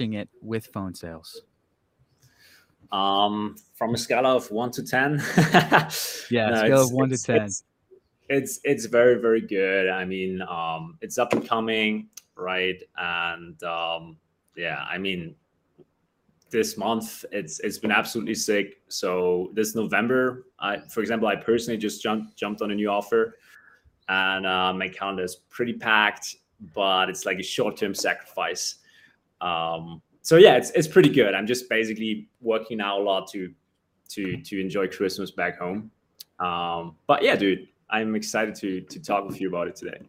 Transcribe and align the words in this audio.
it 0.00 0.28
with 0.40 0.66
phone 0.66 0.94
sales? 0.94 1.42
Um, 2.90 3.56
from 3.74 3.94
a 3.94 3.98
scale 3.98 4.26
of 4.26 4.50
one 4.50 4.70
to 4.72 4.82
ten. 4.82 5.22
yeah, 6.30 6.50
no, 6.50 6.54
scale 6.56 6.82
of 6.82 6.92
one 6.92 7.08
to 7.10 7.18
ten. 7.18 7.42
It's, 7.42 7.64
it's, 8.28 8.60
it's 8.64 8.86
very 8.86 9.20
very 9.20 9.40
good. 9.40 9.88
I 9.88 10.04
mean, 10.04 10.42
um, 10.42 10.98
it's 11.00 11.18
up 11.18 11.32
and 11.32 11.46
coming, 11.46 12.08
right? 12.36 12.82
And 12.96 13.62
um, 13.62 14.16
yeah, 14.56 14.84
I 14.90 14.98
mean, 14.98 15.34
this 16.52 16.76
month 16.76 17.24
it's 17.32 17.58
it's 17.60 17.78
been 17.78 17.90
absolutely 17.90 18.34
sick. 18.34 18.82
So 18.88 19.50
this 19.54 19.74
November, 19.74 20.46
I 20.60 20.78
for 20.88 21.00
example, 21.00 21.26
I 21.26 21.34
personally 21.34 21.78
just 21.78 22.02
jumped 22.02 22.36
jumped 22.36 22.62
on 22.62 22.70
a 22.70 22.74
new 22.74 22.90
offer, 22.90 23.38
and 24.08 24.46
uh, 24.46 24.72
my 24.74 24.88
calendar 24.88 25.24
is 25.24 25.36
pretty 25.48 25.72
packed, 25.72 26.36
but 26.74 27.08
it's 27.08 27.26
like 27.26 27.38
a 27.38 27.42
short 27.42 27.76
term 27.76 27.94
sacrifice. 27.94 28.76
Um, 29.42 30.00
so 30.22 30.36
yeah, 30.36 30.56
it's 30.56 30.70
it's 30.70 30.88
pretty 30.88 31.08
good. 31.08 31.34
I'm 31.34 31.46
just 31.46 31.68
basically 31.68 32.28
working 32.40 32.78
now 32.78 32.98
a 32.98 33.02
lot 33.02 33.28
to 33.32 33.52
to 34.10 34.36
to 34.36 34.60
enjoy 34.60 34.88
Christmas 34.88 35.30
back 35.30 35.58
home. 35.58 35.90
Um, 36.38 36.96
but 37.06 37.22
yeah, 37.22 37.36
dude, 37.36 37.68
I'm 37.90 38.14
excited 38.14 38.54
to 38.56 38.80
to 38.80 39.02
talk 39.02 39.26
with 39.26 39.40
you 39.40 39.48
about 39.48 39.68
it 39.68 39.76
today. 39.76 40.00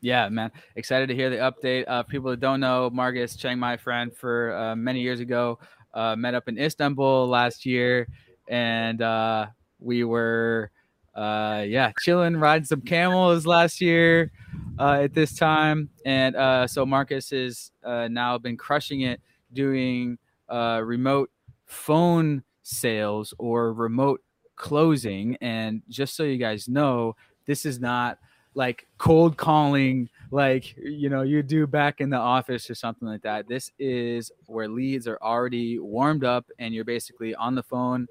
Yeah, 0.00 0.28
man, 0.28 0.52
excited 0.76 1.08
to 1.08 1.14
hear 1.14 1.30
the 1.30 1.36
update. 1.36 1.84
Uh, 1.88 2.02
people 2.02 2.30
that 2.30 2.40
don't 2.40 2.60
know, 2.60 2.90
Marcus 2.92 3.36
Cheng, 3.36 3.58
my 3.58 3.78
friend, 3.78 4.14
for 4.14 4.54
uh, 4.54 4.76
many 4.76 5.00
years 5.00 5.20
ago, 5.20 5.58
uh, 5.94 6.14
met 6.14 6.34
up 6.34 6.46
in 6.46 6.58
Istanbul 6.58 7.26
last 7.26 7.64
year, 7.64 8.06
and 8.46 9.00
uh, 9.00 9.46
we 9.78 10.04
were, 10.04 10.70
uh, 11.14 11.64
yeah, 11.66 11.92
chilling, 12.00 12.36
riding 12.36 12.64
some 12.64 12.80
camels 12.80 13.46
last 13.46 13.80
year 13.80 14.32
uh, 14.78 15.00
at 15.02 15.14
this 15.14 15.34
time, 15.34 15.88
and 16.04 16.34
uh, 16.36 16.66
so 16.66 16.84
Marcus 16.84 17.30
has 17.30 17.70
uh, 17.84 18.08
now 18.08 18.38
been 18.38 18.56
crushing 18.56 19.02
it 19.02 19.20
doing 19.52 20.18
uh, 20.48 20.80
remote 20.84 21.30
phone 21.66 22.42
sales 22.62 23.32
or 23.38 23.72
remote 23.72 24.20
closing. 24.56 25.36
And 25.40 25.82
just 25.88 26.16
so 26.16 26.24
you 26.24 26.38
guys 26.38 26.68
know, 26.68 27.16
this 27.46 27.64
is 27.64 27.78
not 27.78 28.18
like 28.54 28.86
cold 28.98 29.36
calling 29.36 30.08
like 30.30 30.76
you 30.76 31.08
know 31.08 31.22
you 31.22 31.42
do 31.42 31.66
back 31.66 32.00
in 32.00 32.08
the 32.08 32.16
office 32.16 32.70
or 32.70 32.74
something 32.74 33.08
like 33.08 33.22
that 33.22 33.48
this 33.48 33.72
is 33.80 34.30
where 34.46 34.68
leads 34.68 35.08
are 35.08 35.18
already 35.22 35.78
warmed 35.80 36.22
up 36.22 36.46
and 36.60 36.72
you're 36.72 36.84
basically 36.84 37.34
on 37.34 37.56
the 37.56 37.62
phone 37.64 38.06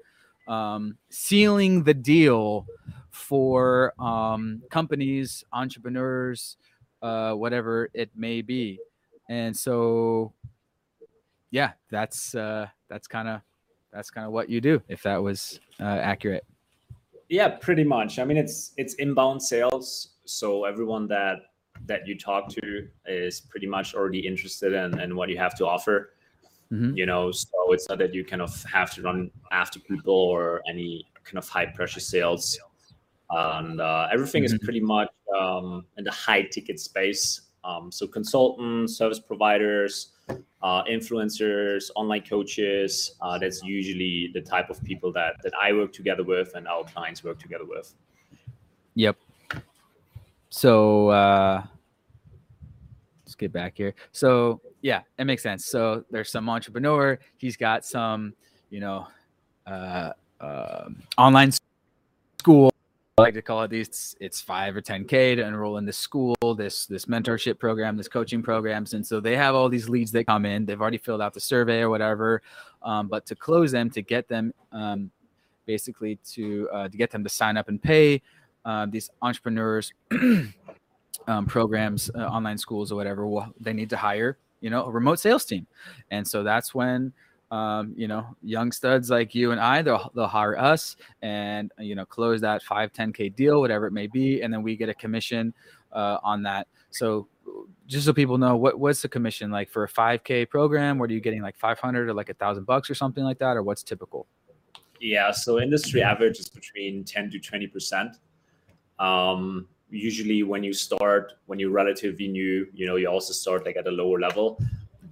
um, 0.46 0.96
sealing 1.10 1.82
the 1.84 1.94
deal 1.94 2.66
for 3.10 3.94
um, 4.00 4.62
companies 4.70 5.44
entrepreneurs 5.52 6.56
uh, 7.02 7.32
whatever 7.32 7.90
it 7.94 8.10
may 8.16 8.42
be 8.42 8.78
and 9.28 9.56
so 9.56 10.32
yeah, 11.50 11.72
that's 11.90 12.34
uh, 12.34 12.66
that's 12.88 13.06
kind 13.06 13.28
of 13.28 13.40
that's 13.92 14.10
kind 14.10 14.26
of 14.26 14.32
what 14.32 14.48
you 14.48 14.60
do. 14.60 14.82
If 14.88 15.02
that 15.04 15.22
was 15.22 15.60
uh, 15.80 15.84
accurate. 15.84 16.44
Yeah, 17.28 17.48
pretty 17.48 17.84
much. 17.84 18.18
I 18.18 18.24
mean, 18.24 18.36
it's 18.36 18.72
it's 18.76 18.94
inbound 18.94 19.42
sales, 19.42 20.14
so 20.24 20.64
everyone 20.64 21.06
that 21.08 21.36
that 21.86 22.06
you 22.06 22.18
talk 22.18 22.48
to 22.48 22.88
is 23.06 23.40
pretty 23.40 23.66
much 23.66 23.94
already 23.94 24.26
interested 24.26 24.72
in, 24.72 24.98
in 25.00 25.16
what 25.16 25.28
you 25.28 25.38
have 25.38 25.56
to 25.58 25.66
offer. 25.66 26.10
Mm-hmm. 26.72 26.96
You 26.96 27.06
know, 27.06 27.30
so 27.30 27.72
it's 27.72 27.88
not 27.88 27.98
that 27.98 28.14
you 28.14 28.24
kind 28.24 28.42
of 28.42 28.64
have 28.64 28.92
to 28.94 29.02
run 29.02 29.30
after 29.52 29.78
people 29.78 30.14
or 30.14 30.62
any 30.68 31.06
kind 31.24 31.38
of 31.38 31.48
high 31.48 31.66
pressure 31.66 32.00
sales. 32.00 32.58
And 33.30 33.80
uh, 33.80 34.08
everything 34.12 34.44
mm-hmm. 34.44 34.54
is 34.54 34.62
pretty 34.62 34.80
much 34.80 35.08
um, 35.38 35.84
in 35.96 36.04
the 36.04 36.10
high 36.10 36.42
ticket 36.42 36.78
space. 36.80 37.42
Um, 37.64 37.90
so 37.90 38.06
consultants, 38.06 38.96
service 38.96 39.18
providers, 39.18 40.12
uh, 40.62 40.82
influencers, 40.84 41.90
online 41.96 42.22
coaches. 42.22 43.16
Uh, 43.20 43.38
that's 43.38 43.62
usually 43.62 44.30
the 44.34 44.40
type 44.40 44.70
of 44.70 44.82
people 44.82 45.12
that 45.12 45.34
that 45.42 45.52
I 45.60 45.72
work 45.72 45.92
together 45.92 46.24
with 46.24 46.54
and 46.54 46.68
our 46.68 46.84
clients 46.84 47.24
work 47.24 47.38
together 47.38 47.64
with. 47.66 47.94
Yep. 48.94 49.16
So 50.50 51.08
uh, 51.08 51.64
let's 53.24 53.34
get 53.34 53.52
back 53.52 53.76
here. 53.76 53.94
So 54.12 54.60
yeah, 54.84 55.00
it 55.18 55.24
makes 55.24 55.42
sense. 55.42 55.64
So 55.64 56.04
there's 56.10 56.30
some 56.30 56.46
entrepreneur. 56.50 57.18
He's 57.38 57.56
got 57.56 57.86
some, 57.86 58.34
you 58.68 58.80
know, 58.80 59.06
uh, 59.66 60.10
uh, 60.38 60.90
online 61.16 61.52
school 62.38 62.70
I 63.16 63.22
like 63.22 63.34
to 63.34 63.42
call 63.42 63.62
it 63.62 63.70
these 63.70 64.14
it's 64.20 64.42
five 64.42 64.76
or 64.76 64.82
10k 64.82 65.36
to 65.36 65.46
enroll 65.46 65.78
in 65.78 65.86
this 65.86 65.96
school 65.96 66.34
this 66.58 66.84
this 66.86 67.04
mentorship 67.06 67.60
program 67.60 67.96
this 67.96 68.08
coaching 68.08 68.42
programs 68.42 68.92
and 68.92 69.06
so 69.06 69.20
they 69.20 69.36
have 69.36 69.54
all 69.54 69.68
these 69.68 69.88
leads 69.88 70.10
that 70.12 70.26
come 70.26 70.44
in 70.44 70.66
they've 70.66 70.80
already 70.80 70.98
filled 70.98 71.22
out 71.22 71.32
the 71.32 71.40
survey 71.40 71.80
or 71.80 71.88
whatever 71.88 72.42
um, 72.82 73.06
but 73.06 73.24
to 73.26 73.36
close 73.36 73.70
them 73.70 73.88
to 73.88 74.02
get 74.02 74.26
them 74.26 74.52
um, 74.72 75.12
basically 75.64 76.18
to 76.26 76.68
uh, 76.72 76.88
to 76.88 76.96
get 76.98 77.12
them 77.12 77.22
to 77.22 77.30
sign 77.30 77.56
up 77.56 77.68
and 77.68 77.80
pay 77.80 78.20
uh, 78.64 78.84
these 78.90 79.08
entrepreneurs 79.22 79.92
um, 81.28 81.46
programs 81.46 82.10
uh, 82.16 82.26
online 82.26 82.58
schools 82.58 82.90
or 82.90 82.96
whatever 82.96 83.28
well, 83.28 83.54
they 83.60 83.72
need 83.72 83.88
to 83.88 83.96
hire 83.96 84.36
you 84.64 84.70
know 84.70 84.84
a 84.86 84.90
remote 84.90 85.20
sales 85.20 85.44
team 85.44 85.66
and 86.10 86.26
so 86.26 86.42
that's 86.42 86.74
when 86.74 87.12
um, 87.54 87.92
you 87.96 88.08
know, 88.08 88.26
young 88.42 88.72
studs 88.72 89.10
like 89.10 89.32
you 89.32 89.52
and 89.52 89.60
I, 89.60 89.80
they'll, 89.80 90.10
they'll 90.14 90.26
hire 90.26 90.58
us 90.58 90.96
and, 91.22 91.70
you 91.78 91.94
know, 91.94 92.04
close 92.04 92.40
that 92.40 92.64
5, 92.64 92.92
10K 92.92 93.36
deal, 93.36 93.60
whatever 93.60 93.86
it 93.86 93.92
may 93.92 94.08
be. 94.08 94.42
And 94.42 94.52
then 94.52 94.60
we 94.60 94.76
get 94.76 94.88
a 94.88 94.94
commission 94.94 95.54
uh, 95.92 96.18
on 96.24 96.42
that. 96.42 96.66
So 96.90 97.28
just 97.86 98.06
so 98.06 98.12
people 98.12 98.38
know 98.38 98.56
what, 98.56 98.80
what's 98.80 99.02
the 99.02 99.08
commission 99.08 99.52
like 99.52 99.70
for 99.70 99.84
a 99.84 99.88
5K 99.88 100.50
program? 100.50 100.98
What 100.98 101.10
are 101.10 101.12
you 101.12 101.20
getting 101.20 101.42
like 101.42 101.56
500 101.56 102.08
or 102.08 102.14
like 102.14 102.28
a 102.28 102.34
thousand 102.34 102.64
bucks 102.64 102.90
or 102.90 102.94
something 102.96 103.22
like 103.22 103.38
that? 103.38 103.56
Or 103.56 103.62
what's 103.62 103.84
typical? 103.84 104.26
Yeah. 105.00 105.30
So 105.30 105.60
industry 105.60 106.02
average 106.02 106.40
is 106.40 106.48
between 106.48 107.04
10 107.04 107.30
to 107.30 107.38
20%. 107.38 108.16
Um, 108.98 109.68
usually 109.94 110.42
when 110.42 110.62
you 110.62 110.72
start, 110.72 111.34
when 111.46 111.58
you're 111.58 111.70
relatively 111.70 112.28
new, 112.28 112.66
you 112.74 112.86
know, 112.86 112.96
you 112.96 113.06
also 113.06 113.32
start 113.32 113.64
like 113.64 113.76
at 113.76 113.86
a 113.86 113.90
lower 113.90 114.18
level. 114.20 114.58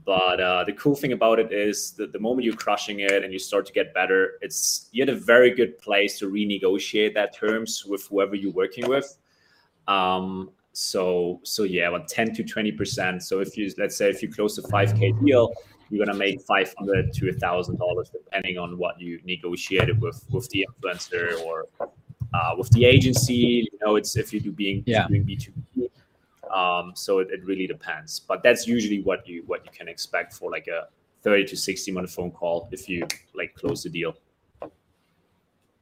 But 0.05 0.41
uh, 0.41 0.65
the 0.65 0.73
cool 0.73 0.97
thing 0.97 1.13
about 1.13 1.39
it 1.39 1.53
is 1.53 1.93
that 1.93 2.13
the 2.13 2.19
moment 2.19 2.45
you're 2.45 2.57
crushing 2.57 3.01
it 3.01 3.23
and 3.23 3.33
you 3.33 3.39
start 3.39 3.67
to 3.67 3.73
get 3.73 3.95
better, 3.95 4.33
it's 4.41 4.89
you're 4.91 5.05
at 5.09 5.15
a 5.15 5.17
very 5.17 5.51
good 5.51 5.79
place 5.79 6.19
to 6.19 6.29
renegotiate 6.29 7.15
that 7.15 7.37
terms 7.37 7.85
with 7.87 8.07
whoever 8.09 8.35
you're 8.35 8.53
working 8.53 8.89
with. 8.89 9.17
Um, 9.87 10.51
so 10.73 11.41
so 11.45 11.63
yeah, 11.63 11.89
about 11.89 12.09
10 12.09 12.35
to 12.35 12.43
20 12.43 12.73
percent. 12.73 13.23
So 13.23 13.41
if 13.41 13.57
you 13.57 13.73
let's 13.79 13.97
say 13.97 14.11
if 14.11 14.23
you 14.23 14.33
close 14.33 14.59
a 14.59 14.63
5k 14.63 15.25
deal, 15.25 15.53
you're 15.91 16.05
gonna 16.05 16.19
make 16.19 16.41
500 16.43 17.13
to 17.13 17.29
a 17.29 17.33
thousand 17.35 17.77
dollars 17.77 18.11
depending 18.11 18.59
on 18.59 18.79
what 18.79 19.01
you 19.01 19.21
negotiated 19.25 20.01
with 20.01 20.25
with 20.31 20.49
the 20.49 20.67
influencer 20.69 21.41
or 21.45 21.69
uh, 22.35 22.55
with 22.57 22.71
the 22.71 22.85
agency. 22.85 23.69
You 23.73 23.79
know, 23.85 23.97
it's 23.97 24.17
if 24.17 24.33
you 24.33 24.41
do 24.41 24.53
being 24.53 24.83
yeah. 24.87 25.07
doing 25.09 25.25
B2B 25.25 25.89
um, 26.53 26.93
so 26.95 27.21
it, 27.21 27.29
it 27.31 27.45
really 27.45 27.67
depends, 27.67 28.21
but 28.21 28.43
that's 28.43 28.67
usually 28.67 29.03
what 29.03 29.27
you 29.27 29.43
what 29.47 29.65
you 29.65 29.71
can 29.73 29.89
expect 29.89 30.35
for 30.35 30.51
like 30.51 30.69
a 30.69 30.89
30 31.23 31.47
to 31.47 31.57
60 31.57 31.93
minute 31.93 32.11
phone 32.11 32.31
call 32.31 32.69
if 32.73 32.89
you 32.89 33.07
like 33.35 33.55
close 33.55 33.83
the 33.83 33.89
deal. 33.89 34.15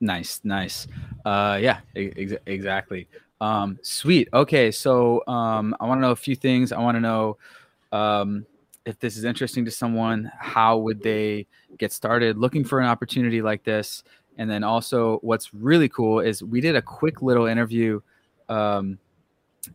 Nice, 0.01 0.41
nice. 0.45 0.87
Uh, 1.25 1.59
yeah, 1.61 1.81
ex- 1.97 2.35
exactly. 2.47 3.09
Um, 3.41 3.79
sweet. 3.83 4.29
Okay, 4.33 4.71
so 4.71 5.27
um, 5.27 5.75
I 5.81 5.87
want 5.87 5.99
to 5.99 6.03
know 6.03 6.13
a 6.13 6.17
few 6.17 6.37
things. 6.37 6.73
I 6.73 6.79
want 6.79 6.97
to 6.97 7.01
know 7.01 7.37
um, 7.91 8.47
if 8.87 8.99
this 9.01 9.17
is 9.17 9.25
interesting 9.25 9.65
to 9.65 9.71
someone. 9.71 10.31
How 10.39 10.79
would 10.79 11.03
they 11.03 11.47
get 11.79 11.93
started 11.93 12.39
looking 12.39 12.65
for 12.65 12.81
an 12.81 12.87
opportunity 12.87 13.43
like 13.43 13.65
this? 13.65 14.05
And 14.41 14.51
then 14.51 14.65
also, 14.65 15.19
what's 15.19 15.53
really 15.53 15.91
cool 15.91 16.21
is 16.21 16.43
we 16.43 16.63
did 16.63 16.75
a 16.75 16.81
quick 16.81 17.21
little 17.21 17.45
interview 17.45 18.01
um, 18.49 18.99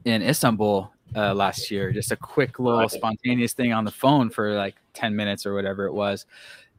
in 0.05 0.23
Istanbul 0.23 0.91
uh, 1.15 1.35
last 1.35 1.69
year. 1.69 1.91
Just 1.91 2.11
a 2.11 2.15
quick 2.15 2.57
little 2.57 2.89
spontaneous 2.89 3.53
thing 3.53 3.73
on 3.73 3.85
the 3.85 3.91
phone 3.91 4.31
for 4.31 4.55
like 4.55 4.73
10 4.95 5.15
minutes 5.15 5.45
or 5.45 5.53
whatever 5.53 5.85
it 5.85 5.93
was. 5.93 6.25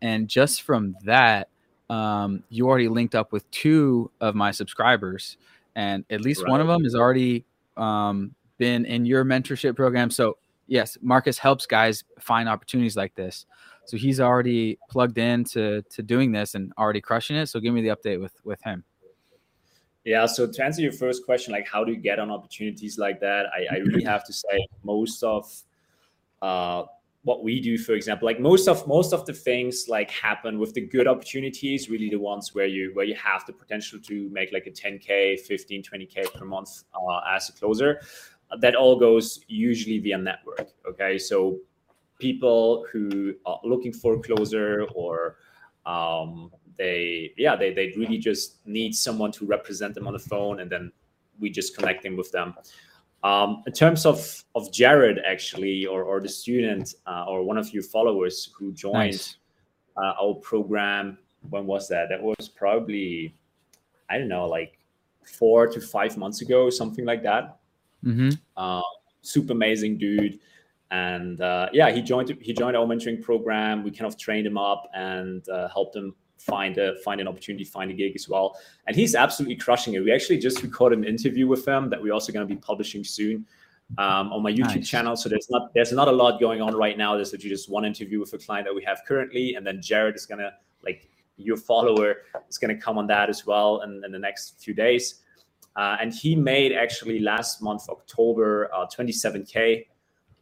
And 0.02 0.26
just 0.26 0.62
from 0.62 0.96
that, 1.04 1.48
um, 1.88 2.42
you 2.48 2.66
already 2.66 2.88
linked 2.88 3.14
up 3.14 3.30
with 3.30 3.48
two 3.52 4.10
of 4.20 4.34
my 4.34 4.50
subscribers, 4.50 5.36
and 5.76 6.04
at 6.10 6.22
least 6.22 6.42
right. 6.42 6.50
one 6.50 6.60
of 6.60 6.66
them 6.66 6.82
has 6.82 6.96
already 6.96 7.44
um, 7.76 8.34
been 8.58 8.84
in 8.84 9.06
your 9.06 9.24
mentorship 9.24 9.76
program. 9.76 10.10
So, 10.10 10.38
yes, 10.66 10.98
Marcus 11.02 11.38
helps 11.38 11.66
guys 11.66 12.02
find 12.18 12.48
opportunities 12.48 12.96
like 12.96 13.14
this. 13.14 13.46
So 13.86 13.96
he's 13.96 14.20
already 14.20 14.78
plugged 14.90 15.18
in 15.18 15.44
to, 15.52 15.82
to 15.82 16.02
doing 16.02 16.32
this 16.32 16.54
and 16.54 16.72
already 16.78 17.00
crushing 17.00 17.36
it. 17.36 17.46
So 17.46 17.60
give 17.60 17.72
me 17.72 17.82
the 17.82 17.88
update 17.88 18.20
with 18.20 18.34
with 18.44 18.62
him. 18.62 18.84
Yeah. 20.04 20.26
So 20.26 20.46
to 20.46 20.64
answer 20.64 20.82
your 20.82 20.92
first 20.92 21.24
question, 21.24 21.52
like 21.52 21.66
how 21.66 21.82
do 21.84 21.92
you 21.92 21.98
get 21.98 22.18
on 22.20 22.30
opportunities 22.30 22.96
like 22.96 23.18
that? 23.20 23.46
I, 23.46 23.76
I 23.76 23.78
really 23.78 24.04
have 24.04 24.24
to 24.26 24.32
say 24.32 24.66
most 24.84 25.22
of 25.24 25.50
uh, 26.40 26.84
what 27.26 27.42
we 27.42 27.60
do, 27.60 27.76
for 27.76 27.94
example, 27.94 28.24
like 28.24 28.38
most 28.38 28.68
of 28.68 28.86
most 28.86 29.12
of 29.12 29.26
the 29.26 29.32
things 29.32 29.86
like 29.88 30.08
happen 30.12 30.60
with 30.60 30.74
the 30.74 30.80
good 30.80 31.08
opportunities, 31.08 31.90
really 31.90 32.08
the 32.08 32.20
ones 32.20 32.54
where 32.54 32.66
you 32.66 32.92
where 32.94 33.04
you 33.04 33.16
have 33.16 33.44
the 33.46 33.52
potential 33.52 33.98
to 34.00 34.28
make 34.30 34.52
like 34.52 34.68
a 34.68 34.70
10k, 34.70 35.40
15, 35.40 35.82
20k 35.82 36.32
per 36.34 36.44
month 36.44 36.84
uh, 36.94 37.20
as 37.28 37.48
a 37.48 37.52
closer. 37.52 38.00
That 38.60 38.76
all 38.76 38.96
goes 38.96 39.40
usually 39.48 39.98
via 39.98 40.18
network. 40.18 40.68
Okay, 40.88 41.18
so 41.18 41.58
people 42.18 42.86
who 42.90 43.34
are 43.44 43.60
looking 43.64 43.92
for 43.92 44.14
a 44.14 44.20
closer 44.20 44.84
or 44.94 45.36
um, 45.84 46.50
they 46.76 47.32
yeah 47.36 47.56
they, 47.56 47.72
they 47.72 47.92
really 47.96 48.18
just 48.18 48.66
need 48.66 48.94
someone 48.94 49.32
to 49.32 49.46
represent 49.46 49.94
them 49.94 50.06
on 50.06 50.12
the 50.12 50.18
phone 50.18 50.60
and 50.60 50.70
then 50.70 50.92
we 51.40 51.50
just 51.50 51.76
connect 51.76 52.02
them 52.02 52.16
with 52.16 52.30
them 52.32 52.54
um, 53.22 53.62
in 53.66 53.72
terms 53.72 54.06
of 54.06 54.44
of 54.54 54.72
jared 54.72 55.20
actually 55.26 55.86
or, 55.86 56.02
or 56.02 56.20
the 56.20 56.28
student 56.28 56.94
uh, 57.06 57.24
or 57.26 57.42
one 57.42 57.56
of 57.56 57.72
your 57.72 57.82
followers 57.82 58.50
who 58.56 58.72
joined 58.72 58.94
nice. 58.94 59.36
uh, 59.96 60.12
our 60.22 60.34
program 60.34 61.18
when 61.50 61.66
was 61.66 61.88
that 61.88 62.08
that 62.08 62.22
was 62.22 62.48
probably 62.48 63.34
i 64.10 64.18
don't 64.18 64.28
know 64.28 64.46
like 64.46 64.78
four 65.24 65.66
to 65.66 65.80
five 65.80 66.16
months 66.16 66.40
ago 66.42 66.70
something 66.70 67.04
like 67.04 67.22
that 67.22 67.58
mm-hmm. 68.04 68.30
uh, 68.56 68.82
super 69.22 69.52
amazing 69.52 69.96
dude 69.96 70.38
and 70.90 71.40
uh, 71.40 71.68
yeah 71.72 71.90
he 71.90 72.00
joined 72.00 72.36
he 72.40 72.52
joined 72.52 72.76
our 72.76 72.86
mentoring 72.86 73.20
program 73.20 73.82
we 73.82 73.90
kind 73.90 74.06
of 74.06 74.16
trained 74.16 74.46
him 74.46 74.56
up 74.56 74.88
and 74.94 75.48
uh, 75.48 75.68
helped 75.68 75.96
him 75.96 76.14
find 76.38 76.78
a 76.78 76.96
find 77.04 77.20
an 77.20 77.28
opportunity, 77.28 77.64
find 77.64 77.90
a 77.90 77.94
gig 77.94 78.14
as 78.14 78.28
well. 78.28 78.58
And 78.86 78.96
he's 78.96 79.14
absolutely 79.14 79.56
crushing 79.56 79.94
it. 79.94 80.00
We 80.00 80.12
actually 80.12 80.38
just 80.38 80.62
recorded 80.68 80.98
an 80.98 81.04
interview 81.04 81.46
with 81.46 81.66
him 81.66 81.90
that 81.90 82.02
we're 82.02 82.12
also 82.12 82.32
going 82.32 82.46
to 82.46 82.54
be 82.54 82.60
publishing 82.60 83.04
soon 83.04 83.46
um, 83.98 84.32
on 84.32 84.42
my 84.42 84.52
YouTube 84.52 84.76
nice. 84.76 84.88
channel. 84.88 85.16
So 85.16 85.28
there's 85.28 85.48
not 85.50 85.72
there's 85.74 85.92
not 85.92 86.08
a 86.08 86.12
lot 86.12 86.40
going 86.40 86.60
on 86.60 86.74
right 86.74 86.96
now. 86.96 87.14
There's 87.14 87.34
actually 87.34 87.50
just 87.50 87.70
one 87.70 87.84
interview 87.84 88.20
with 88.20 88.32
a 88.32 88.38
client 88.38 88.66
that 88.66 88.74
we 88.74 88.84
have 88.84 89.00
currently, 89.06 89.54
and 89.54 89.66
then 89.66 89.80
Jared 89.82 90.16
is 90.16 90.26
gonna 90.26 90.52
like 90.84 91.08
your 91.36 91.56
follower 91.56 92.16
is 92.48 92.58
gonna 92.58 92.76
come 92.76 92.96
on 92.98 93.06
that 93.08 93.28
as 93.28 93.46
well 93.46 93.82
in, 93.82 94.02
in 94.04 94.12
the 94.12 94.18
next 94.18 94.62
few 94.62 94.74
days. 94.74 95.22
Uh, 95.74 95.98
and 96.00 96.14
he 96.14 96.34
made 96.34 96.72
actually 96.72 97.20
last 97.20 97.60
month 97.60 97.82
October 97.90 98.70
uh, 98.74 98.86
27k 98.86 99.84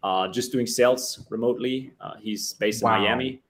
uh, 0.05 0.29
just 0.29 0.53
doing 0.53 0.67
sales 0.67 1.27
remotely. 1.31 1.93
Uh, 2.01 2.13
he's 2.21 2.53
based 2.53 2.85
wow. 2.85 2.97
in 2.97 3.03
Miami, 3.03 3.43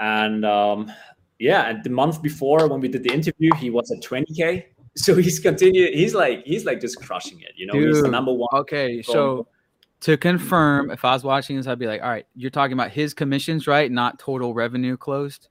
and 0.00 0.44
um, 0.44 0.90
yeah, 1.38 1.68
and 1.68 1.84
the 1.84 1.90
month 1.90 2.22
before 2.22 2.66
when 2.68 2.80
we 2.80 2.88
did 2.88 3.04
the 3.04 3.12
interview, 3.12 3.50
he 3.56 3.70
was 3.70 3.92
at 3.92 4.02
20k. 4.02 4.64
So 4.96 5.14
he's 5.14 5.38
continued. 5.38 5.94
He's 5.94 6.12
like 6.12 6.44
he's 6.44 6.64
like 6.64 6.80
just 6.80 7.00
crushing 7.00 7.40
it. 7.40 7.52
You 7.54 7.66
know, 7.66 7.74
Dude, 7.74 7.88
he's 7.90 8.02
the 8.02 8.08
number 8.08 8.32
one. 8.32 8.48
Okay, 8.52 9.00
so 9.00 9.46
to 10.00 10.16
confirm, 10.16 10.90
if 10.90 11.04
I 11.04 11.12
was 11.12 11.22
watching 11.22 11.56
this, 11.56 11.68
I'd 11.68 11.78
be 11.78 11.86
like, 11.86 12.02
all 12.02 12.08
right, 12.08 12.26
you're 12.34 12.50
talking 12.50 12.72
about 12.72 12.90
his 12.90 13.14
commissions, 13.14 13.68
right? 13.68 13.92
Not 13.92 14.18
total 14.18 14.54
revenue 14.54 14.96
closed. 14.96 15.50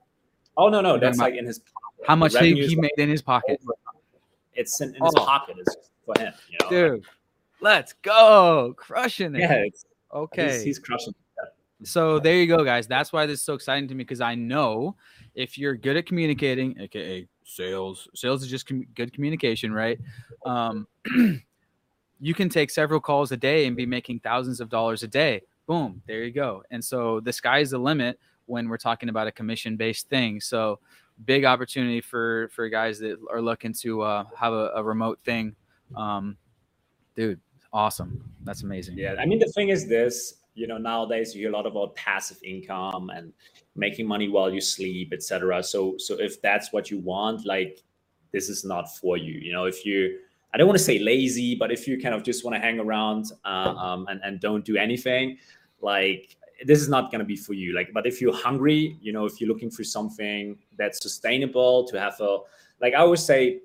Oh 0.58 0.68
no, 0.68 0.81
no, 0.81 0.98
that's 0.98 1.20
like 1.20 1.36
in 1.36 1.46
his. 1.46 1.60
Pocket. 1.60 2.08
How 2.08 2.18
much 2.18 2.38
he, 2.38 2.68
he 2.68 2.75
made 2.75 2.92
in 2.98 3.08
his 3.08 3.22
pocket? 3.22 3.62
It's 4.54 4.81
in, 4.81 4.90
in 4.90 4.96
his 4.96 5.13
oh. 5.16 5.25
pocket. 5.25 5.56
It's 5.60 5.78
for 6.06 6.20
him. 6.20 6.34
You 6.50 6.58
know? 6.62 6.70
Dude, 6.70 7.06
let's 7.62 7.94
go, 8.02 8.74
crushing 8.75 9.34
it. 9.36 9.42
Yeah, 9.42 9.63
okay. 10.24 10.54
He's, 10.54 10.64
he's 10.64 10.80
crushing. 10.80 11.14
So 11.84 12.19
there 12.19 12.36
you 12.36 12.48
go, 12.48 12.64
guys. 12.64 12.88
That's 12.88 13.14
why 13.14 13.25
this 13.25 13.40
is 13.40 13.46
so 13.46 13.54
exciting 13.54 13.88
to 13.90 13.96
me 13.96 14.04
because 14.04 14.22
I 14.22 14.36
know 14.36 14.96
if 15.36 15.58
you're 15.58 15.75
good 15.75 15.96
at 15.96 16.06
communicating, 16.06 16.80
aka 16.80 17.28
sales, 17.44 18.08
sales 18.16 18.44
is 18.44 18.50
just 18.50 18.68
com- 18.68 18.88
good 18.96 19.14
communication, 19.14 19.72
right? 19.72 20.00
Um, 20.46 20.88
you 22.19 22.34
can 22.34 22.50
take 22.50 22.72
several 22.72 23.00
calls 23.00 23.31
a 23.31 23.38
day 23.38 23.68
and 23.68 23.75
be 23.75 23.86
making 23.86 24.22
thousands 24.22 24.60
of 24.60 24.69
dollars 24.69 25.04
a 25.04 25.08
day. 25.08 25.42
Boom, 25.68 26.02
there 26.08 26.24
you 26.24 26.31
go. 26.31 26.63
And 26.72 26.84
so 26.84 27.20
the 27.20 27.31
sky's 27.31 27.72
the 27.72 27.78
limit 27.78 28.20
when 28.48 28.70
we're 28.70 28.78
talking 28.78 29.10
about 29.10 29.28
a 29.28 29.31
commission 29.31 29.75
based 29.75 30.10
thing. 30.10 30.42
So 30.42 30.80
big 31.25 31.46
opportunity 31.46 32.02
for 32.02 32.50
for 32.54 32.70
guys 32.70 33.00
that 33.00 33.18
are 33.31 33.42
looking 33.42 33.74
to 33.74 34.02
uh, 34.02 34.24
have 34.38 34.54
a, 34.54 34.72
a, 34.75 34.84
remote 34.84 35.20
thing. 35.24 35.56
Um, 35.96 36.38
dude, 37.16 37.40
awesome. 37.74 38.24
That's 38.44 38.64
amazing. 38.64 38.98
Yeah, 38.98 39.16
I 39.19 39.25
mean 39.25 39.40
the 39.40 39.52
thing 39.56 39.69
is 39.69 39.88
this. 39.88 40.36
You 40.56 40.66
know, 40.66 40.78
nowadays 40.78 41.36
you 41.36 41.42
hear 41.42 41.50
a 41.50 41.54
lot 41.54 41.68
about 41.68 41.96
passive 41.96 42.38
income 42.44 43.12
and 43.12 43.31
making 43.75 44.08
money 44.08 44.28
while 44.28 44.52
you 44.52 44.62
sleep, 44.62 45.14
etc. 45.14 45.62
So 45.64 45.96
so 45.98 46.19
if 46.19 46.42
that's 46.42 46.74
what 46.74 46.90
you 46.90 47.00
want, 47.00 47.46
like 47.46 47.84
this 48.31 48.50
is 48.50 48.66
not 48.66 48.96
for 48.98 49.18
you. 49.18 49.34
You 49.34 49.54
know, 49.54 49.66
if 49.66 49.86
you 49.86 50.19
I 50.54 50.58
don't 50.58 50.68
want 50.68 50.78
to 50.78 50.84
say 50.84 51.00
lazy, 51.00 51.56
but 51.56 51.72
if 51.72 51.88
you 51.88 52.02
kind 52.02 52.16
of 52.16 52.24
just 52.24 52.44
want 52.44 52.56
to 52.56 52.60
hang 52.60 52.80
around 52.80 53.31
uh, 53.46 53.75
um, 53.78 54.08
and 54.08 54.20
and 54.24 54.40
don't 54.40 54.66
do 54.66 54.78
anything, 54.78 55.38
like 55.81 56.36
this 56.66 56.81
is 56.81 56.90
not 56.90 57.12
going 57.12 57.20
to 57.20 57.25
be 57.25 57.36
for 57.36 57.54
you. 57.54 57.75
Like, 57.75 57.90
but 57.94 58.08
if 58.08 58.20
you're 58.22 58.36
hungry, 58.36 58.98
you 59.02 59.13
know, 59.13 59.25
if 59.25 59.40
you're 59.40 59.50
looking 59.50 59.70
for 59.70 59.84
something 59.84 60.58
that's 60.78 61.02
sustainable, 61.02 61.88
to 61.90 62.00
have 62.00 62.20
a 62.20 62.40
like 62.81 62.94
I 62.94 62.98
always 62.98 63.24
say, 63.24 63.60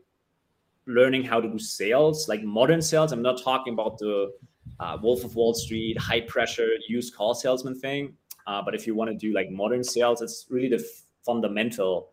learning 0.87 1.25
how 1.25 1.41
to 1.41 1.49
do 1.49 1.59
sales, 1.59 2.29
like 2.29 2.43
modern 2.43 2.83
sales. 2.83 3.13
I'm 3.13 3.23
not 3.23 3.43
talking 3.43 3.73
about 3.73 3.99
the 3.99 4.33
uh, 4.81 4.99
Wolf 5.03 5.25
of 5.25 5.37
Wall 5.37 5.55
Street, 5.55 5.99
high 5.99 6.23
pressure 6.23 6.69
used 6.89 7.15
car 7.15 7.35
salesman 7.35 7.79
thing. 7.79 8.15
Uh, 8.47 8.61
but 8.63 8.75
if 8.75 8.87
you 8.87 8.95
want 8.95 9.11
to 9.11 9.17
do 9.17 9.33
like 9.33 9.51
modern 9.51 9.85
sales, 9.85 10.21
it's 10.21 10.47
really 10.51 10.69
the 10.69 10.77
f- 10.77 11.05
fundamental 11.25 12.11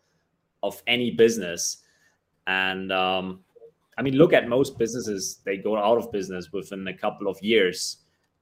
of 0.61 0.81
any 0.85 1.11
business. 1.11 1.77
And 2.45 2.91
um, 2.91 3.39
I 3.97 4.01
mean, 4.01 4.15
look 4.15 4.33
at 4.33 4.47
most 4.47 4.77
businesses, 4.77 5.39
they 5.43 5.57
go 5.57 5.77
out 5.77 5.97
of 5.97 6.11
business 6.11 6.51
within 6.51 6.87
a 6.87 6.93
couple 6.93 7.27
of 7.27 7.41
years. 7.41 7.97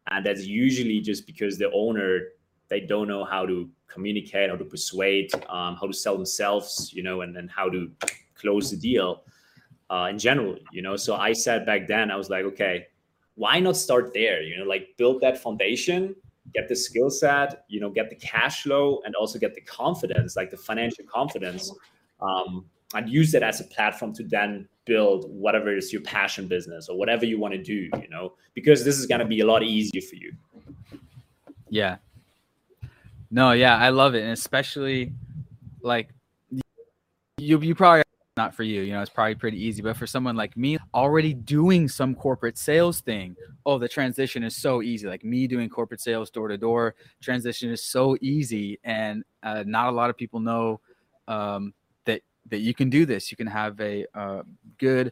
And 0.09 0.25
that's 0.25 0.45
usually 0.45 0.99
just 0.99 1.25
because 1.25 1.57
the 1.57 1.71
owner, 1.71 2.21
they 2.69 2.81
don't 2.81 3.07
know 3.07 3.23
how 3.23 3.45
to 3.45 3.69
communicate, 3.87 4.49
how 4.49 4.57
to 4.57 4.65
persuade, 4.65 5.33
um, 5.49 5.75
how 5.75 5.87
to 5.87 5.93
sell 5.93 6.15
themselves, 6.15 6.91
you 6.93 7.03
know, 7.03 7.21
and 7.21 7.35
then 7.35 7.47
how 7.47 7.69
to 7.69 7.89
close 8.35 8.71
the 8.71 8.77
deal 8.77 9.23
uh, 9.89 10.07
in 10.09 10.19
general, 10.19 10.57
you 10.71 10.81
know. 10.81 10.95
So 10.95 11.15
I 11.15 11.33
said 11.33 11.65
back 11.65 11.87
then, 11.87 12.11
I 12.11 12.15
was 12.15 12.29
like, 12.29 12.45
okay, 12.45 12.87
why 13.35 13.59
not 13.59 13.77
start 13.77 14.13
there? 14.13 14.41
You 14.41 14.57
know, 14.59 14.65
like 14.65 14.89
build 14.97 15.21
that 15.21 15.41
foundation 15.41 16.15
get 16.53 16.67
the 16.67 16.75
skill 16.75 17.09
set, 17.09 17.65
you 17.67 17.79
know, 17.79 17.89
get 17.89 18.09
the 18.09 18.15
cash 18.15 18.63
flow, 18.63 19.01
and 19.05 19.15
also 19.15 19.39
get 19.39 19.53
the 19.55 19.61
confidence, 19.61 20.35
like 20.35 20.49
the 20.49 20.57
financial 20.57 21.05
confidence, 21.05 21.71
um, 22.21 22.65
and 22.93 23.09
use 23.09 23.31
that 23.31 23.43
as 23.43 23.59
a 23.59 23.65
platform 23.65 24.13
to 24.13 24.23
then 24.23 24.67
build 24.85 25.29
whatever 25.29 25.75
is 25.75 25.91
your 25.91 26.01
passion 26.03 26.47
business 26.47 26.87
or 26.87 26.97
whatever 26.97 27.25
you 27.25 27.39
want 27.39 27.53
to 27.53 27.61
do. 27.61 27.89
You 28.01 28.09
know, 28.09 28.33
because 28.53 28.83
this 28.85 28.97
is 28.97 29.05
going 29.05 29.19
to 29.19 29.25
be 29.25 29.41
a 29.41 29.45
lot 29.45 29.63
easier 29.63 30.01
for 30.01 30.15
you. 30.15 30.33
Yeah. 31.69 31.97
No, 33.29 33.51
yeah, 33.51 33.75
I 33.75 33.89
love 33.89 34.15
it, 34.15 34.21
and 34.21 34.31
especially 34.31 35.11
like 35.81 36.09
you, 37.37 37.59
you 37.59 37.75
probably 37.75 38.03
not 38.37 38.55
for 38.55 38.63
you. 38.63 38.81
You 38.81 38.93
know, 38.93 39.01
it's 39.01 39.09
probably 39.09 39.35
pretty 39.35 39.61
easy. 39.61 39.81
But 39.81 39.97
for 39.97 40.07
someone 40.07 40.35
like 40.35 40.55
me, 40.55 40.77
already 40.93 41.33
doing 41.33 41.87
some 41.87 42.15
corporate 42.15 42.57
sales 42.57 43.01
thing, 43.01 43.35
oh, 43.65 43.77
the 43.77 43.89
transition 43.89 44.43
is 44.43 44.55
so 44.55 44.81
easy. 44.81 45.07
Like 45.07 45.25
me 45.25 45.47
doing 45.47 45.67
corporate 45.67 45.99
sales 45.99 46.29
door 46.29 46.47
to 46.47 46.57
door, 46.57 46.95
transition 47.21 47.71
is 47.71 47.83
so 47.83 48.17
easy, 48.21 48.79
and 48.83 49.23
uh, 49.43 49.63
not 49.65 49.87
a 49.87 49.91
lot 49.91 50.09
of 50.09 50.15
people 50.15 50.39
know 50.39 50.79
um, 51.27 51.73
that 52.05 52.21
that 52.49 52.59
you 52.59 52.73
can 52.73 52.89
do 52.89 53.05
this. 53.05 53.31
You 53.31 53.37
can 53.37 53.47
have 53.47 53.79
a 53.81 54.05
uh, 54.13 54.43
good 54.77 55.11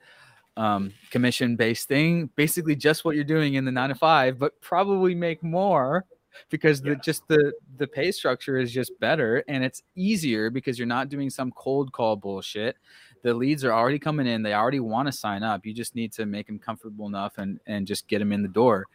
um, 0.55 0.93
commission 1.09 1.55
based 1.55 1.88
thing, 1.88 2.29
basically 2.35 2.75
just 2.75 3.03
what 3.03 3.15
you're 3.15 3.25
doing 3.25 3.55
in 3.55 3.65
the 3.65 3.71
nine 3.71 3.89
to 3.89 3.95
five, 3.95 4.39
but 4.39 4.59
probably 4.61 5.15
make 5.15 5.43
more 5.43 6.05
because 6.50 6.81
yeah. 6.81 6.91
the 6.91 6.95
just 6.97 7.27
the 7.27 7.53
the 7.77 7.88
pay 7.88 8.11
structure 8.11 8.57
is 8.57 8.71
just 8.71 8.97
better 9.00 9.43
and 9.47 9.63
it's 9.63 9.81
easier 9.95 10.50
because 10.50 10.77
you're 10.77 10.88
not 10.88 11.09
doing 11.09 11.29
some 11.29 11.51
cold 11.51 11.91
call 11.91 12.15
bullshit 12.15 12.77
the 13.25 13.34
leads 13.34 13.65
are 13.65 13.74
already 13.74 13.98
coming 13.98 14.27
in. 14.27 14.44
They 14.44 14.53
already 14.53 14.79
want 14.79 15.08
to 15.08 15.12
sign 15.12 15.41
up. 15.41 15.65
You 15.65 15.74
just 15.74 15.96
need 15.96 16.13
to 16.13 16.27
make 16.27 16.46
them 16.46 16.60
comfortable 16.60 17.08
enough 17.08 17.39
and 17.39 17.60
and 17.65 17.88
just 17.88 18.08
get 18.08 18.20
them 18.20 18.32
in 18.32 18.44
the 18.44 18.48
door. 18.48 18.86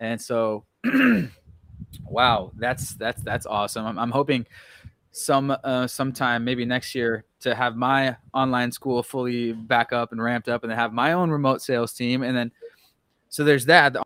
And 0.00 0.18
so, 0.18 0.64
wow, 2.06 2.50
that's 2.56 2.94
that's 2.94 3.20
that's 3.20 3.44
awesome. 3.44 3.84
I'm, 3.84 3.98
I'm 3.98 4.10
hoping 4.10 4.46
some 5.12 5.54
uh, 5.62 5.86
sometime 5.86 6.44
maybe 6.44 6.64
next 6.64 6.94
year 6.94 7.24
to 7.40 7.54
have 7.54 7.76
my 7.76 8.16
online 8.32 8.72
school 8.72 9.02
fully 9.02 9.52
back 9.52 9.92
up 9.92 10.12
and 10.12 10.22
ramped 10.22 10.48
up, 10.48 10.62
and 10.64 10.70
then 10.70 10.78
have 10.78 10.94
my 10.94 11.12
own 11.12 11.30
remote 11.30 11.60
sales 11.60 11.92
team. 11.92 12.22
And 12.22 12.34
then 12.34 12.52
so 13.28 13.44
there's 13.44 13.66
that. 13.66 13.92
The 13.92 14.02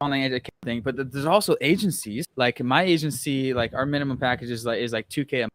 online 0.00 0.24
education 0.24 0.52
thing, 0.64 0.80
but 0.80 0.96
there's 1.12 1.26
also 1.26 1.54
agencies 1.60 2.26
like 2.34 2.60
my 2.60 2.82
agency. 2.82 3.54
Like 3.54 3.72
our 3.72 3.86
minimum 3.86 4.18
package 4.18 4.50
is 4.50 4.66
like 4.66 4.80
is 4.80 4.92
like 4.92 5.08
2k 5.10 5.46
a 5.46 5.48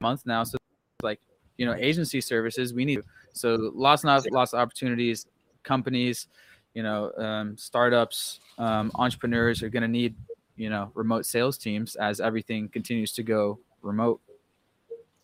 month 0.00 0.24
now. 0.26 0.44
So 0.44 0.58
like 1.02 1.18
you 1.58 1.66
know 1.66 1.74
agency 1.74 2.20
services 2.20 2.72
we 2.72 2.84
need 2.84 3.00
so 3.32 3.70
lots 3.74 4.04
and 4.04 4.26
lots 4.32 4.52
of 4.52 4.60
opportunities. 4.60 5.26
Companies 5.62 6.28
you 6.74 6.82
know 6.82 7.12
um, 7.18 7.56
startups 7.56 8.40
um, 8.58 8.90
entrepreneurs 8.94 9.62
are 9.62 9.68
going 9.68 9.82
to 9.82 9.88
need 9.88 10.14
you 10.56 10.70
know 10.70 10.90
remote 10.94 11.26
sales 11.26 11.58
teams 11.58 11.94
as 11.96 12.20
everything 12.20 12.68
continues 12.68 13.12
to 13.12 13.22
go 13.22 13.58
remote. 13.82 14.20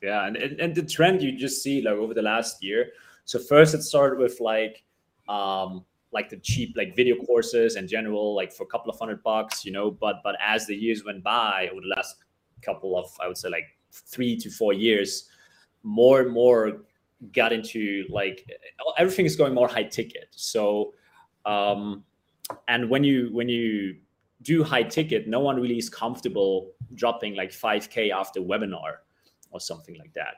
Yeah 0.03 0.26
and, 0.26 0.37
and, 0.37 0.61
and 0.61 0.75
the 0.75 0.83
trend 0.83 1.23
you 1.23 1.37
just 1.37 1.62
see 1.62 1.81
like 1.81 1.95
over 1.95 2.12
the 2.12 2.23
last 2.23 2.62
year. 2.62 2.91
So 3.25 3.38
first 3.38 3.75
it 3.75 3.83
started 3.83 4.19
with 4.19 4.38
like 4.41 4.85
um 5.29 5.85
like 6.12 6.29
the 6.29 6.37
cheap 6.37 6.76
like 6.76 6.95
video 6.95 7.17
courses 7.25 7.76
in 7.76 7.88
general 7.88 8.35
like 8.35 8.53
for 8.53 8.62
a 8.64 8.67
couple 8.67 8.91
of 8.91 8.99
hundred 8.99 9.23
bucks 9.23 9.64
you 9.64 9.73
know 9.73 9.91
but 9.91 10.21
but 10.23 10.37
as 10.41 10.67
the 10.67 10.75
years 10.75 11.05
went 11.05 11.25
by 11.25 11.69
over 11.73 11.81
the 11.81 11.93
last 11.97 12.17
couple 12.62 12.97
of 12.97 13.11
i 13.21 13.26
would 13.26 13.37
say 13.37 13.49
like 13.49 13.76
three 13.91 14.37
to 14.37 14.49
four 14.50 14.73
years 14.73 15.29
more 15.85 16.21
and 16.21 16.33
more 16.33 16.81
got 17.33 17.53
into 17.53 18.05
like 18.11 18.50
everything 18.99 19.26
is 19.26 19.37
going 19.37 19.55
more 19.55 19.69
high 19.69 19.85
ticket. 19.85 20.29
So, 20.31 20.95
um, 21.47 22.05
and 22.69 22.91
when 22.91 23.05
you 23.05 23.29
when 23.33 23.49
you 23.49 23.97
do 24.43 24.62
high 24.62 24.83
ticket, 24.83 25.29
no 25.29 25.41
one 25.41 25.61
really 25.61 25.79
is 25.79 25.88
comfortable 25.88 26.73
dropping 26.95 27.35
like 27.35 27.50
5K 27.50 28.11
after 28.11 28.41
webinar 28.41 28.97
or 29.50 29.61
something 29.61 29.97
like 29.99 30.12
that. 30.14 30.35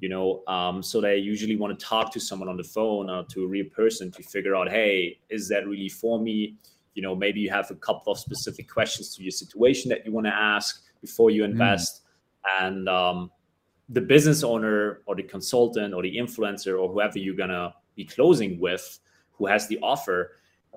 You 0.00 0.08
know, 0.08 0.44
um, 0.46 0.80
so 0.80 1.00
they 1.00 1.16
usually 1.16 1.56
want 1.56 1.76
to 1.76 1.84
talk 1.84 2.12
to 2.12 2.20
someone 2.20 2.48
on 2.48 2.56
the 2.56 2.62
phone 2.62 3.10
or 3.10 3.24
to 3.24 3.44
a 3.44 3.46
real 3.48 3.66
person 3.74 4.12
to 4.12 4.22
figure 4.22 4.54
out, 4.54 4.70
hey, 4.70 5.18
is 5.28 5.48
that 5.48 5.66
really 5.66 5.88
for 5.88 6.20
me? 6.20 6.54
You 6.94 7.02
know, 7.02 7.16
maybe 7.16 7.40
you 7.40 7.50
have 7.50 7.68
a 7.72 7.74
couple 7.74 8.12
of 8.12 8.18
specific 8.18 8.70
questions 8.70 9.16
to 9.16 9.22
your 9.22 9.32
situation 9.32 9.88
that 9.88 10.06
you 10.06 10.12
want 10.12 10.26
to 10.26 10.34
ask 10.34 10.84
before 11.00 11.30
you 11.30 11.42
mm. 11.42 11.50
invest. 11.50 12.02
Mm. 12.60 12.66
And 12.66 12.88
um, 12.88 13.30
the 13.88 14.00
business 14.00 14.42
owner 14.42 15.00
or 15.06 15.14
the 15.14 15.22
consultant 15.22 15.94
or 15.94 16.02
the 16.02 16.16
influencer 16.16 16.78
or 16.78 16.88
whoever 16.88 17.18
you're 17.18 17.34
gonna 17.34 17.74
be 17.94 18.04
closing 18.04 18.60
with 18.60 19.00
who 19.32 19.46
has 19.46 19.66
the 19.68 19.78
offer, 19.82 20.32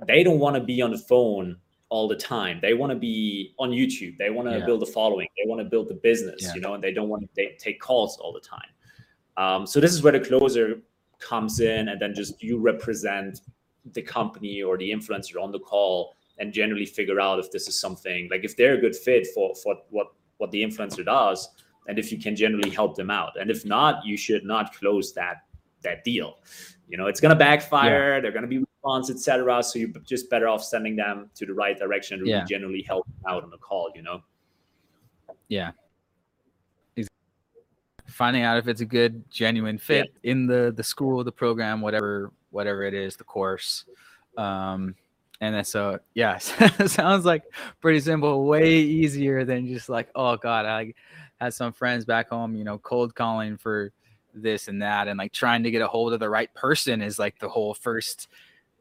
they 0.07 0.23
don't 0.23 0.39
want 0.39 0.55
to 0.55 0.61
be 0.61 0.81
on 0.81 0.91
the 0.91 0.97
phone 0.97 1.57
all 1.89 2.07
the 2.07 2.15
time. 2.15 2.59
They 2.61 2.73
want 2.73 2.91
to 2.91 2.97
be 2.97 3.53
on 3.59 3.71
YouTube. 3.71 4.17
They 4.17 4.29
want 4.29 4.47
to 4.49 4.59
yeah. 4.59 4.65
build 4.65 4.81
a 4.81 4.85
following. 4.85 5.27
They 5.37 5.47
want 5.47 5.59
to 5.59 5.65
build 5.65 5.89
the 5.89 5.95
business, 5.95 6.41
yeah. 6.41 6.53
you 6.55 6.61
know, 6.61 6.73
and 6.73 6.83
they 6.83 6.93
don't 6.93 7.09
want 7.09 7.29
to 7.35 7.55
take 7.57 7.81
calls 7.81 8.17
all 8.17 8.31
the 8.31 8.39
time. 8.39 8.69
Um, 9.35 9.67
so 9.67 9.79
this 9.79 9.91
is 9.91 10.01
where 10.01 10.13
the 10.13 10.21
closer 10.21 10.81
comes 11.19 11.59
in, 11.59 11.89
and 11.89 12.01
then 12.01 12.13
just 12.15 12.41
you 12.41 12.59
represent 12.59 13.41
the 13.93 14.01
company 14.01 14.61
or 14.61 14.77
the 14.77 14.89
influencer 14.89 15.41
on 15.41 15.51
the 15.51 15.59
call, 15.59 16.15
and 16.39 16.53
generally 16.53 16.85
figure 16.85 17.19
out 17.19 17.39
if 17.39 17.51
this 17.51 17.67
is 17.67 17.79
something 17.79 18.29
like 18.31 18.43
if 18.43 18.55
they're 18.55 18.75
a 18.75 18.81
good 18.81 18.95
fit 18.95 19.27
for 19.33 19.53
for 19.55 19.75
what 19.89 20.13
what 20.37 20.49
the 20.51 20.63
influencer 20.63 21.05
does, 21.05 21.49
and 21.87 21.97
if 21.99 22.11
you 22.11 22.19
can 22.19 22.35
generally 22.35 22.69
help 22.69 22.95
them 22.95 23.09
out. 23.09 23.39
And 23.39 23.49
if 23.49 23.65
not, 23.65 24.05
you 24.05 24.17
should 24.17 24.45
not 24.45 24.75
close 24.75 25.13
that 25.13 25.43
that 25.83 26.03
deal. 26.03 26.37
You 26.87 26.97
know, 26.97 27.07
it's 27.07 27.19
gonna 27.19 27.35
backfire. 27.35 28.15
Yeah. 28.15 28.19
They're 28.19 28.31
gonna 28.31 28.47
be 28.47 28.63
response, 28.83 29.09
etc. 29.09 29.63
So 29.63 29.79
you're 29.79 29.89
just 30.05 30.29
better 30.29 30.47
off 30.47 30.63
sending 30.63 30.95
them 30.95 31.29
to 31.35 31.45
the 31.45 31.53
right 31.53 31.77
direction 31.77 32.15
and 32.15 32.23
really 32.23 32.33
yeah. 32.33 32.45
generally 32.45 32.81
help 32.81 33.07
out 33.27 33.43
on 33.43 33.49
the 33.49 33.57
call, 33.57 33.91
you 33.95 34.01
know? 34.01 34.21
Yeah. 35.47 35.71
Finding 38.07 38.43
out 38.43 38.57
if 38.57 38.67
it's 38.67 38.81
a 38.81 38.85
good, 38.85 39.23
genuine 39.29 39.77
fit 39.77 40.11
yeah. 40.21 40.31
in 40.31 40.45
the 40.45 40.73
the 40.75 40.83
school, 40.83 41.23
the 41.23 41.31
program, 41.31 41.79
whatever, 41.81 42.31
whatever 42.49 42.83
it 42.83 42.93
is, 42.93 43.15
the 43.15 43.23
course. 43.23 43.85
Um, 44.37 44.95
and 45.39 45.55
then 45.55 45.63
so 45.63 45.97
yeah, 46.13 46.37
sounds 46.85 47.25
like 47.25 47.43
pretty 47.79 48.01
simple, 48.01 48.45
way 48.45 48.75
easier 48.75 49.45
than 49.45 49.67
just 49.67 49.87
like, 49.87 50.09
oh 50.13 50.35
god, 50.35 50.65
I 50.65 50.93
had 51.41 51.53
some 51.55 51.73
friends 51.73 52.05
back 52.05 52.29
home, 52.29 52.55
you 52.55 52.63
know, 52.63 52.77
cold 52.77 53.15
calling 53.15 53.57
for 53.57 53.91
this 54.33 54.67
and 54.67 54.81
that, 54.81 55.07
and 55.07 55.17
like 55.17 55.33
trying 55.33 55.63
to 55.63 55.71
get 55.71 55.81
a 55.81 55.87
hold 55.87 56.13
of 56.13 56.19
the 56.19 56.29
right 56.29 56.53
person 56.53 57.01
is 57.01 57.17
like 57.17 57.39
the 57.39 57.49
whole 57.49 57.73
first 57.73 58.27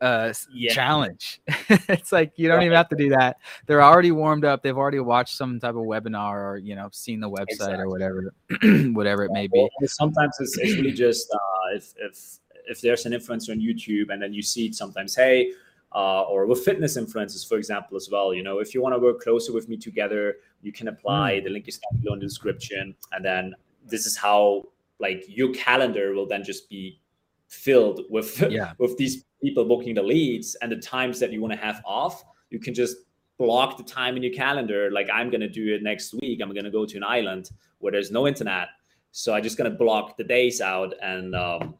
uh 0.02 0.33
yeah. 0.52 0.73
challenge. 0.73 1.40
it's 1.69 2.12
like 2.12 2.33
you 2.37 2.49
don't 2.49 2.59
right. 2.59 2.67
even 2.67 2.76
have 2.76 2.88
to 2.90 2.97
do 2.97 3.09
that. 3.11 3.38
They're 3.67 3.83
already 3.83 4.12
warmed 4.12 4.45
up. 4.45 4.62
They've 4.62 4.76
already 4.76 5.00
watched 5.00 5.37
some 5.37 5.59
type 5.59 5.75
of 5.75 5.83
webinar 5.83 6.35
or 6.35 6.57
you 6.59 6.76
know 6.76 6.88
seen 6.93 7.21
the 7.21 7.31
website 7.31 7.49
exactly. 7.49 7.85
or 7.85 7.88
whatever, 7.88 8.35
whatever 8.93 9.25
it 9.25 9.33
may 9.33 9.47
be. 9.47 9.69
sometimes 9.87 10.37
it's, 10.38 10.59
it's 10.59 10.76
really 10.76 10.93
just 10.93 11.33
uh, 11.33 11.75
if 11.75 11.95
if 11.97 12.38
if 12.69 12.81
there's 12.83 13.07
an 13.07 13.12
influencer 13.12 13.50
on 13.50 13.59
YouTube 13.59 14.12
and 14.12 14.23
then 14.23 14.33
you 14.35 14.43
see 14.43 14.67
it 14.67 14.75
sometimes, 14.75 15.17
hey. 15.17 15.52
Uh, 15.93 16.23
or 16.23 16.47
with 16.47 16.64
fitness 16.64 16.97
influencers, 16.97 17.45
for 17.49 17.57
example, 17.57 17.97
as 17.97 18.09
well. 18.12 18.33
You 18.33 18.45
know, 18.45 18.61
if 18.61 18.75
you 18.75 18.81
want 18.81 18.95
to 18.95 19.00
work 19.00 19.21
closer 19.21 19.52
with 19.52 19.69
me 19.69 19.76
together, 19.76 20.37
you 20.62 20.73
can 20.73 20.88
apply. 20.88 21.35
Mm. 21.35 21.45
The 21.45 21.50
link 21.50 21.69
is 21.69 21.79
down 21.79 22.00
below 22.00 22.14
in 22.14 22.21
the 22.21 22.26
description, 22.26 22.95
and 23.12 23.25
then 23.25 23.55
this 23.87 24.07
is 24.07 24.17
how 24.17 24.64
like 25.00 25.25
your 25.29 25.52
calendar 25.52 26.12
will 26.14 26.26
then 26.26 26.45
just 26.45 26.69
be 26.69 27.00
filled 27.49 28.02
with 28.09 28.40
yeah. 28.50 28.73
with 28.79 28.97
these 28.97 29.25
people 29.43 29.64
booking 29.64 29.95
the 29.95 30.02
leads 30.02 30.55
and 30.57 30.71
the 30.71 30.76
times 30.76 31.19
that 31.19 31.33
you 31.33 31.40
want 31.40 31.52
to 31.52 31.59
have 31.59 31.83
off 31.85 32.25
you 32.50 32.59
can 32.59 32.75
just 32.75 32.99
block 33.38 33.76
the 33.76 33.83
time 33.83 34.17
in 34.17 34.23
your 34.23 34.33
calendar 34.33 34.90
like 34.93 35.09
i'm 35.12 35.31
going 35.31 35.40
to 35.40 35.49
do 35.49 35.75
it 35.75 35.83
next 35.83 36.14
week 36.21 36.40
i'm 36.43 36.52
going 36.52 36.64
to 36.64 36.71
go 36.71 36.85
to 36.85 36.97
an 36.97 37.02
island 37.02 37.50
where 37.79 37.90
there's 37.90 38.11
no 38.11 38.29
internet 38.29 38.69
so 39.11 39.35
i'm 39.35 39.43
just 39.43 39.57
going 39.57 39.71
to 39.71 39.76
block 39.76 40.17
the 40.17 40.25
days 40.25 40.61
out 40.61 40.95
and 41.02 41.35
um 41.35 41.75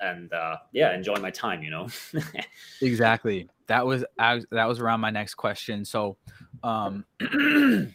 and 0.00 0.32
uh 0.32 0.56
yeah 0.72 0.94
enjoy 0.94 1.16
my 1.16 1.30
time 1.30 1.62
you 1.62 1.70
know 1.70 1.88
exactly 2.82 3.48
that 3.66 3.84
was 3.84 4.04
that 4.18 4.68
was 4.68 4.78
around 4.78 5.00
my 5.00 5.10
next 5.10 5.34
question 5.34 5.84
so 5.84 6.16
um 6.62 7.04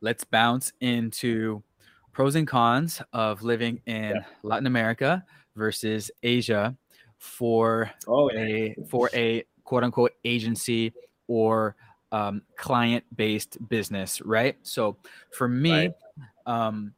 let's 0.00 0.24
bounce 0.24 0.72
into 0.80 1.62
pros 2.12 2.34
and 2.34 2.46
cons 2.46 3.02
of 3.12 3.42
living 3.42 3.80
in 3.86 4.10
yeah. 4.10 4.24
latin 4.42 4.66
america 4.66 5.24
versus 5.56 6.10
asia 6.22 6.76
for 7.18 7.90
oh, 8.08 8.30
yeah. 8.32 8.40
a 8.40 8.76
for 8.88 9.10
a 9.12 9.44
quote 9.64 9.84
unquote 9.84 10.12
agency 10.24 10.92
or 11.28 11.76
um, 12.12 12.42
client 12.56 13.04
based 13.14 13.56
business, 13.68 14.20
right? 14.22 14.56
So 14.62 14.96
for 15.32 15.48
me, 15.48 15.70
right. 15.70 15.92
um, 16.46 16.92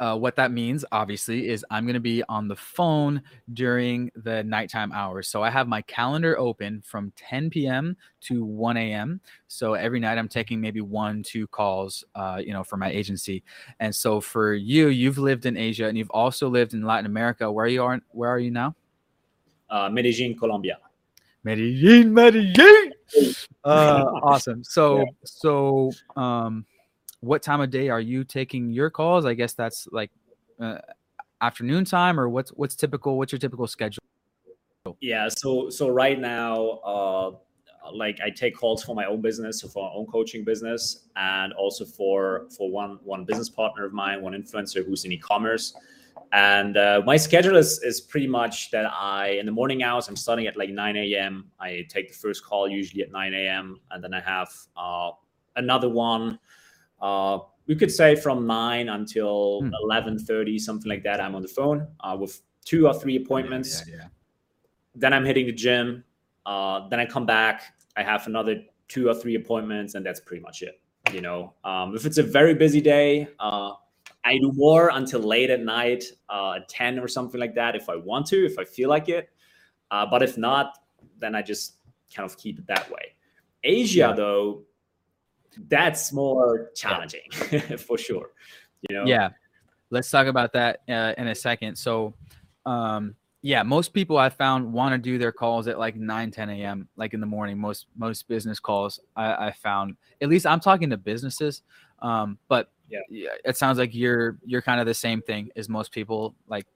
uh, 0.00 0.16
what 0.16 0.36
that 0.36 0.52
means, 0.52 0.84
obviously, 0.92 1.48
is 1.48 1.64
I'm 1.70 1.84
going 1.84 1.94
to 1.94 2.00
be 2.00 2.22
on 2.28 2.48
the 2.48 2.56
phone 2.56 3.22
during 3.52 4.10
the 4.14 4.44
nighttime 4.44 4.92
hours. 4.92 5.28
So 5.28 5.42
I 5.42 5.50
have 5.50 5.68
my 5.68 5.82
calendar 5.82 6.38
open 6.38 6.82
from 6.82 7.12
10 7.16 7.50
p.m. 7.50 7.96
to 8.22 8.44
1 8.44 8.76
a.m. 8.76 9.20
So 9.48 9.74
every 9.74 10.00
night 10.00 10.18
I'm 10.18 10.28
taking 10.28 10.60
maybe 10.60 10.80
one, 10.80 11.22
two 11.22 11.46
calls, 11.48 12.04
uh, 12.14 12.40
you 12.44 12.52
know, 12.52 12.64
for 12.64 12.76
my 12.76 12.90
agency. 12.90 13.42
And 13.80 13.94
so 13.94 14.20
for 14.20 14.54
you, 14.54 14.88
you've 14.88 15.18
lived 15.18 15.46
in 15.46 15.56
Asia 15.56 15.86
and 15.86 15.98
you've 15.98 16.10
also 16.10 16.48
lived 16.48 16.74
in 16.74 16.82
Latin 16.82 17.06
America. 17.06 17.50
Where 17.50 17.66
you 17.66 17.82
are? 17.82 18.00
Where 18.10 18.30
are 18.30 18.38
you 18.38 18.50
now? 18.50 18.74
uh, 19.70 19.88
Medellin, 19.88 20.36
Colombia. 20.36 20.78
Medellin, 21.44 22.12
Medellin. 22.12 22.92
Uh, 23.64 24.04
awesome. 24.22 24.62
So, 24.62 25.04
so, 25.24 25.90
um, 26.16 26.64
what 27.20 27.42
time 27.42 27.60
of 27.60 27.70
day 27.70 27.88
are 27.88 28.00
you 28.00 28.24
taking 28.24 28.70
your 28.70 28.90
calls? 28.90 29.24
I 29.24 29.34
guess 29.34 29.52
that's 29.52 29.88
like 29.90 30.10
uh, 30.60 30.78
afternoon 31.40 31.84
time, 31.84 32.18
or 32.18 32.28
what's 32.28 32.50
what's 32.50 32.74
typical? 32.74 33.18
What's 33.18 33.32
your 33.32 33.38
typical 33.38 33.66
schedule? 33.66 34.02
Yeah. 35.00 35.28
So, 35.28 35.68
so 35.68 35.88
right 35.88 36.18
now, 36.18 36.64
uh, 36.84 37.30
like 37.92 38.20
I 38.20 38.30
take 38.30 38.56
calls 38.56 38.82
for 38.82 38.94
my 38.94 39.06
own 39.06 39.20
business, 39.20 39.60
so 39.60 39.68
for 39.68 39.88
my 39.88 39.94
own 39.94 40.06
coaching 40.06 40.44
business, 40.44 41.08
and 41.16 41.52
also 41.54 41.84
for 41.84 42.46
for 42.56 42.70
one 42.70 42.98
one 43.02 43.24
business 43.24 43.48
partner 43.48 43.84
of 43.84 43.92
mine, 43.92 44.22
one 44.22 44.32
influencer 44.32 44.84
who's 44.84 45.04
in 45.04 45.12
e-commerce. 45.12 45.74
And 46.32 46.76
uh, 46.76 47.02
my 47.06 47.16
schedule 47.16 47.56
is, 47.56 47.82
is 47.82 48.00
pretty 48.00 48.26
much 48.26 48.70
that 48.70 48.84
I, 48.86 49.38
in 49.40 49.46
the 49.46 49.52
morning 49.52 49.82
hours, 49.82 50.08
I'm 50.08 50.16
starting 50.16 50.46
at 50.46 50.58
like 50.58 50.68
9 50.68 50.96
a.m. 50.96 51.50
I 51.58 51.86
take 51.88 52.08
the 52.08 52.14
first 52.14 52.44
call 52.44 52.68
usually 52.68 53.02
at 53.02 53.10
9 53.10 53.32
a.m. 53.32 53.80
And 53.90 54.04
then 54.04 54.12
I 54.12 54.20
have 54.20 54.52
uh, 54.76 55.12
another 55.56 55.88
one. 55.88 56.38
Uh, 57.00 57.38
we 57.66 57.76
could 57.76 57.92
say 57.92 58.16
from 58.16 58.46
9 58.46 58.88
until 58.88 59.60
hmm. 59.60 59.70
11.30, 59.84 60.58
something 60.58 60.88
like 60.88 61.02
that. 61.04 61.20
I'm 61.20 61.34
on 61.34 61.42
the 61.42 61.48
phone 61.48 61.86
uh, 62.00 62.16
with 62.18 62.40
two 62.64 62.86
or 62.86 62.94
three 62.94 63.16
appointments. 63.16 63.84
Yeah, 63.86 63.94
yeah, 63.94 64.02
yeah. 64.02 64.08
Then 64.94 65.12
I'm 65.12 65.24
hitting 65.24 65.46
the 65.46 65.52
gym. 65.52 66.04
Uh, 66.44 66.88
then 66.88 66.98
I 66.98 67.06
come 67.06 67.26
back. 67.26 67.62
I 67.96 68.02
have 68.02 68.26
another 68.26 68.62
two 68.88 69.08
or 69.08 69.14
three 69.14 69.34
appointments, 69.34 69.94
and 69.94 70.04
that's 70.04 70.20
pretty 70.20 70.42
much 70.42 70.62
it. 70.62 70.80
You 71.12 71.20
know, 71.20 71.54
um, 71.64 71.94
if 71.94 72.04
it's 72.04 72.18
a 72.18 72.22
very 72.22 72.54
busy 72.54 72.80
day, 72.80 73.28
uh, 73.38 73.72
I 74.24 74.38
do 74.38 74.52
more 74.54 74.90
until 74.92 75.20
late 75.20 75.50
at 75.50 75.60
night, 75.60 76.04
uh, 76.28 76.60
10 76.68 76.98
or 76.98 77.08
something 77.08 77.40
like 77.40 77.54
that, 77.54 77.76
if 77.76 77.88
I 77.88 77.96
want 77.96 78.26
to, 78.26 78.44
if 78.44 78.58
I 78.58 78.64
feel 78.64 78.88
like 78.88 79.08
it. 79.08 79.30
Uh, 79.90 80.06
but 80.10 80.22
if 80.22 80.36
not, 80.36 80.78
then 81.18 81.34
I 81.34 81.42
just 81.42 81.76
kind 82.14 82.28
of 82.28 82.36
keep 82.36 82.58
it 82.58 82.66
that 82.66 82.90
way. 82.90 83.14
Asia, 83.64 83.98
yeah. 83.98 84.12
though, 84.12 84.62
that's 85.68 86.12
more 86.12 86.70
challenging 86.74 87.30
for 87.78 87.98
sure. 87.98 88.30
You 88.88 88.96
know? 88.96 89.04
Yeah. 89.04 89.30
Let's 89.90 90.10
talk 90.10 90.26
about 90.26 90.52
that 90.52 90.82
uh, 90.88 91.14
in 91.16 91.28
a 91.28 91.34
second. 91.34 91.76
So, 91.76 92.14
um, 92.66 93.14
yeah, 93.40 93.62
most 93.62 93.92
people 93.92 94.18
I 94.18 94.28
found 94.28 94.72
want 94.72 94.92
to 94.92 94.98
do 94.98 95.16
their 95.16 95.32
calls 95.32 95.68
at 95.68 95.78
like 95.78 95.96
9, 95.96 96.30
10 96.30 96.50
a.m. 96.50 96.88
like 96.96 97.14
in 97.14 97.20
the 97.20 97.26
morning. 97.26 97.58
Most 97.58 97.86
most 97.96 98.28
business 98.28 98.60
calls 98.60 99.00
I, 99.16 99.48
I 99.48 99.52
found. 99.52 99.96
At 100.20 100.28
least 100.28 100.44
I'm 100.44 100.60
talking 100.60 100.90
to 100.90 100.96
businesses. 100.96 101.62
Um, 102.00 102.38
but 102.48 102.70
yeah. 102.88 103.30
it 103.44 103.56
sounds 103.56 103.78
like 103.78 103.94
you're 103.94 104.38
you're 104.44 104.62
kind 104.62 104.80
of 104.80 104.86
the 104.86 104.94
same 104.94 105.22
thing 105.22 105.50
as 105.56 105.68
most 105.68 105.92
people 105.92 106.34
like 106.48 106.66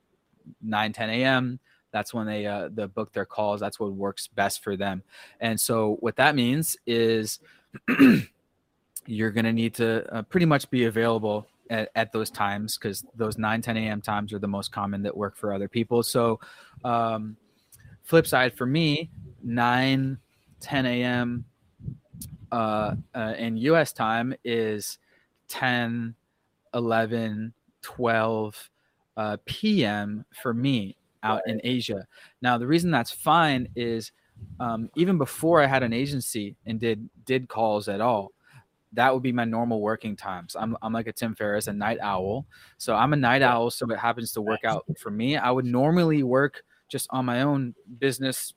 9 0.60 0.92
10 0.92 1.10
a.m 1.10 1.60
that's 1.92 2.12
when 2.12 2.26
they 2.26 2.46
uh 2.46 2.68
the 2.72 2.88
book 2.88 3.12
their 3.12 3.24
calls 3.24 3.60
that's 3.60 3.78
what 3.78 3.92
works 3.92 4.26
best 4.26 4.62
for 4.62 4.76
them 4.76 5.02
and 5.40 5.60
so 5.60 5.96
what 6.00 6.16
that 6.16 6.34
means 6.34 6.76
is 6.86 7.40
you're 9.06 9.30
going 9.30 9.44
to 9.44 9.52
need 9.52 9.74
to 9.74 10.14
uh, 10.14 10.22
pretty 10.22 10.46
much 10.46 10.70
be 10.70 10.84
available 10.84 11.46
at, 11.70 11.90
at 11.94 12.12
those 12.12 12.30
times 12.30 12.76
because 12.76 13.04
those 13.14 13.38
9 13.38 13.62
10 13.62 13.76
a.m 13.76 14.00
times 14.00 14.32
are 14.32 14.38
the 14.38 14.48
most 14.48 14.72
common 14.72 15.02
that 15.02 15.16
work 15.16 15.36
for 15.36 15.52
other 15.52 15.68
people 15.68 16.02
so 16.02 16.38
um 16.84 17.36
flip 18.02 18.26
side 18.26 18.54
for 18.54 18.66
me 18.66 19.10
9 19.42 20.18
10 20.60 20.86
a.m 20.86 21.44
uh, 22.50 22.94
uh 23.14 23.34
in 23.38 23.56
us 23.58 23.92
time 23.92 24.34
is 24.44 24.98
10, 25.52 26.14
11, 26.72 27.52
12 27.82 28.70
uh, 29.18 29.36
p.m. 29.44 30.24
for 30.42 30.54
me 30.54 30.96
out 31.22 31.42
in 31.46 31.60
Asia. 31.62 32.06
Now, 32.40 32.56
the 32.56 32.66
reason 32.66 32.90
that's 32.90 33.10
fine 33.10 33.68
is 33.76 34.12
um, 34.58 34.88
even 34.96 35.18
before 35.18 35.62
I 35.62 35.66
had 35.66 35.82
an 35.82 35.92
agency 35.92 36.56
and 36.64 36.80
did 36.80 37.08
did 37.26 37.48
calls 37.48 37.86
at 37.86 38.00
all, 38.00 38.32
that 38.94 39.12
would 39.12 39.22
be 39.22 39.32
my 39.32 39.44
normal 39.44 39.80
working 39.80 40.16
times. 40.16 40.56
I'm 40.58 40.76
I'm 40.82 40.92
like 40.92 41.06
a 41.06 41.12
Tim 41.12 41.34
Ferriss, 41.34 41.66
a 41.66 41.72
night 41.72 41.98
owl. 42.00 42.46
So 42.78 42.94
I'm 42.94 43.12
a 43.12 43.16
night 43.16 43.42
owl, 43.42 43.70
so 43.70 43.90
it 43.90 43.98
happens 43.98 44.32
to 44.32 44.42
work 44.42 44.64
out 44.64 44.84
for 44.98 45.10
me. 45.10 45.36
I 45.36 45.50
would 45.50 45.64
normally 45.64 46.22
work 46.22 46.62
just 46.88 47.08
on 47.10 47.24
my 47.24 47.42
own 47.42 47.74
business 47.98 48.54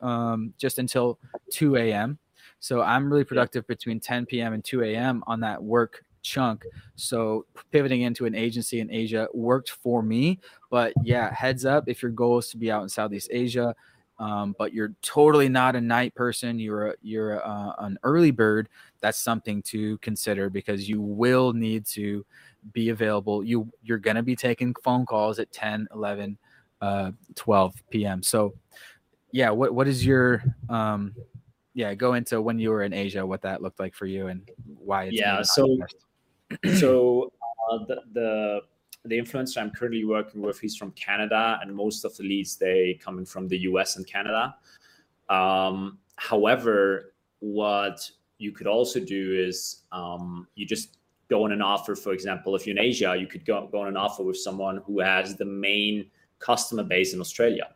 um, 0.00 0.54
just 0.56 0.78
until 0.78 1.18
2 1.50 1.76
a.m. 1.76 2.18
So 2.60 2.82
I'm 2.82 3.10
really 3.10 3.24
productive 3.24 3.66
between 3.66 4.00
10 4.00 4.26
p.m. 4.26 4.52
and 4.52 4.64
2 4.64 4.82
a.m. 4.82 5.22
on 5.26 5.40
that 5.40 5.62
work 5.62 6.04
chunk. 6.22 6.64
So 6.96 7.46
pivoting 7.70 8.02
into 8.02 8.26
an 8.26 8.34
agency 8.34 8.80
in 8.80 8.90
Asia 8.90 9.28
worked 9.32 9.70
for 9.70 10.02
me. 10.02 10.40
But 10.70 10.92
yeah, 11.04 11.32
heads 11.32 11.64
up 11.64 11.88
if 11.88 12.02
your 12.02 12.10
goal 12.10 12.38
is 12.38 12.48
to 12.48 12.56
be 12.56 12.70
out 12.70 12.82
in 12.82 12.88
Southeast 12.88 13.28
Asia, 13.30 13.74
um, 14.18 14.54
but 14.58 14.72
you're 14.72 14.94
totally 15.02 15.48
not 15.48 15.76
a 15.76 15.80
night 15.80 16.14
person. 16.14 16.58
You're 16.58 16.88
a, 16.88 16.94
you're 17.02 17.34
a, 17.34 17.38
uh, 17.38 17.74
an 17.78 17.98
early 18.02 18.32
bird. 18.32 18.68
That's 19.00 19.18
something 19.18 19.62
to 19.62 19.98
consider 19.98 20.50
because 20.50 20.88
you 20.88 21.00
will 21.00 21.52
need 21.52 21.86
to 21.86 22.24
be 22.72 22.90
available. 22.90 23.44
You 23.44 23.70
you're 23.82 23.98
gonna 23.98 24.22
be 24.22 24.36
taking 24.36 24.74
phone 24.82 25.06
calls 25.06 25.38
at 25.38 25.52
10, 25.52 25.88
11, 25.94 26.38
uh, 26.80 27.12
12 27.34 27.74
p.m. 27.90 28.22
So 28.22 28.54
yeah, 29.32 29.50
what 29.50 29.74
what 29.74 29.88
is 29.88 30.04
your 30.04 30.42
um, 30.68 31.14
yeah 31.74 31.94
go 31.94 32.14
into 32.14 32.40
when 32.40 32.58
you 32.58 32.70
were 32.70 32.82
in 32.82 32.92
Asia, 32.92 33.24
what 33.24 33.42
that 33.42 33.62
looked 33.62 33.78
like 33.78 33.94
for 33.94 34.06
you 34.06 34.28
and 34.28 34.48
why? 34.64 35.08
yeah, 35.12 35.42
so 35.42 35.78
so 36.78 37.32
uh, 37.70 37.78
the 37.86 38.00
the 38.12 38.60
the 39.04 39.18
influencer 39.18 39.58
I'm 39.58 39.70
currently 39.70 40.04
working 40.04 40.42
with, 40.42 40.58
he's 40.60 40.76
from 40.76 40.90
Canada, 40.92 41.58
and 41.62 41.74
most 41.74 42.04
of 42.04 42.16
the 42.16 42.24
leads 42.24 42.56
they 42.56 42.98
coming 43.02 43.24
from 43.24 43.48
the 43.48 43.58
US 43.60 43.96
and 43.96 44.06
Canada. 44.06 44.56
Um, 45.28 45.98
however, 46.16 47.14
what 47.40 48.10
you 48.38 48.52
could 48.52 48.66
also 48.66 49.00
do 49.00 49.34
is 49.34 49.82
um, 49.92 50.46
you 50.54 50.64
just 50.66 50.98
go 51.28 51.44
on 51.44 51.52
an 51.52 51.60
offer. 51.60 51.94
For 51.94 52.12
example, 52.12 52.54
if 52.56 52.66
you're 52.66 52.76
in 52.76 52.82
Asia, 52.82 53.16
you 53.18 53.26
could 53.26 53.44
go, 53.44 53.68
go 53.70 53.82
on 53.82 53.88
an 53.88 53.96
offer 53.96 54.22
with 54.22 54.38
someone 54.38 54.78
who 54.86 55.00
has 55.00 55.36
the 55.36 55.44
main 55.44 56.10
customer 56.38 56.84
base 56.84 57.14
in 57.14 57.20
Australia. 57.20 57.68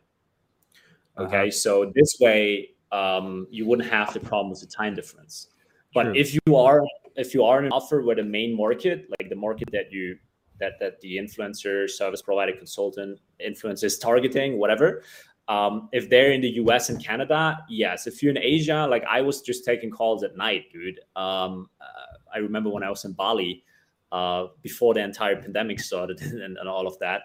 Okay, 1.17 1.37
uh-huh. 1.37 1.51
so 1.51 1.91
this 1.93 2.17
way 2.19 2.71
um, 2.91 3.45
you 3.51 3.65
wouldn't 3.65 3.89
have 3.89 4.13
the 4.13 4.19
problem 4.19 4.49
with 4.49 4.61
the 4.61 4.67
time 4.67 4.95
difference. 4.95 5.49
But 5.93 6.03
True. 6.03 6.13
if 6.15 6.33
you 6.33 6.55
are 6.55 6.83
if 7.15 7.33
you 7.35 7.43
are 7.43 7.59
in 7.59 7.65
an 7.65 7.71
offer 7.71 8.01
where 8.01 8.15
the 8.15 8.23
main 8.23 8.55
market, 8.57 9.07
like 9.19 9.29
the 9.29 9.35
market 9.35 9.69
that 9.71 9.91
you 9.91 10.17
that 10.59 10.79
that 10.79 10.99
the 11.01 11.17
influencer, 11.17 11.89
service 11.89 12.21
provider, 12.21 12.53
consultant, 12.53 13.19
influencer 13.45 13.83
is 13.83 13.99
targeting, 13.99 14.57
whatever. 14.57 15.03
Um, 15.47 15.89
if 15.91 16.09
they're 16.09 16.31
in 16.31 16.41
the 16.41 16.49
US 16.51 16.89
and 16.89 17.03
Canada, 17.03 17.59
yes. 17.69 18.07
If 18.07 18.23
you're 18.23 18.31
in 18.31 18.37
Asia, 18.37 18.87
like 18.89 19.03
I 19.03 19.21
was 19.21 19.41
just 19.41 19.65
taking 19.65 19.91
calls 19.91 20.23
at 20.23 20.37
night, 20.37 20.71
dude. 20.71 20.99
Um, 21.15 21.69
uh, 21.81 22.17
I 22.33 22.37
remember 22.39 22.69
when 22.69 22.83
I 22.83 22.89
was 22.89 23.03
in 23.05 23.13
Bali 23.13 23.63
uh, 24.11 24.47
before 24.61 24.93
the 24.93 25.01
entire 25.01 25.35
pandemic 25.35 25.79
started 25.79 26.21
and, 26.21 26.57
and 26.57 26.69
all 26.69 26.87
of 26.87 26.97
that. 26.99 27.23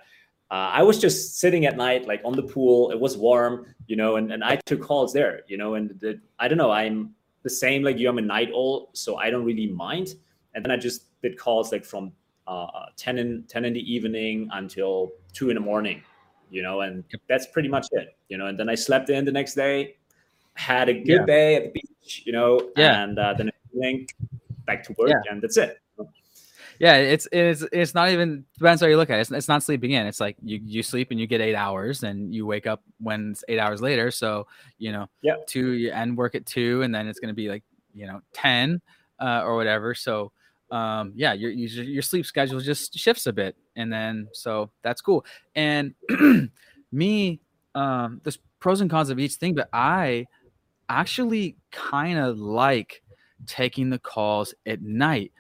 Uh, 0.51 0.73
I 0.73 0.83
was 0.83 0.99
just 0.99 1.39
sitting 1.39 1.67
at 1.67 1.77
night, 1.77 2.07
like 2.07 2.23
on 2.25 2.35
the 2.35 2.43
pool. 2.43 2.91
It 2.91 2.99
was 2.99 3.19
warm, 3.19 3.67
you 3.87 3.97
know, 3.97 4.17
and, 4.17 4.33
and 4.33 4.43
I 4.43 4.57
took 4.65 4.81
calls 4.81 5.13
there, 5.13 5.43
you 5.47 5.59
know, 5.59 5.75
and 5.75 5.91
the, 6.01 6.19
I 6.39 6.49
don't 6.49 6.57
know, 6.57 6.71
I'm 6.71 7.15
the 7.43 7.51
same 7.51 7.83
like 7.83 7.99
you. 7.99 8.09
I'm 8.09 8.19
a 8.19 8.23
night 8.23 8.51
owl, 8.55 8.91
so 8.95 9.17
I 9.17 9.29
don't 9.29 9.45
really 9.45 9.67
mind. 9.67 10.15
And 10.55 10.65
then 10.65 10.71
I 10.71 10.77
just 10.77 11.21
did 11.21 11.39
calls 11.39 11.71
like 11.71 11.85
from 11.85 12.13
uh, 12.47 12.87
10 12.97 13.19
in 13.19 13.45
10 13.47 13.67
in 13.67 13.75
the 13.75 13.93
evening 13.95 14.49
until 14.53 15.13
two 15.35 15.51
in 15.51 15.55
the 15.55 15.61
morning, 15.61 16.03
you 16.51 16.63
know, 16.63 16.81
and 16.81 17.05
that's 17.29 17.47
pretty 17.47 17.69
much 17.69 17.87
it, 17.93 18.17
you 18.29 18.39
know. 18.39 18.47
And 18.47 18.59
then 18.59 18.69
I 18.69 18.75
slept 18.75 19.11
in 19.11 19.25
the 19.25 19.33
next 19.33 19.55
day, 19.55 19.97
had 20.55 20.89
a 20.89 20.95
good 20.95 21.21
yeah. 21.21 21.27
day 21.27 21.57
at 21.57 21.63
the 21.65 21.81
beach, 21.81 22.23
you 22.25 22.33
know, 22.33 22.71
yeah. 22.77 23.03
and 23.03 23.19
uh, 23.19 23.35
then 23.35 23.51
evening 23.75 24.09
back 24.67 24.83
to 24.85 24.95
work, 24.99 25.11
yeah. 25.11 25.33
and 25.33 25.43
that's 25.43 25.57
it 25.57 25.81
yeah, 26.79 26.95
it's 26.97 27.27
it's 27.33 27.65
it's 27.73 27.95
not 27.95 28.11
even 28.11 28.45
depends 28.57 28.81
how 28.81 28.87
you 28.87 28.97
look 28.97 29.11
at 29.11 29.19
it. 29.19 29.23
It's, 29.23 29.31
it's 29.33 29.49
not 29.49 29.63
sleeping 29.63 29.93
in. 29.93 30.07
It's 30.07 30.21
like 30.21 30.37
you 30.43 30.61
you 30.65 30.83
sleep 30.83 31.11
and 31.11 31.19
you 31.19 31.27
get 31.27 31.41
eight 31.41 31.57
hours, 31.57 32.05
and 32.05 32.33
you 32.33 32.47
wake 32.47 32.67
up 32.67 32.83
when 33.01 33.33
it's 33.33 33.45
eight 33.49 33.59
hours 33.59 33.83
later. 33.83 34.11
So 34.11 34.47
you 34.79 34.93
know, 34.93 35.09
yeah, 35.23 35.35
two 35.47 35.73
you 35.73 35.91
end 35.91 36.17
work 36.17 36.35
at 36.37 36.47
two, 36.47 36.83
and 36.83 36.95
then 36.95 37.09
it's 37.09 37.19
going 37.19 37.31
to 37.31 37.35
be 37.35 37.49
like 37.49 37.65
you 37.95 38.07
know 38.07 38.21
ten 38.33 38.81
uh, 39.19 39.43
or 39.45 39.57
whatever. 39.57 39.95
So 39.95 40.31
um, 40.71 41.13
yeah, 41.15 41.33
your 41.33 41.51
your 41.51 42.03
sleep 42.03 42.27
schedule 42.27 42.61
just 42.61 42.99
shifts 42.99 43.27
a 43.27 43.33
bit, 43.33 43.57
and 43.77 43.93
then 43.93 44.29
so 44.33 44.71
that's 44.83 45.01
cool. 45.01 45.25
And 45.55 45.95
me, 46.93 47.41
um, 47.75 48.21
there's 48.25 48.39
pros 48.61 48.81
and 48.81 48.91
cons 48.91 49.11
of 49.11 49.19
each 49.19 49.35
thing, 49.35 49.55
but 49.55 49.69
I 49.73 50.27
actually 50.89 51.57
kind 51.71 52.19
of 52.19 52.39
like 52.39 53.03
taking 53.47 53.91
the 53.91 53.99
calls 53.99 54.55
at 54.67 54.83
night 54.83 55.33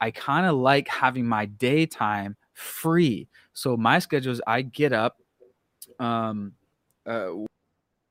I 0.00 0.10
kind 0.10 0.46
of 0.46 0.56
like 0.56 0.88
having 0.88 1.26
my 1.26 1.46
daytime 1.46 2.36
free. 2.52 3.28
So 3.54 3.76
my 3.78 3.98
schedule 3.98 4.32
is 4.32 4.42
I 4.46 4.62
get 4.62 4.92
up 4.92 5.16
um 6.00 6.52
uh 7.06 7.28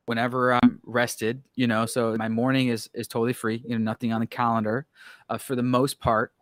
whenever 0.05 0.53
I'm 0.53 0.79
rested, 0.85 1.43
you 1.55 1.67
know, 1.67 1.85
so 1.85 2.15
my 2.17 2.29
morning 2.29 2.69
is 2.69 2.89
is 2.93 3.07
totally 3.07 3.33
free, 3.33 3.63
you 3.65 3.77
know, 3.77 3.83
nothing 3.83 4.13
on 4.13 4.21
the 4.21 4.27
calendar 4.27 4.87
uh, 5.29 5.37
for 5.37 5.55
the 5.55 5.63
most 5.63 5.99
part. 5.99 6.33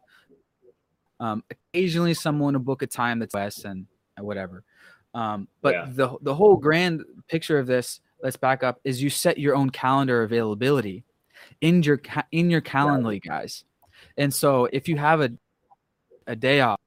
Um 1.24 1.44
occasionally 1.50 2.14
someone 2.14 2.54
will 2.54 2.60
book 2.62 2.82
a 2.82 2.88
time 2.88 3.20
that's 3.20 3.34
less 3.34 3.64
and 3.64 3.86
whatever. 4.20 4.64
Um 5.14 5.48
but 5.62 5.74
yeah. 5.74 5.86
the 5.90 6.18
the 6.22 6.36
whole 6.36 6.58
grand 6.58 7.04
picture 7.28 7.58
of 7.58 7.68
this, 7.68 8.02
let's 8.22 8.36
back 8.38 8.64
up, 8.64 8.80
is 8.84 9.02
you 9.02 9.10
set 9.10 9.38
your 9.38 9.56
own 9.56 9.70
calendar 9.70 10.24
availability 10.24 11.04
in 11.62 11.84
your 11.84 11.98
ca- 11.98 12.28
in 12.32 12.50
your 12.50 12.62
calendar, 12.62 13.18
guys. 13.20 13.64
And 14.18 14.34
so 14.34 14.66
if 14.74 14.88
you 14.88 14.98
have 14.98 15.22
a 15.22 15.32
a 16.28 16.36
day 16.36 16.62
off, 16.62 16.80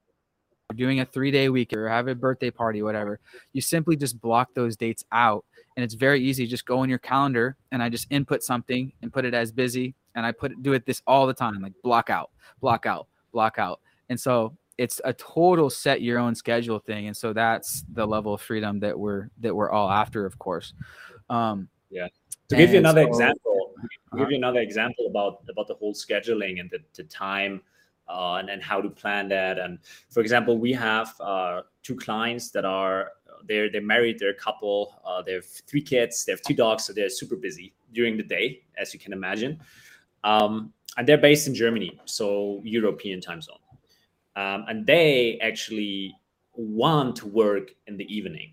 doing 0.74 1.00
a 1.00 1.06
three 1.06 1.30
day 1.30 1.48
week 1.48 1.72
or 1.72 1.88
have 1.88 2.08
a 2.08 2.14
birthday 2.14 2.50
party, 2.50 2.82
whatever, 2.82 3.20
you 3.52 3.60
simply 3.60 3.96
just 3.96 4.20
block 4.20 4.54
those 4.54 4.76
dates 4.76 5.04
out. 5.12 5.44
And 5.76 5.84
it's 5.84 5.94
very 5.94 6.22
easy. 6.22 6.46
Just 6.46 6.64
go 6.64 6.82
in 6.82 6.90
your 6.90 6.98
calendar 6.98 7.56
and 7.70 7.82
I 7.82 7.88
just 7.88 8.06
input 8.10 8.42
something 8.42 8.92
and 9.02 9.12
put 9.12 9.24
it 9.24 9.34
as 9.34 9.52
busy. 9.52 9.94
And 10.14 10.24
I 10.24 10.32
put 10.32 10.62
do 10.62 10.72
it 10.72 10.86
this 10.86 11.02
all 11.06 11.26
the 11.26 11.34
time, 11.34 11.60
like 11.60 11.74
block 11.82 12.08
out, 12.10 12.30
block 12.60 12.86
out, 12.86 13.06
block 13.32 13.58
out. 13.58 13.80
And 14.08 14.20
so 14.20 14.56
it's 14.78 15.00
a 15.04 15.12
total 15.12 15.70
set 15.70 16.02
your 16.02 16.18
own 16.18 16.34
schedule 16.34 16.78
thing. 16.78 17.06
And 17.06 17.16
so 17.16 17.32
that's 17.32 17.84
the 17.92 18.06
level 18.06 18.34
of 18.34 18.42
freedom 18.42 18.80
that 18.80 18.98
we're 18.98 19.30
that 19.40 19.54
we're 19.54 19.70
all 19.70 19.90
after, 19.90 20.26
of 20.26 20.38
course. 20.38 20.74
Um, 21.30 21.68
yeah. 21.90 22.08
To 22.48 22.56
give 22.56 22.70
you 22.70 22.78
another 22.78 23.02
so, 23.02 23.08
example, 23.08 23.72
to 24.12 24.18
give 24.18 24.30
you 24.30 24.36
another 24.36 24.60
example 24.60 25.06
about 25.08 25.42
about 25.48 25.66
the 25.66 25.74
whole 25.74 25.94
scheduling 25.94 26.60
and 26.60 26.70
the, 26.70 26.78
the 26.94 27.04
time 27.04 27.62
uh, 28.08 28.34
and, 28.34 28.50
and 28.50 28.62
how 28.62 28.80
to 28.80 28.88
plan 28.88 29.28
that. 29.28 29.58
And 29.58 29.78
for 30.10 30.20
example, 30.20 30.58
we 30.58 30.72
have 30.72 31.14
uh, 31.20 31.62
two 31.82 31.96
clients 31.96 32.50
that 32.50 32.64
are 32.64 33.12
they're 33.48 33.70
they're 33.70 33.80
married, 33.80 34.18
they're 34.18 34.30
a 34.30 34.34
couple, 34.34 35.00
uh, 35.04 35.22
they 35.22 35.32
have 35.32 35.46
three 35.46 35.82
kids, 35.82 36.24
they 36.24 36.32
have 36.32 36.42
two 36.42 36.54
dogs, 36.54 36.84
so 36.84 36.92
they're 36.92 37.08
super 37.08 37.36
busy 37.36 37.74
during 37.92 38.16
the 38.16 38.22
day, 38.22 38.62
as 38.78 38.92
you 38.92 39.00
can 39.00 39.12
imagine. 39.12 39.60
Um, 40.24 40.72
and 40.96 41.06
they're 41.06 41.18
based 41.18 41.46
in 41.46 41.54
Germany, 41.54 42.00
so 42.04 42.60
European 42.64 43.20
time 43.20 43.42
zone. 43.42 43.58
Um, 44.36 44.64
and 44.68 44.86
they 44.86 45.38
actually 45.40 46.14
want 46.54 47.16
to 47.16 47.26
work 47.26 47.70
in 47.86 47.96
the 47.96 48.04
evening. 48.14 48.52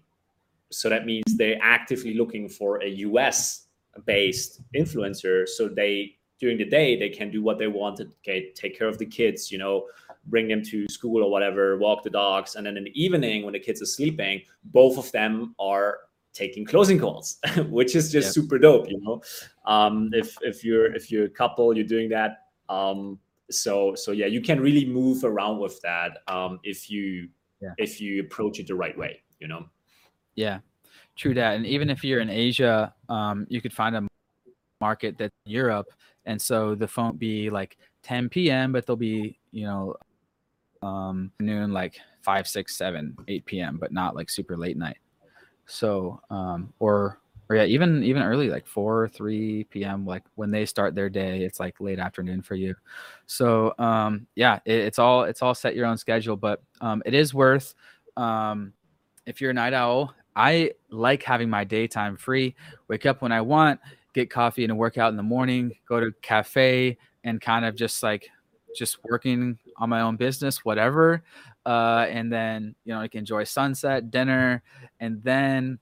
So 0.71 0.89
that 0.89 1.05
means 1.05 1.25
they're 1.37 1.59
actively 1.61 2.15
looking 2.15 2.49
for 2.49 2.81
a 2.81 2.87
US 2.87 3.67
based 4.05 4.61
influencer. 4.75 5.47
So 5.47 5.67
they 5.67 6.17
during 6.43 6.57
the 6.57 6.65
day 6.65 6.99
they 6.99 7.07
can 7.09 7.31
do 7.31 7.41
what 7.41 7.57
they 7.57 7.67
want 7.67 7.95
to 7.95 8.03
okay, 8.21 8.51
take 8.53 8.77
care 8.77 8.89
of 8.89 8.97
the 8.97 9.05
kids 9.05 9.49
you 9.49 9.57
know 9.57 9.85
bring 10.25 10.47
them 10.47 10.61
to 10.61 10.85
school 10.89 11.23
or 11.23 11.31
whatever 11.31 11.77
walk 11.77 12.03
the 12.03 12.09
dogs 12.09 12.55
and 12.55 12.65
then 12.65 12.75
in 12.75 12.83
the 12.83 13.01
evening 13.01 13.45
when 13.45 13.53
the 13.53 13.59
kids 13.59 13.81
are 13.81 13.91
sleeping 13.97 14.41
both 14.65 14.97
of 14.97 15.09
them 15.13 15.55
are 15.57 15.99
taking 16.33 16.65
closing 16.65 16.99
calls 16.99 17.37
which 17.69 17.95
is 17.95 18.11
just 18.11 18.33
super 18.33 18.57
dope 18.57 18.89
you 18.89 18.99
know 19.01 19.21
um, 19.65 20.09
if 20.11 20.37
if 20.41 20.65
you're 20.65 20.93
if 20.93 21.09
you're 21.11 21.25
a 21.25 21.35
couple 21.41 21.73
you're 21.75 21.93
doing 21.95 22.09
that 22.09 22.47
um, 22.67 23.19
so 23.51 23.93
so 23.95 24.11
yeah 24.11 24.25
you 24.25 24.41
can 24.41 24.59
really 24.59 24.85
move 24.85 25.23
around 25.23 25.59
with 25.59 25.79
that 25.81 26.19
um, 26.27 26.59
if 26.63 26.89
you 26.89 27.27
yeah. 27.61 27.71
if 27.77 27.99
you 27.99 28.21
approach 28.21 28.59
it 28.59 28.67
the 28.67 28.75
right 28.75 28.97
way 28.97 29.21
you 29.39 29.47
know 29.47 29.65
yeah 30.35 30.59
true 31.15 31.33
that 31.33 31.55
and 31.55 31.65
even 31.65 31.89
if 31.89 32.03
you're 32.03 32.21
in 32.21 32.29
asia 32.29 32.93
um, 33.09 33.45
you 33.49 33.61
could 33.61 33.73
find 33.73 33.95
a 33.95 34.07
market 34.83 35.17
that's 35.17 35.33
Europe, 35.45 35.87
and 36.25 36.41
so 36.41 36.75
the 36.75 36.87
phone 36.87 37.15
be 37.15 37.49
like 37.49 37.77
10 38.03 38.27
p.m., 38.27 38.73
but 38.73 38.85
they'll 38.85 39.07
be 39.13 39.39
you 39.51 39.65
know 39.65 39.95
um, 40.81 41.31
noon 41.39 41.71
like 41.71 41.95
5, 42.21 42.47
6, 42.47 42.75
7, 42.75 43.15
8 43.27 43.45
p.m., 43.45 43.77
but 43.79 43.93
not 43.93 44.13
like 44.13 44.29
super 44.29 44.57
late 44.57 44.75
night. 44.75 44.97
So 45.65 46.19
um, 46.29 46.73
or 46.79 47.19
or 47.49 47.55
yeah, 47.55 47.65
even 47.65 48.03
even 48.03 48.23
early 48.23 48.49
like 48.49 48.65
4, 48.65 49.09
3 49.09 49.65
p.m. 49.65 50.05
Like 50.05 50.23
when 50.35 50.51
they 50.51 50.65
start 50.65 50.95
their 50.95 51.09
day, 51.09 51.43
it's 51.43 51.59
like 51.59 51.79
late 51.79 51.99
afternoon 51.99 52.41
for 52.41 52.55
you. 52.55 52.75
So 53.25 53.73
um, 53.79 54.27
yeah, 54.35 54.59
it, 54.65 54.79
it's 54.79 54.99
all 54.99 55.23
it's 55.23 55.41
all 55.41 55.53
set 55.55 55.75
your 55.75 55.85
own 55.85 55.97
schedule, 55.97 56.37
but 56.37 56.61
um, 56.81 57.03
it 57.05 57.13
is 57.13 57.33
worth 57.33 57.75
um, 58.17 58.73
if 59.25 59.41
you're 59.41 59.51
a 59.51 59.53
night 59.53 59.73
owl. 59.73 60.13
I 60.35 60.71
like 60.89 61.21
having 61.21 61.49
my 61.49 61.63
daytime 61.63 62.17
free. 62.17 62.55
Wake 62.87 63.05
up 63.05 63.21
when 63.21 63.31
I 63.31 63.41
want 63.41 63.79
get 64.13 64.29
coffee 64.29 64.63
and 64.63 64.71
a 64.71 64.75
workout 64.75 65.09
in 65.09 65.17
the 65.17 65.23
morning, 65.23 65.73
go 65.87 65.99
to 65.99 66.11
cafe 66.21 66.97
and 67.23 67.41
kind 67.41 67.65
of 67.65 67.75
just 67.75 68.03
like 68.03 68.29
just 68.75 68.97
working 69.03 69.57
on 69.77 69.89
my 69.89 70.01
own 70.01 70.15
business, 70.15 70.63
whatever. 70.63 71.23
Uh, 71.65 72.05
and 72.09 72.31
then 72.31 72.75
you 72.85 72.93
know 72.93 73.01
I 73.01 73.07
can 73.07 73.19
enjoy 73.19 73.43
sunset, 73.43 74.11
dinner, 74.11 74.63
and 74.99 75.21
then 75.23 75.79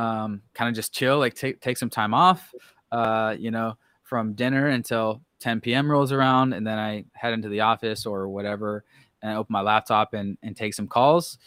um, 0.00 0.42
kind 0.54 0.68
of 0.68 0.74
just 0.74 0.94
chill, 0.94 1.18
like 1.18 1.34
take 1.34 1.60
take 1.60 1.76
some 1.76 1.90
time 1.90 2.14
off. 2.14 2.54
Uh, 2.90 3.36
you 3.38 3.50
know, 3.50 3.74
from 4.02 4.32
dinner 4.32 4.68
until 4.68 5.20
10 5.40 5.60
p.m. 5.60 5.90
rolls 5.90 6.10
around, 6.10 6.54
and 6.54 6.66
then 6.66 6.78
I 6.78 7.04
head 7.12 7.32
into 7.32 7.48
the 7.48 7.60
office 7.60 8.06
or 8.06 8.28
whatever, 8.28 8.84
and 9.22 9.30
I 9.30 9.36
open 9.36 9.52
my 9.52 9.60
laptop 9.60 10.14
and 10.14 10.38
and 10.42 10.56
take 10.56 10.74
some 10.74 10.88
calls. 10.88 11.38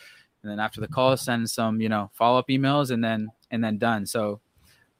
And 0.42 0.52
then 0.52 0.60
after 0.60 0.82
the 0.82 0.88
call, 0.88 1.18
send 1.18 1.50
some 1.50 1.82
you 1.82 1.90
know 1.90 2.12
follow 2.14 2.38
up 2.38 2.48
emails, 2.50 2.92
and 2.92 3.04
then 3.04 3.32
and 3.50 3.64
then 3.64 3.78
done. 3.80 4.06
So 4.06 4.40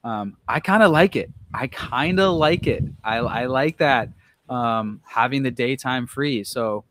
um, 0.02 0.36
I 0.48 0.58
kind 0.58 0.82
of 0.82 0.90
like 0.90 1.14
it. 1.14 1.30
I 1.54 1.68
kind 1.68 2.18
of 2.18 2.34
like 2.34 2.66
it. 2.66 2.82
I, 3.04 3.18
I 3.18 3.46
like 3.46 3.78
that 3.78 4.08
um, 4.48 5.00
having 5.06 5.44
the 5.44 5.50
daytime 5.50 6.08
free. 6.08 6.42
So 6.42 6.84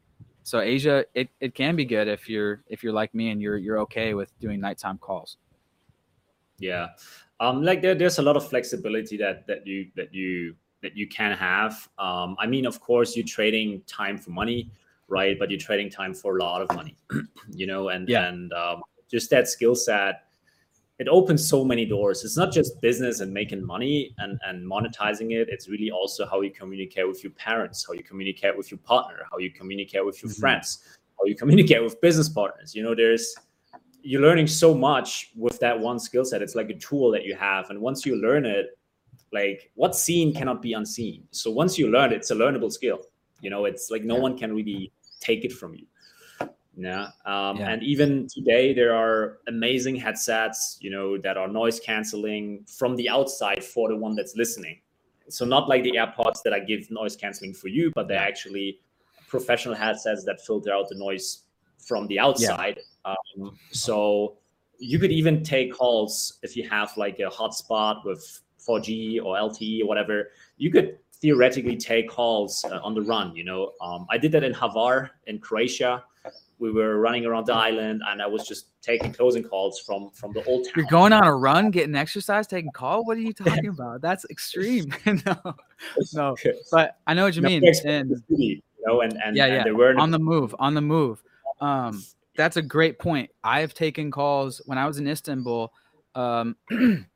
so 0.44 0.60
Asia, 0.60 1.06
it, 1.14 1.30
it 1.40 1.56
can 1.56 1.76
be 1.76 1.86
good 1.86 2.08
if 2.08 2.30
you're 2.30 2.64
if 2.68 2.84
you're 2.84 2.94
like 2.94 3.14
me 3.14 3.32
and 3.32 3.42
you're 3.42 3.58
you're 3.58 3.80
okay 3.80 4.14
with 4.14 4.32
doing 4.40 4.62
nighttime 4.62 4.98
calls. 4.98 5.38
Yeah, 6.60 6.90
um, 7.40 7.64
like 7.64 7.82
there, 7.82 7.96
there's 7.96 8.20
a 8.20 8.22
lot 8.22 8.38
of 8.38 8.48
flexibility 8.48 9.18
that 9.18 9.48
that 9.48 9.66
you 9.66 9.90
that 9.96 10.14
you 10.14 10.56
that 10.82 10.96
you 10.96 11.08
can 11.08 11.36
have. 11.38 11.88
Um, 11.98 12.36
I 12.40 12.48
mean, 12.48 12.66
of 12.66 12.80
course, 12.80 13.16
you're 13.16 13.26
trading 13.26 13.82
time 13.88 14.18
for 14.18 14.32
money, 14.32 14.72
right? 15.08 15.38
But 15.38 15.50
you're 15.50 15.60
trading 15.60 15.90
time 15.90 16.14
for 16.14 16.38
a 16.38 16.44
lot 16.44 16.62
of 16.62 16.76
money, 16.76 16.96
you 17.50 17.68
know, 17.68 17.90
and 17.90 18.08
yeah. 18.08 18.28
and 18.28 18.54
um, 18.54 18.82
just 19.10 19.30
that 19.32 19.48
skill 19.48 19.76
set 19.76 20.24
it 21.00 21.08
opens 21.08 21.48
so 21.48 21.66
many 21.66 21.86
doors. 21.86 22.24
It's 22.24 22.38
not 22.38 22.52
just 22.52 22.80
business 22.80 23.20
and 23.20 23.34
making 23.34 23.66
money 23.66 24.14
and, 24.20 24.40
and 24.48 24.70
monetizing 24.70 25.34
it. 25.34 25.50
It's 25.50 25.68
really 25.68 25.90
also 25.90 26.26
how 26.26 26.42
you 26.42 26.52
communicate 26.52 27.08
with 27.08 27.24
your 27.24 27.32
parents, 27.34 27.86
how 27.86 27.94
you 27.94 28.04
communicate 28.04 28.56
with 28.56 28.70
your 28.70 28.78
partner, 28.78 29.26
how 29.32 29.40
you 29.40 29.52
communicate 29.52 30.06
with 30.06 30.22
your 30.22 30.32
mm-hmm. 30.32 30.40
friends, 30.40 30.80
how 31.18 31.26
you 31.26 31.36
communicate 31.36 31.84
with 31.84 32.00
business 32.00 32.30
partners. 32.30 32.76
You 32.76 32.84
know, 32.84 32.94
there's 32.94 33.36
you're 34.04 34.22
learning 34.22 34.48
so 34.48 34.76
much 34.76 35.32
with 35.36 35.60
that 35.60 35.80
one 35.80 35.98
skill 35.98 36.26
set. 36.26 36.42
It's 36.42 36.56
like 36.56 36.70
a 36.70 36.76
tool 36.76 37.10
that 37.12 37.24
you 37.24 37.36
have. 37.36 37.70
And 37.70 37.80
once 37.80 38.06
you 38.06 38.16
learn 38.18 38.46
it, 38.46 38.78
like 39.32 39.72
what's 39.76 40.02
seen 40.02 40.34
cannot 40.34 40.62
be 40.62 40.74
unseen. 40.74 41.24
So 41.32 41.50
once 41.50 41.80
you 41.80 41.90
learn 41.90 42.12
it, 42.12 42.18
it's 42.18 42.32
a 42.32 42.36
learnable 42.36 42.72
skill. 42.72 43.00
You 43.42 43.50
know, 43.50 43.66
it's 43.66 43.90
like 43.90 44.04
no 44.04 44.16
one 44.16 44.38
can 44.38 44.54
really 44.54 44.92
take 45.20 45.46
it 45.46 45.54
from 45.54 45.74
you. 45.74 45.88
Yeah. 46.76 47.10
Um, 47.26 47.58
yeah. 47.58 47.70
And 47.70 47.84
even 47.84 48.28
today, 48.28 48.74
there 48.74 48.94
are 48.94 49.40
amazing 49.48 49.96
headsets, 49.96 50.78
you 50.82 50.90
know, 50.90 51.18
that 51.20 51.38
are 51.38 51.48
noise 51.48 51.80
canceling 51.80 52.66
from 52.68 52.96
the 52.96 53.10
outside 53.10 53.64
for 53.64 53.90
the 53.90 53.96
one 53.96 54.16
that's 54.16 54.36
listening. 54.36 54.80
So 55.30 55.46
not 55.46 55.70
like 55.70 55.84
the 55.84 55.94
AirPods 55.94 56.42
that 56.44 56.54
I 56.54 56.60
give 56.60 56.90
noise 56.92 57.16
canceling 57.16 57.54
for 57.54 57.70
you, 57.70 57.92
but 57.96 58.08
they're 58.08 58.20
actually 58.20 58.80
professional 59.28 59.76
headsets 59.76 60.24
that 60.26 60.42
filter 60.42 60.74
out 60.74 60.90
the 60.90 60.96
noise 60.96 61.44
from 61.86 62.08
the 62.08 62.20
outside. 62.20 62.80
Yeah. 63.06 63.16
Um, 63.38 63.58
so 63.72 64.38
you 64.78 65.00
could 65.00 65.12
even 65.12 65.44
take 65.44 65.74
calls 65.74 66.40
if 66.42 66.56
you 66.56 66.68
have 66.70 66.96
like 66.98 67.20
a 67.20 67.30
hotspot 67.30 68.06
with 68.06 68.42
4G 68.68 69.24
or 69.24 69.36
LTE 69.36 69.82
or 69.82 69.88
whatever. 69.88 70.32
You 70.58 70.72
could 70.72 70.98
theoretically 71.22 71.78
take 71.78 72.10
calls 72.10 72.66
uh, 72.66 72.80
on 72.84 72.94
the 72.94 73.02
run. 73.02 73.36
You 73.36 73.44
know, 73.44 73.72
um, 73.82 74.06
I 74.10 74.18
did 74.18 74.32
that 74.34 74.44
in 74.44 74.54
Hvar 74.54 75.10
in 75.28 75.40
Croatia 75.40 76.04
we 76.60 76.72
were 76.72 77.00
running 77.00 77.26
around 77.26 77.46
the 77.46 77.54
island 77.54 78.02
and 78.08 78.22
I 78.22 78.26
was 78.26 78.48
just 78.48 78.68
taking 78.82 79.12
closing 79.12 79.44
calls 79.44 79.80
from 79.80 80.10
from 80.12 80.32
the 80.32 80.44
old 80.46 80.64
town. 80.66 80.74
You're 80.78 80.86
going 80.86 81.12
on 81.12 81.26
a 81.26 81.36
run, 81.36 81.72
getting 81.72 81.96
exercise, 81.96 82.48
taking 82.48 82.72
call. 82.72 83.04
What 83.04 83.18
are 83.18 83.22
you 83.22 83.34
talking 83.34 83.68
about? 83.78 84.02
That's 84.02 84.26
extreme. 84.30 84.94
no, 85.06 85.56
no, 86.14 86.36
but 86.72 86.98
I 87.06 87.14
know 87.14 87.26
what 87.26 87.36
you 87.36 87.42
no, 87.42 87.50
mean. 87.50 87.64
And 87.86 88.16
you 88.30 88.62
know, 88.86 89.02
and, 89.02 89.14
and 89.24 89.36
yeah, 89.36 89.48
yeah, 89.48 89.64
and 89.66 89.78
were 89.78 89.98
on 90.00 90.12
the 90.12 90.20
move, 90.20 90.56
on 90.58 90.74
the 90.74 90.82
move. 90.82 91.22
Um, 91.64 92.04
that's 92.36 92.58
a 92.58 92.62
great 92.62 93.00
point. 93.00 93.30
I've 93.44 93.74
taken 93.74 94.12
calls 94.12 94.62
when 94.66 94.78
I 94.78 94.86
was 94.86 94.98
in 94.98 95.08
Istanbul. 95.08 95.72
Um, 96.14 96.56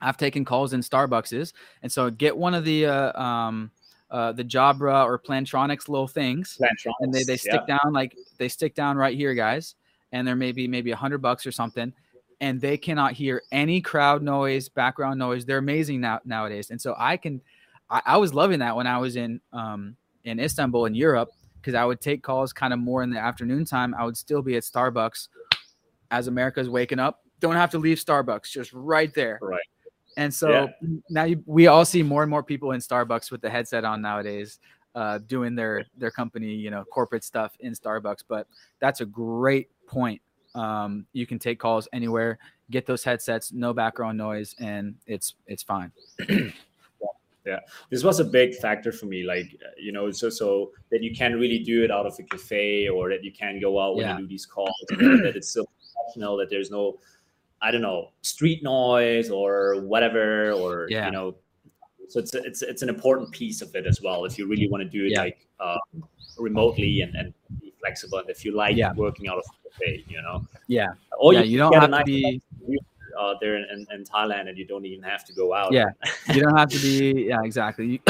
I've 0.00 0.16
taken 0.16 0.44
calls 0.44 0.72
in 0.72 0.80
Starbucks, 0.80 1.52
and 1.82 1.92
so 1.92 2.10
get 2.10 2.36
one 2.36 2.54
of 2.54 2.64
the 2.64 2.86
uh, 2.86 3.20
um, 3.20 3.70
uh, 4.10 4.32
the 4.32 4.44
Jabra 4.44 5.04
or 5.04 5.18
Plantronics 5.18 5.88
little 5.88 6.08
things, 6.08 6.58
Plantronics, 6.60 6.92
and 7.00 7.14
they, 7.14 7.22
they 7.22 7.36
stick 7.36 7.62
yeah. 7.68 7.78
down 7.82 7.92
like 7.92 8.16
they 8.38 8.48
stick 8.48 8.74
down 8.74 8.96
right 8.96 9.16
here, 9.16 9.34
guys. 9.34 9.74
And 10.12 10.26
they're 10.26 10.36
maybe 10.36 10.66
maybe 10.68 10.90
a 10.90 10.96
hundred 10.96 11.18
bucks 11.18 11.46
or 11.46 11.52
something, 11.52 11.92
and 12.40 12.60
they 12.60 12.76
cannot 12.76 13.12
hear 13.12 13.42
any 13.52 13.80
crowd 13.80 14.22
noise, 14.22 14.68
background 14.68 15.18
noise. 15.18 15.44
They're 15.44 15.58
amazing 15.58 16.00
now 16.00 16.20
nowadays, 16.24 16.70
and 16.70 16.80
so 16.80 16.94
I 16.98 17.16
can. 17.16 17.40
I, 17.88 18.02
I 18.04 18.16
was 18.16 18.34
loving 18.34 18.58
that 18.60 18.74
when 18.74 18.86
I 18.86 18.98
was 18.98 19.16
in 19.16 19.40
um, 19.52 19.96
in 20.24 20.40
Istanbul 20.40 20.86
in 20.86 20.94
Europe 20.94 21.30
because 21.66 21.76
I 21.76 21.84
would 21.84 22.00
take 22.00 22.22
calls 22.22 22.52
kind 22.52 22.72
of 22.72 22.78
more 22.78 23.02
in 23.02 23.10
the 23.10 23.18
afternoon 23.18 23.64
time. 23.64 23.92
I 23.98 24.04
would 24.04 24.16
still 24.16 24.40
be 24.40 24.54
at 24.56 24.62
Starbucks 24.62 25.26
as 26.12 26.28
America's 26.28 26.68
waking 26.68 27.00
up. 27.00 27.24
Don't 27.40 27.56
have 27.56 27.72
to 27.72 27.78
leave 27.78 27.98
Starbucks, 27.98 28.52
just 28.52 28.72
right 28.72 29.12
there. 29.12 29.40
Right. 29.42 29.58
And 30.16 30.32
so 30.32 30.50
yeah. 30.50 30.66
now 31.10 31.24
you, 31.24 31.42
we 31.44 31.66
all 31.66 31.84
see 31.84 32.04
more 32.04 32.22
and 32.22 32.30
more 32.30 32.44
people 32.44 32.70
in 32.70 32.80
Starbucks 32.80 33.32
with 33.32 33.40
the 33.40 33.50
headset 33.50 33.84
on 33.84 34.00
nowadays, 34.00 34.60
uh, 34.94 35.18
doing 35.26 35.56
their 35.56 35.84
their 35.98 36.12
company, 36.12 36.54
you 36.54 36.70
know, 36.70 36.84
corporate 36.84 37.24
stuff 37.24 37.56
in 37.58 37.72
Starbucks. 37.72 38.22
But 38.28 38.46
that's 38.78 39.00
a 39.00 39.06
great 39.06 39.68
point. 39.88 40.22
Um, 40.54 41.04
you 41.14 41.26
can 41.26 41.40
take 41.40 41.58
calls 41.58 41.88
anywhere, 41.92 42.38
get 42.70 42.86
those 42.86 43.02
headsets, 43.02 43.52
no 43.52 43.74
background 43.74 44.18
noise, 44.18 44.54
and 44.60 44.94
it's 45.08 45.34
it's 45.48 45.64
fine. 45.64 45.90
yeah 47.46 47.60
this 47.90 48.02
was 48.02 48.20
a 48.20 48.24
big 48.24 48.54
factor 48.56 48.92
for 48.92 49.06
me 49.06 49.22
like 49.22 49.56
you 49.78 49.92
know 49.92 50.10
so 50.10 50.28
so 50.28 50.72
that 50.90 51.02
you 51.02 51.14
can 51.14 51.34
really 51.34 51.60
do 51.60 51.84
it 51.84 51.90
out 51.90 52.06
of 52.06 52.14
a 52.18 52.22
cafe 52.24 52.88
or 52.88 53.08
that 53.08 53.22
you 53.22 53.32
can 53.32 53.60
go 53.60 53.80
out 53.80 53.96
when 53.96 54.04
yeah. 54.04 54.16
you 54.16 54.22
do 54.22 54.28
these 54.28 54.46
calls 54.46 54.74
that 54.90 55.32
it's 55.34 55.50
still 55.50 55.68
professional 56.06 56.36
that 56.36 56.50
there's 56.50 56.70
no 56.70 56.98
I 57.62 57.70
don't 57.70 57.82
know 57.82 58.12
street 58.22 58.62
noise 58.62 59.30
or 59.30 59.80
whatever 59.80 60.52
or 60.52 60.86
yeah. 60.90 61.06
you 61.06 61.12
know 61.12 61.36
so 62.08 62.20
it's 62.20 62.34
it's 62.34 62.62
it's 62.62 62.82
an 62.82 62.88
important 62.88 63.30
piece 63.30 63.62
of 63.62 63.74
it 63.74 63.86
as 63.86 64.02
well 64.02 64.24
if 64.24 64.38
you 64.38 64.46
really 64.46 64.68
want 64.68 64.82
to 64.82 64.88
do 64.88 65.06
it 65.06 65.12
yeah. 65.12 65.20
like 65.20 65.46
uh, 65.60 65.78
remotely 66.38 67.00
and, 67.00 67.14
and 67.14 67.32
be 67.60 67.72
flexible 67.80 68.18
and 68.18 68.28
if 68.28 68.44
you 68.44 68.54
like 68.54 68.76
yeah. 68.76 68.92
working 68.94 69.28
out 69.28 69.38
of 69.38 69.44
a 69.44 69.70
cafe 69.70 70.04
you 70.08 70.20
know 70.20 70.46
yeah 70.66 70.88
or 71.18 71.32
yeah, 71.32 71.40
you, 71.40 71.52
you 71.52 71.58
don't 71.58 71.72
have 71.72 71.90
to 71.90 72.04
be 72.04 72.42
uh, 73.18 73.34
there 73.40 73.56
in, 73.56 73.86
in, 73.92 74.04
Thailand 74.04 74.48
and 74.48 74.56
you 74.58 74.66
don't 74.66 74.84
even 74.84 75.02
have 75.02 75.24
to 75.24 75.32
go 75.32 75.54
out 75.54 75.72
yeah 75.72 75.90
you 76.32 76.40
don't 76.40 76.56
have 76.56 76.68
to 76.70 76.78
be 76.78 77.24
yeah 77.28 77.40
exactly 77.42 78.00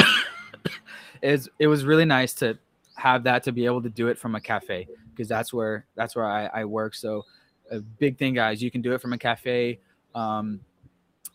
it's 1.21 1.49
it 1.59 1.67
was 1.67 1.85
really 1.85 2.05
nice 2.05 2.33
to 2.33 2.57
have 2.95 3.23
that 3.23 3.43
to 3.43 3.51
be 3.51 3.65
able 3.65 3.81
to 3.81 3.89
do 3.89 4.07
it 4.07 4.17
from 4.17 4.35
a 4.35 4.41
cafe 4.41 4.87
because 5.11 5.27
that's 5.27 5.53
where 5.53 5.85
that's 5.95 6.15
where 6.15 6.25
I, 6.25 6.47
I 6.47 6.65
work 6.65 6.95
so 6.95 7.23
a 7.71 7.79
big 7.79 8.17
thing, 8.17 8.33
guys. 8.33 8.61
You 8.61 8.71
can 8.71 8.81
do 8.81 8.93
it 8.93 9.01
from 9.01 9.13
a 9.13 9.17
cafe, 9.17 9.79
um, 10.15 10.59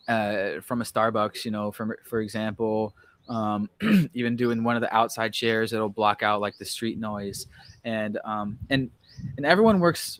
uh, 0.07 0.61
from 0.61 0.81
a 0.81 0.85
Starbucks. 0.85 1.45
You 1.45 1.51
know, 1.51 1.71
from 1.71 1.93
for 2.05 2.21
example, 2.21 2.95
um, 3.29 3.69
even 4.13 4.35
doing 4.35 4.63
one 4.63 4.75
of 4.75 4.81
the 4.81 4.93
outside 4.95 5.33
chairs, 5.33 5.73
it'll 5.73 5.89
block 5.89 6.23
out 6.23 6.41
like 6.41 6.57
the 6.57 6.65
street 6.65 6.99
noise, 6.99 7.47
and 7.83 8.19
um, 8.25 8.57
and 8.69 8.89
and 9.37 9.45
everyone 9.45 9.79
works 9.79 10.19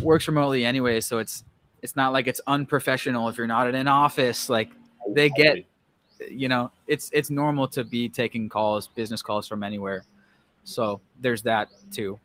works 0.00 0.26
remotely 0.28 0.64
anyway, 0.64 1.00
so 1.00 1.18
it's 1.18 1.44
it's 1.84 1.96
not 1.96 2.14
like 2.14 2.26
it's 2.26 2.40
unprofessional 2.46 3.28
if 3.28 3.36
you're 3.36 3.46
not 3.46 3.68
in 3.68 3.74
an 3.74 3.88
office. 3.88 4.48
Like 4.48 4.70
they 5.10 5.28
get, 5.28 5.66
you 6.30 6.48
know, 6.48 6.72
it's 6.86 7.10
it's 7.12 7.28
normal 7.28 7.68
to 7.68 7.84
be 7.84 8.08
taking 8.08 8.48
calls, 8.48 8.88
business 8.88 9.20
calls 9.20 9.46
from 9.46 9.62
anywhere. 9.62 10.04
So 10.64 11.02
there's 11.20 11.42
that 11.42 11.68
too. 11.92 12.18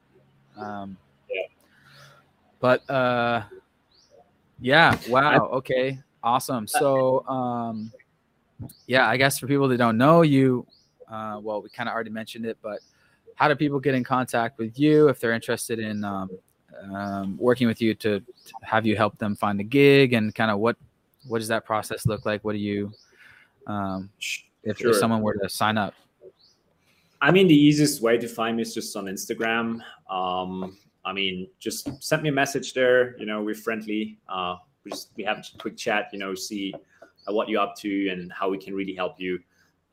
Um, 0.57 0.97
but 2.61 2.89
uh, 2.89 3.43
yeah, 4.61 4.97
wow. 5.09 5.49
Okay, 5.55 5.99
awesome. 6.23 6.65
So 6.65 7.27
um, 7.27 7.91
yeah, 8.87 9.09
I 9.09 9.17
guess 9.17 9.39
for 9.39 9.47
people 9.47 9.67
that 9.67 9.77
don't 9.77 9.97
know 9.97 10.21
you, 10.21 10.65
uh, 11.11 11.41
well, 11.43 11.61
we 11.61 11.69
kind 11.69 11.89
of 11.89 11.93
already 11.93 12.11
mentioned 12.11 12.45
it, 12.45 12.57
but 12.61 12.79
how 13.35 13.49
do 13.49 13.55
people 13.55 13.81
get 13.81 13.93
in 13.93 14.05
contact 14.05 14.57
with 14.57 14.79
you 14.79 15.09
if 15.09 15.19
they're 15.19 15.33
interested 15.33 15.79
in 15.79 16.05
um, 16.05 16.29
um, 16.93 17.37
working 17.37 17.67
with 17.67 17.81
you 17.81 17.93
to, 17.95 18.19
to, 18.19 18.25
have 18.63 18.85
you 18.85 18.95
help 18.95 19.17
them 19.17 19.35
find 19.35 19.59
a 19.59 19.63
gig 19.63 20.13
and 20.13 20.33
kind 20.33 20.51
of 20.51 20.59
what 20.59 20.77
what 21.27 21.39
does 21.39 21.47
that 21.49 21.65
process 21.65 22.05
look 22.05 22.25
like? 22.25 22.43
What 22.43 22.53
do 22.53 22.59
you 22.59 22.91
um, 23.67 24.09
if, 24.63 24.77
sure. 24.77 24.91
if 24.91 24.97
someone 24.97 25.21
were 25.21 25.35
to 25.35 25.49
sign 25.49 25.77
up? 25.77 25.93
I 27.21 27.31
mean, 27.31 27.47
the 27.47 27.55
easiest 27.55 28.01
way 28.01 28.17
to 28.17 28.27
find 28.27 28.55
me 28.55 28.63
is 28.63 28.73
just 28.73 28.95
on 28.95 29.05
Instagram. 29.05 29.81
Um, 30.09 30.77
I 31.03 31.13
mean, 31.13 31.49
just 31.59 32.01
send 32.01 32.23
me 32.23 32.29
a 32.29 32.31
message 32.31 32.73
there. 32.73 33.17
You 33.17 33.25
know, 33.25 33.43
we're 33.43 33.55
friendly. 33.55 34.17
Uh, 34.29 34.55
we 34.83 34.91
just 34.91 35.09
we 35.15 35.23
have 35.23 35.37
a 35.37 35.57
quick 35.57 35.75
chat. 35.75 36.09
You 36.13 36.19
know, 36.19 36.33
see 36.33 36.73
uh, 37.27 37.33
what 37.33 37.49
you're 37.49 37.61
up 37.61 37.75
to 37.77 38.09
and 38.09 38.31
how 38.31 38.49
we 38.49 38.57
can 38.57 38.73
really 38.73 38.95
help 38.95 39.19
you. 39.19 39.39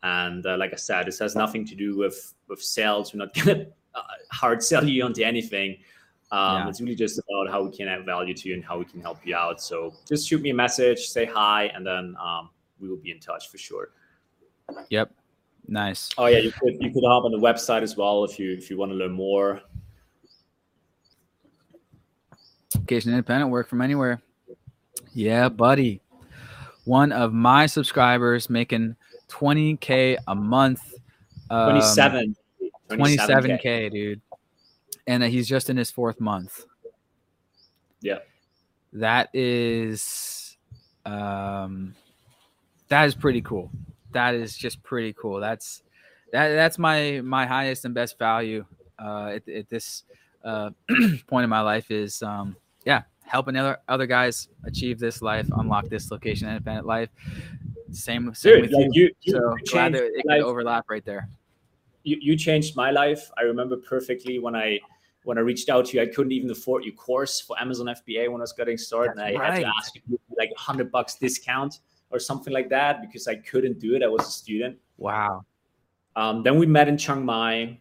And 0.02 0.46
uh, 0.46 0.56
like 0.56 0.72
I 0.72 0.76
said, 0.76 1.06
this 1.06 1.18
has 1.18 1.34
nothing 1.34 1.66
to 1.66 1.74
do 1.74 1.96
with 1.96 2.34
with 2.48 2.62
sales. 2.62 3.12
We're 3.12 3.18
not 3.18 3.34
gonna 3.34 3.66
uh, 3.94 4.02
hard 4.30 4.62
sell 4.62 4.84
you 4.84 5.04
onto 5.04 5.22
anything. 5.22 5.78
Um, 6.32 6.62
yeah. 6.62 6.68
It's 6.68 6.80
really 6.80 6.96
just 6.96 7.18
about 7.18 7.50
how 7.52 7.62
we 7.62 7.76
can 7.76 7.88
add 7.88 8.04
value 8.04 8.34
to 8.34 8.48
you 8.48 8.54
and 8.54 8.64
how 8.64 8.78
we 8.78 8.84
can 8.84 9.00
help 9.00 9.24
you 9.24 9.36
out. 9.36 9.60
So 9.60 9.94
just 10.08 10.28
shoot 10.28 10.42
me 10.42 10.50
a 10.50 10.54
message, 10.54 11.06
say 11.06 11.24
hi, 11.24 11.70
and 11.74 11.86
then 11.86 12.16
um, 12.20 12.50
we 12.80 12.88
will 12.88 12.96
be 12.96 13.12
in 13.12 13.20
touch 13.20 13.48
for 13.48 13.58
sure. 13.58 13.90
Yep. 14.90 15.12
Nice. 15.68 16.10
Oh 16.16 16.26
yeah, 16.26 16.38
you 16.38 16.52
could 16.52 16.76
you 16.80 16.92
could 16.92 17.02
hop 17.04 17.24
on 17.24 17.32
the 17.32 17.38
website 17.38 17.82
as 17.82 17.96
well 17.96 18.24
if 18.24 18.38
you 18.38 18.52
if 18.52 18.70
you 18.70 18.76
want 18.76 18.92
to 18.92 18.96
learn 18.96 19.12
more. 19.12 19.60
Location 22.74 23.10
independent, 23.10 23.50
work 23.50 23.68
from 23.68 23.82
anywhere. 23.82 24.20
Yeah, 25.12 25.48
buddy. 25.48 26.00
One 26.84 27.10
of 27.10 27.32
my 27.32 27.66
subscribers 27.66 28.48
making 28.48 28.94
20k 29.28 30.18
a 30.28 30.34
month. 30.34 30.80
Um, 31.50 31.70
27. 31.70 32.36
27k, 32.90 33.60
27K, 33.60 33.90
dude. 33.90 34.20
And 35.06 35.22
that 35.22 35.28
he's 35.28 35.48
just 35.48 35.70
in 35.70 35.76
his 35.76 35.90
fourth 35.90 36.20
month. 36.20 36.64
Yeah. 38.00 38.18
That 38.92 39.30
is 39.34 40.56
um 41.04 41.94
that 42.88 43.04
is 43.04 43.14
pretty 43.14 43.42
cool. 43.42 43.70
That 44.12 44.34
is 44.34 44.56
just 44.56 44.82
pretty 44.82 45.12
cool. 45.12 45.40
That's 45.40 45.82
that 46.32 46.48
that's 46.54 46.78
my 46.78 47.20
my 47.22 47.46
highest 47.46 47.84
and 47.84 47.94
best 47.94 48.18
value 48.18 48.64
uh 48.98 49.32
at, 49.34 49.48
at 49.48 49.68
this 49.68 50.04
uh 50.44 50.70
point 51.26 51.44
in 51.44 51.50
my 51.50 51.60
life 51.60 51.90
is 51.90 52.22
um 52.22 52.56
yeah, 52.84 53.02
helping 53.24 53.56
other 53.56 53.78
other 53.88 54.06
guys 54.06 54.48
achieve 54.64 54.98
this 54.98 55.20
life, 55.20 55.48
unlock 55.56 55.88
this 55.88 56.10
location 56.10 56.48
independent 56.48 56.86
life. 56.86 57.10
Same, 57.90 58.32
same 58.34 58.54
Dude, 58.54 58.62
with 58.62 58.72
like 58.72 58.88
you. 58.92 59.04
you, 59.04 59.10
you 59.22 59.32
so 59.32 59.56
glad 59.70 59.92
that 59.94 60.04
it 60.04 60.24
could 60.26 60.40
overlap 60.40 60.86
right 60.88 61.04
there. 61.04 61.28
You, 62.04 62.18
you 62.20 62.36
changed 62.36 62.76
my 62.76 62.90
life. 62.90 63.30
I 63.36 63.42
remember 63.42 63.76
perfectly 63.76 64.38
when 64.38 64.54
I 64.54 64.78
when 65.26 65.38
I 65.38 65.40
reached 65.40 65.68
out 65.68 65.86
to 65.86 65.96
you, 65.96 66.02
I 66.04 66.06
couldn't 66.06 66.30
even 66.30 66.48
afford 66.52 66.84
your 66.84 66.94
course 66.94 67.40
for 67.40 67.60
Amazon 67.60 67.86
FBA 67.86 68.30
when 68.30 68.40
I 68.40 68.44
was 68.44 68.52
getting 68.52 68.78
started, 68.78 69.16
That's 69.16 69.30
and 69.30 69.36
I 69.36 69.40
right. 69.40 69.52
had 69.54 69.60
to 69.62 69.72
ask 69.76 69.96
you 69.96 70.20
like 70.38 70.52
a 70.56 70.60
hundred 70.60 70.92
bucks 70.92 71.16
discount 71.16 71.80
or 72.10 72.20
something 72.20 72.52
like 72.52 72.68
that 72.68 73.00
because 73.00 73.26
I 73.26 73.34
couldn't 73.34 73.80
do 73.80 73.96
it. 73.96 74.04
I 74.04 74.06
was 74.06 74.24
a 74.28 74.30
student. 74.30 74.78
Wow. 74.98 75.44
Um, 76.14 76.44
then 76.44 76.60
we 76.60 76.66
met 76.66 76.86
in 76.86 76.96
Chiang 76.96 77.24
Mai. 77.24 77.80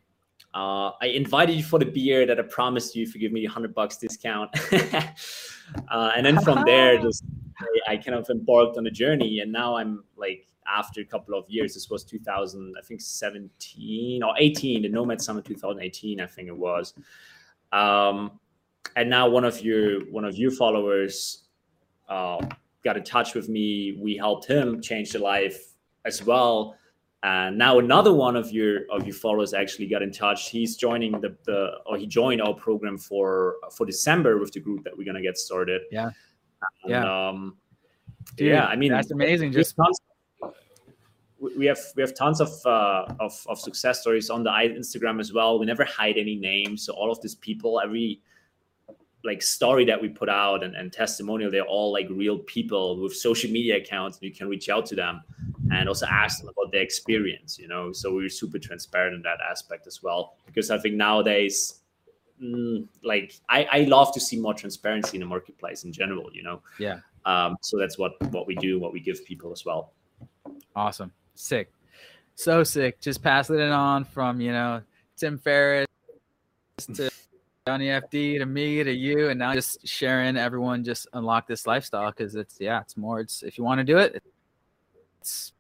Uh, 0.56 0.92
I 1.00 1.08
invited 1.14 1.56
you 1.56 1.64
for 1.64 1.78
the 1.78 1.86
beer 1.86 2.26
that 2.26 2.40
I 2.40 2.42
promised 2.42 2.96
you 2.96 3.04
if 3.04 3.14
you 3.14 3.22
give 3.22 3.32
me 3.32 3.46
a 3.46 3.50
hundred 3.50 3.76
bucks 3.76 3.98
discount. 3.98 4.50
uh, 4.74 6.12
and 6.16 6.26
then 6.26 6.42
from 6.42 6.64
there, 6.66 6.98
just 7.02 7.26
I, 7.60 7.92
I, 7.92 7.98
kind 7.98 8.18
of 8.18 8.28
embarked 8.32 8.78
on 8.78 8.88
a 8.88 8.92
journey, 8.92 9.42
and 9.42 9.52
now 9.52 9.76
I'm 9.76 10.04
like 10.18 10.48
after 10.68 11.02
a 11.02 11.06
couple 11.06 11.38
of 11.38 11.46
years. 11.48 11.76
This 11.76 11.92
was 11.92 12.04
2000, 12.04 12.74
I 12.76 12.82
think 12.84 13.02
17 13.02 14.24
or 14.24 14.34
18, 14.36 14.82
the 14.82 14.90
Nomad 14.90 15.22
Summit 15.22 15.46
2018, 15.46 16.20
I 16.20 16.26
think 16.26 16.48
it 16.48 16.58
was. 16.58 16.96
Um, 17.76 18.40
and 18.96 19.10
now 19.10 19.28
one 19.30 19.44
of 19.44 19.62
your 19.62 20.10
one 20.12 20.26
of 20.26 20.38
your 20.38 20.52
followers 20.52 21.44
uh, 22.08 22.46
got 22.84 22.98
in 22.98 23.04
touch 23.04 23.36
with 23.36 23.50
me. 23.50 23.98
We 24.02 24.16
helped 24.16 24.48
him 24.48 24.82
change 24.82 25.12
the 25.12 25.20
life 25.20 25.74
as 26.06 26.24
well 26.24 26.78
and 27.26 27.58
now 27.58 27.80
another 27.80 28.14
one 28.14 28.36
of 28.36 28.52
your 28.52 28.82
of 28.92 29.04
your 29.04 29.16
followers 29.16 29.56
actually 29.56 29.88
got 29.88 30.04
in 30.04 30.12
touch. 30.12 30.52
He's 30.52 30.76
joining 30.76 31.12
the, 31.14 31.36
the 31.46 31.72
or 31.88 31.98
he 31.98 32.06
joined 32.06 32.40
our 32.40 32.54
program 32.54 33.00
for 33.00 33.56
for 33.76 33.84
December 33.84 34.38
with 34.38 34.52
the 34.52 34.60
group 34.60 34.84
that 34.84 34.96
we're 34.96 35.06
gonna 35.06 35.24
get 35.24 35.36
started. 35.36 35.82
Yeah. 35.92 36.12
And, 36.84 36.92
yeah. 36.92 37.30
Um, 37.30 37.58
Dude, 38.36 38.50
yeah, 38.50 38.66
I 38.66 38.76
mean 38.76 38.92
that's 38.92 39.10
amazing. 39.10 39.52
Just 39.52 39.76
we 41.58 41.66
have 41.66 41.80
we 41.96 42.02
have 42.02 42.16
tons 42.16 42.42
of, 42.42 42.50
uh, 42.66 43.06
of 43.20 43.34
of 43.48 43.60
success 43.60 44.02
stories 44.02 44.30
on 44.30 44.44
the 44.44 44.50
Instagram 44.50 45.20
as 45.20 45.34
well. 45.34 45.60
We 45.60 45.66
never 45.66 45.86
hide 45.86 46.18
any 46.18 46.36
names, 46.36 46.84
so 46.86 46.94
all 46.94 47.12
of 47.12 47.22
these 47.22 47.36
people, 47.36 47.80
every 47.80 48.22
like 49.26 49.42
story 49.42 49.84
that 49.86 50.00
we 50.00 50.08
put 50.08 50.30
out 50.30 50.64
and, 50.64 50.76
and 50.76 50.94
testimonial, 50.94 51.52
they're 51.52 51.64
all 51.64 51.92
like 51.92 52.08
real 52.10 52.38
people 52.40 53.02
with 53.02 53.16
social 53.16 53.50
media 53.50 53.78
accounts. 53.78 54.20
You 54.22 54.32
can 54.32 54.48
reach 54.48 54.70
out 54.70 54.86
to 54.88 54.96
them 54.96 55.22
and 55.72 55.90
also 55.90 56.06
ask 56.06 56.40
them 56.40 56.50
about 56.50 56.72
their 56.72 56.84
experience 56.84 57.58
you 57.58 57.68
know? 57.68 57.92
So 57.92 58.14
we're 58.14 58.30
super 58.30 58.60
transparent 58.60 59.16
in 59.16 59.22
that 59.24 59.40
aspect 59.50 59.88
as 59.88 60.02
well. 60.04 60.38
Because 60.46 60.70
i 60.70 60.78
think 60.78 60.96
nowadays 60.96 61.82
mm, 62.42 62.88
like 63.04 63.40
I, 63.50 63.68
I 63.72 63.80
love 63.82 64.14
to 64.14 64.20
see 64.20 64.40
more 64.40 64.54
transparency 64.54 65.18
in 65.18 65.22
the 65.22 65.28
marketplace 65.28 65.84
in 65.84 65.92
general 65.92 66.30
you 66.32 66.44
know? 66.44 66.62
Yeah. 66.78 67.00
Um 67.26 67.58
so 67.62 67.78
that's 67.80 67.98
what 67.98 68.22
what 68.32 68.46
we 68.46 68.56
do 68.56 68.80
what 68.80 68.94
we 68.94 69.00
give 69.00 69.26
people 69.26 69.52
as 69.52 69.66
well. 69.66 69.94
Awesome 70.76 71.12
sick 71.36 71.72
so 72.36 72.64
sick 72.64 73.00
just 73.00 73.22
passing 73.22 73.60
it 73.60 73.72
on 73.72 74.04
from 74.04 74.42
you 74.42 74.52
know 74.52 74.82
tim 75.18 75.38
ferriss 75.38 75.88
to 76.94 77.10
Johnny 77.68 77.88
FD 77.88 78.38
to 78.38 78.46
me 78.46 78.84
to 78.84 78.94
you, 78.94 79.30
and 79.30 79.40
now 79.40 79.56
just 79.56 79.88
sharing 79.88 80.38
everyone 80.38 80.84
just 80.84 81.08
unlock 81.14 81.48
this 81.48 81.66
lifestyle 81.66 82.12
because 82.12 82.36
it's 82.36 82.58
yeah, 82.60 82.82
it's 82.82 82.96
more. 82.96 83.20
It's 83.20 83.42
if 83.42 83.58
you 83.58 83.64
want 83.64 83.80
to 83.80 83.84
do 83.84 83.98
it, 83.98 84.22
it's 85.20 85.52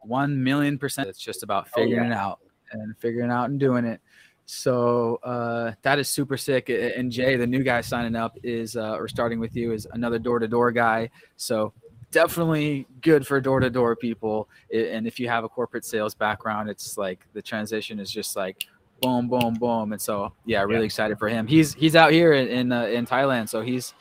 one 0.00 0.42
million 0.42 0.76
percent. 0.76 1.08
It's 1.08 1.20
just 1.20 1.44
about 1.44 1.68
figuring 1.68 2.06
oh, 2.06 2.08
yeah. 2.08 2.10
it 2.10 2.16
out 2.16 2.40
and 2.72 2.98
figuring 2.98 3.30
out 3.30 3.48
and 3.48 3.60
doing 3.60 3.84
it. 3.84 4.00
So 4.46 5.20
uh, 5.22 5.74
that 5.82 6.00
is 6.00 6.08
super 6.08 6.36
sick. 6.36 6.68
And 6.68 7.12
Jay, 7.12 7.36
the 7.36 7.46
new 7.46 7.62
guy 7.62 7.80
signing 7.80 8.16
up 8.16 8.36
is 8.42 8.74
uh, 8.74 8.96
or 8.96 9.06
starting 9.06 9.38
with 9.38 9.54
you 9.54 9.72
is 9.72 9.86
another 9.92 10.18
door 10.18 10.40
to 10.40 10.48
door 10.48 10.72
guy. 10.72 11.10
So 11.36 11.72
definitely 12.10 12.86
good 13.00 13.26
for 13.26 13.40
door 13.40 13.60
to 13.60 13.70
door 13.70 13.96
people. 13.96 14.48
And 14.72 15.06
if 15.06 15.20
you 15.20 15.28
have 15.28 15.44
a 15.44 15.48
corporate 15.48 15.84
sales 15.84 16.14
background, 16.14 16.68
it's 16.68 16.96
like 16.98 17.26
the 17.32 17.42
transition 17.42 17.98
is 17.98 18.10
just 18.10 18.36
like 18.36 18.66
boom, 19.00 19.28
boom, 19.28 19.54
boom. 19.54 19.92
And 19.92 20.00
so 20.00 20.32
yeah, 20.44 20.62
really 20.62 20.80
yeah. 20.80 20.84
excited 20.86 21.18
for 21.18 21.28
him. 21.28 21.46
He's 21.46 21.74
he's 21.74 21.96
out 21.96 22.12
here 22.12 22.32
in 22.32 22.48
in, 22.48 22.72
uh, 22.72 22.84
in 22.84 23.06
Thailand, 23.06 23.48
so 23.48 23.60
he's 23.60 23.94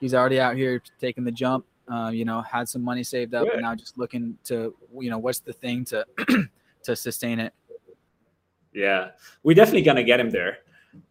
he's 0.00 0.14
already 0.14 0.40
out 0.40 0.56
here 0.56 0.82
taking 0.98 1.24
the 1.24 1.32
jump 1.32 1.64
uh, 1.88 2.10
you 2.12 2.24
know, 2.24 2.40
had 2.42 2.68
some 2.68 2.82
money 2.82 3.04
saved 3.04 3.34
up, 3.34 3.46
and 3.52 3.62
now 3.62 3.74
just 3.74 3.96
looking 3.96 4.36
to, 4.44 4.74
you 4.98 5.10
know, 5.10 5.18
what's 5.18 5.38
the 5.38 5.52
thing 5.52 5.84
to 5.84 6.04
to 6.82 6.96
sustain 6.96 7.38
it. 7.38 7.52
Yeah, 8.72 9.10
we're 9.42 9.54
definitely 9.54 9.82
gonna 9.82 10.02
get 10.02 10.20
him 10.20 10.30
there. 10.30 10.58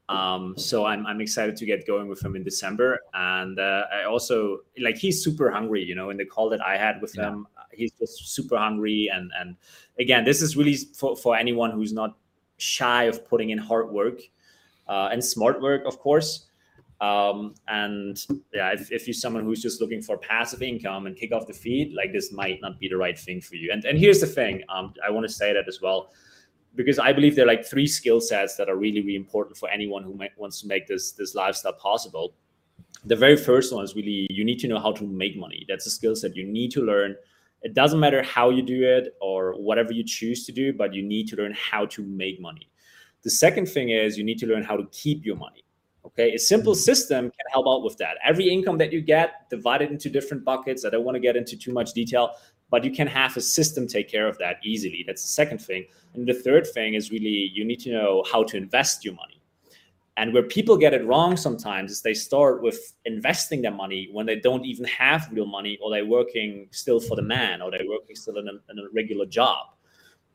Um, 0.08 0.56
so 0.58 0.86
I'm 0.86 1.06
I'm 1.06 1.22
excited 1.22 1.56
to 1.58 1.66
get 1.66 1.88
going 1.88 2.08
with 2.08 2.24
him 2.24 2.36
in 2.36 2.44
December, 2.44 3.00
and 3.14 3.60
uh, 3.60 3.84
I 3.94 4.04
also 4.06 4.60
like 4.80 4.98
he's 4.98 5.24
super 5.24 5.50
hungry. 5.50 5.84
You 5.84 5.96
know, 5.96 6.10
in 6.10 6.18
the 6.18 6.26
call 6.26 6.50
that 6.50 6.62
I 6.62 6.78
had 6.78 7.02
with 7.02 7.16
yeah. 7.18 7.30
him, 7.30 7.48
he's 7.72 7.92
just 7.94 8.34
super 8.36 8.58
hungry, 8.58 9.10
and 9.12 9.32
and 9.40 9.56
again, 10.00 10.24
this 10.24 10.42
is 10.42 10.56
really 10.56 10.76
for 10.76 11.16
for 11.16 11.36
anyone 11.36 11.72
who's 11.72 11.94
not 11.94 12.16
shy 12.58 13.04
of 13.06 13.28
putting 13.28 13.50
in 13.50 13.58
hard 13.58 13.90
work 13.90 14.22
uh, 14.88 15.10
and 15.12 15.24
smart 15.24 15.62
work, 15.62 15.84
of 15.86 16.00
course. 16.00 16.46
Um, 17.02 17.56
and 17.68 18.26
yeah, 18.54 18.72
if, 18.72 18.92
if 18.92 19.06
you're 19.06 19.14
someone 19.14 19.44
who's 19.44 19.62
just 19.62 19.82
looking 19.82 20.02
for 20.02 20.18
passive 20.18 20.62
income 20.62 21.08
and 21.08 21.16
kick 21.16 21.34
off 21.34 21.46
the 21.46 21.54
feed, 21.54 21.94
like 21.94 22.14
this 22.14 22.32
might 22.32 22.62
not 22.62 22.80
be 22.80 22.88
the 22.88 22.96
right 22.96 23.20
thing 23.20 23.42
for 23.42 23.56
you. 23.56 23.72
And 23.74 23.84
and 23.86 23.98
here's 23.98 24.22
the 24.22 24.28
thing, 24.28 24.64
um, 24.70 24.94
I 25.06 25.10
want 25.10 25.28
to 25.28 25.34
say 25.34 25.54
that 25.54 25.68
as 25.68 25.82
well, 25.82 26.12
because 26.76 27.00
I 27.00 27.14
believe 27.14 27.36
there 27.36 27.46
are 27.46 27.48
like 27.48 27.66
three 27.66 27.88
skill 27.88 28.22
sets 28.22 28.56
that 28.58 28.70
are 28.70 28.76
really 28.76 29.02
really 29.02 29.16
important 29.16 29.58
for 29.58 29.70
anyone 29.70 30.04
who 30.04 30.14
might, 30.14 30.38
wants 30.38 30.62
to 30.62 30.68
make 30.68 30.88
this 30.88 31.12
this 31.12 31.36
lifestyle 31.36 31.74
possible. 31.74 32.36
The 33.06 33.16
very 33.16 33.38
first 33.38 33.74
one 33.74 33.84
is 33.84 33.96
really 33.96 34.28
you 34.30 34.44
need 34.44 34.60
to 34.60 34.68
know 34.68 34.80
how 34.80 34.92
to 34.94 35.06
make 35.06 35.38
money. 35.38 35.66
That's 35.68 35.86
a 35.86 35.92
skill 35.92 36.16
set 36.16 36.36
you 36.36 36.46
need 36.46 36.72
to 36.72 36.82
learn. 36.82 37.16
It 37.62 37.74
doesn't 37.74 38.00
matter 38.00 38.22
how 38.22 38.52
you 38.52 38.62
do 38.62 38.84
it 38.84 39.16
or 39.22 39.54
whatever 39.54 39.92
you 39.92 40.04
choose 40.04 40.46
to 40.46 40.52
do, 40.52 40.74
but 40.74 40.94
you 40.94 41.02
need 41.02 41.28
to 41.30 41.36
learn 41.36 41.54
how 41.54 41.86
to 41.88 42.04
make 42.04 42.40
money. 42.40 42.70
The 43.24 43.32
second 43.32 43.68
thing 43.68 43.90
is 43.90 44.18
you 44.18 44.24
need 44.24 44.38
to 44.40 44.46
learn 44.46 44.64
how 44.64 44.78
to 44.78 44.86
keep 44.92 45.26
your 45.26 45.36
money 45.36 45.66
Okay, 46.06 46.34
a 46.34 46.40
simple 46.40 46.74
mm-hmm. 46.74 46.82
system 46.82 47.24
can 47.26 47.46
help 47.52 47.66
out 47.68 47.84
with 47.84 47.98
that. 47.98 48.18
Every 48.24 48.48
income 48.48 48.78
that 48.78 48.94
you 48.94 49.02
get, 49.02 49.50
divided 49.50 49.90
into 49.90 50.10
different 50.10 50.46
buckets. 50.46 50.86
I 50.86 50.90
don't 50.92 51.04
want 51.04 51.16
to 51.16 51.20
get 51.20 51.36
into 51.36 51.58
too 51.58 51.74
much 51.74 51.94
detail, 51.94 52.36
but 52.70 52.84
you 52.84 52.92
can 52.92 53.08
have 53.08 53.36
a 53.38 53.42
system 53.42 53.88
take 53.88 54.10
care 54.10 54.28
of 54.28 54.38
that 54.40 54.58
easily. 54.64 55.04
That's 55.06 55.22
the 55.22 55.30
second 55.30 55.60
thing. 55.60 55.86
And 56.14 56.28
the 56.28 56.34
third 56.34 56.68
thing 56.68 56.94
is 56.94 57.12
really 57.12 57.52
you 57.54 57.66
need 57.66 57.80
to 57.82 57.92
know 57.92 58.24
how 58.32 58.44
to 58.44 58.58
invest 58.58 59.06
your 59.06 59.14
money. 59.14 59.42
And 60.18 60.34
where 60.34 60.44
people 60.44 60.78
get 60.78 60.94
it 60.94 61.06
wrong 61.06 61.36
sometimes 61.36 61.92
is 61.92 62.02
they 62.02 62.14
start 62.14 62.62
with 62.62 62.94
investing 63.04 63.62
their 63.62 63.72
money 63.72 64.10
when 64.14 64.26
they 64.26 64.38
don't 64.40 64.66
even 64.66 64.86
have 64.86 65.28
real 65.32 65.46
money, 65.46 65.78
or 65.82 65.92
they're 65.92 66.06
working 66.06 66.68
still 66.72 67.02
for 67.02 67.16
the 67.16 67.22
man, 67.22 67.62
or 67.62 67.70
they're 67.70 67.90
working 67.90 68.16
still 68.16 68.38
in 68.38 68.48
a, 68.48 68.54
in 68.72 68.80
a 68.80 68.84
regular 68.94 69.26
job. 69.26 69.68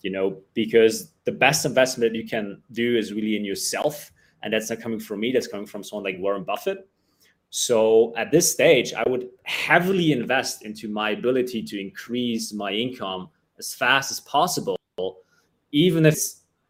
You 0.03 0.11
know, 0.11 0.39
because 0.55 1.13
the 1.25 1.33
best 1.33 1.65
investment 1.65 2.13
that 2.13 2.19
you 2.19 2.27
can 2.27 2.63
do 2.73 2.97
is 2.97 3.13
really 3.13 3.37
in 3.37 3.45
yourself 3.45 4.13
and 4.43 4.53
that's 4.53 4.71
not 4.71 4.81
coming 4.81 5.01
from 5.01 5.21
me 5.21 5.33
that's 5.33 5.47
coming 5.47 5.67
from 5.67 5.83
someone 5.83 6.05
like 6.05 6.21
warren 6.21 6.45
buffett 6.45 6.89
so 7.51 8.15
at 8.17 8.31
this 8.31 8.51
stage 8.51 8.95
i 8.95 9.03
would 9.09 9.29
heavily 9.45 10.13
invest 10.13 10.65
into 10.65 10.89
my 10.89 11.11
ability 11.11 11.63
to 11.63 11.81
increase 11.81 12.53
my 12.53 12.71
income 12.71 13.29
as 13.59 13.75
fast 13.75 14.11
as 14.11 14.21
possible 14.21 14.79
even 15.73 16.07
if 16.07 16.17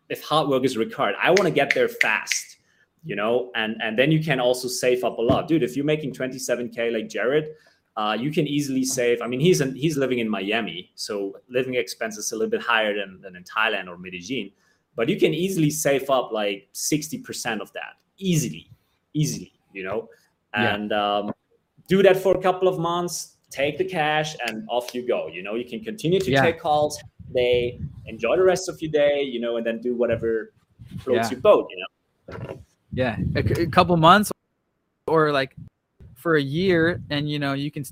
if 0.09 0.23
hard 0.23 0.49
work 0.49 0.65
is 0.65 0.77
required 0.77 1.15
i 1.23 1.31
want 1.31 1.45
to 1.45 1.51
get 1.51 1.73
there 1.75 1.89
fast 1.89 2.59
you 3.05 3.15
know 3.15 3.51
and 3.55 3.77
and 3.83 3.99
then 3.99 4.11
you 4.11 4.23
can 4.23 4.41
also 4.41 4.69
save 4.69 5.05
up 5.05 5.19
a 5.19 5.23
lot 5.23 5.47
dude 5.47 5.63
if 5.63 5.77
you're 5.77 5.85
making 5.85 6.13
27k 6.13 6.93
like 6.93 7.09
jared 7.09 7.49
uh, 7.97 8.17
you 8.19 8.31
can 8.31 8.47
easily 8.47 8.85
save. 8.85 9.21
I 9.21 9.27
mean, 9.27 9.41
he's 9.41 9.61
in, 9.61 9.75
he's 9.75 9.99
living 9.99 10.21
in 10.21 10.29
Miami, 10.29 10.91
so 10.95 11.37
living 11.51 11.75
expenses 11.75 12.31
a 12.31 12.37
little 12.37 12.49
bit 12.49 12.63
higher 12.63 12.95
than, 12.95 13.21
than 13.21 13.35
in 13.35 13.43
Thailand 13.43 13.89
or 13.89 13.99
Medellin 13.99 14.53
but 14.97 15.09
you 15.09 15.19
can 15.19 15.33
easily 15.33 15.71
save 15.71 16.11
up 16.11 16.33
like 16.33 16.69
60% 16.75 17.61
of 17.61 17.73
that 17.73 17.95
easily 18.19 18.71
easily 19.15 19.53
you 19.73 19.83
know 19.83 20.09
and 20.55 20.91
yeah. 20.91 21.17
um, 21.19 21.33
do 21.89 22.03
that 22.03 22.17
for 22.17 22.37
a 22.37 22.43
couple 22.43 22.69
of 22.69 22.79
months 22.79 23.37
take 23.51 23.79
the 23.79 23.85
cash 23.85 24.37
and 24.47 24.65
off 24.69 24.95
you 24.95 25.07
go. 25.07 25.27
You 25.27 25.43
know, 25.43 25.57
you 25.57 25.65
can 25.65 25.81
continue 25.83 26.21
to 26.21 26.31
Yeah. 26.31 26.43
take 26.43 26.61
calls 26.61 27.03
day, 27.35 27.81
enjoy 28.07 28.37
the 28.37 28.45
rest 28.45 28.69
of 28.69 28.81
your 28.81 28.93
day, 28.93 29.23
you 29.23 29.41
know, 29.41 29.57
and 29.57 29.67
then 29.67 29.81
do 29.81 29.97
whatever 29.97 30.53
floats 30.99 31.27
Yeah. 31.27 31.31
your 31.33 31.41
boat, 31.41 31.69
you 31.71 31.79
know. 31.83 32.59
yeah 32.93 33.17
a, 33.37 33.43
c- 33.43 33.63
a 33.63 33.67
couple 33.67 33.97
months 33.97 34.31
or 35.07 35.31
like 35.33 35.55
for 36.15 36.37
a 36.37 36.41
year 36.43 37.01
and 37.11 37.29
you 37.31 37.39
know 37.39 37.53
you 37.55 37.71
can 37.71 37.85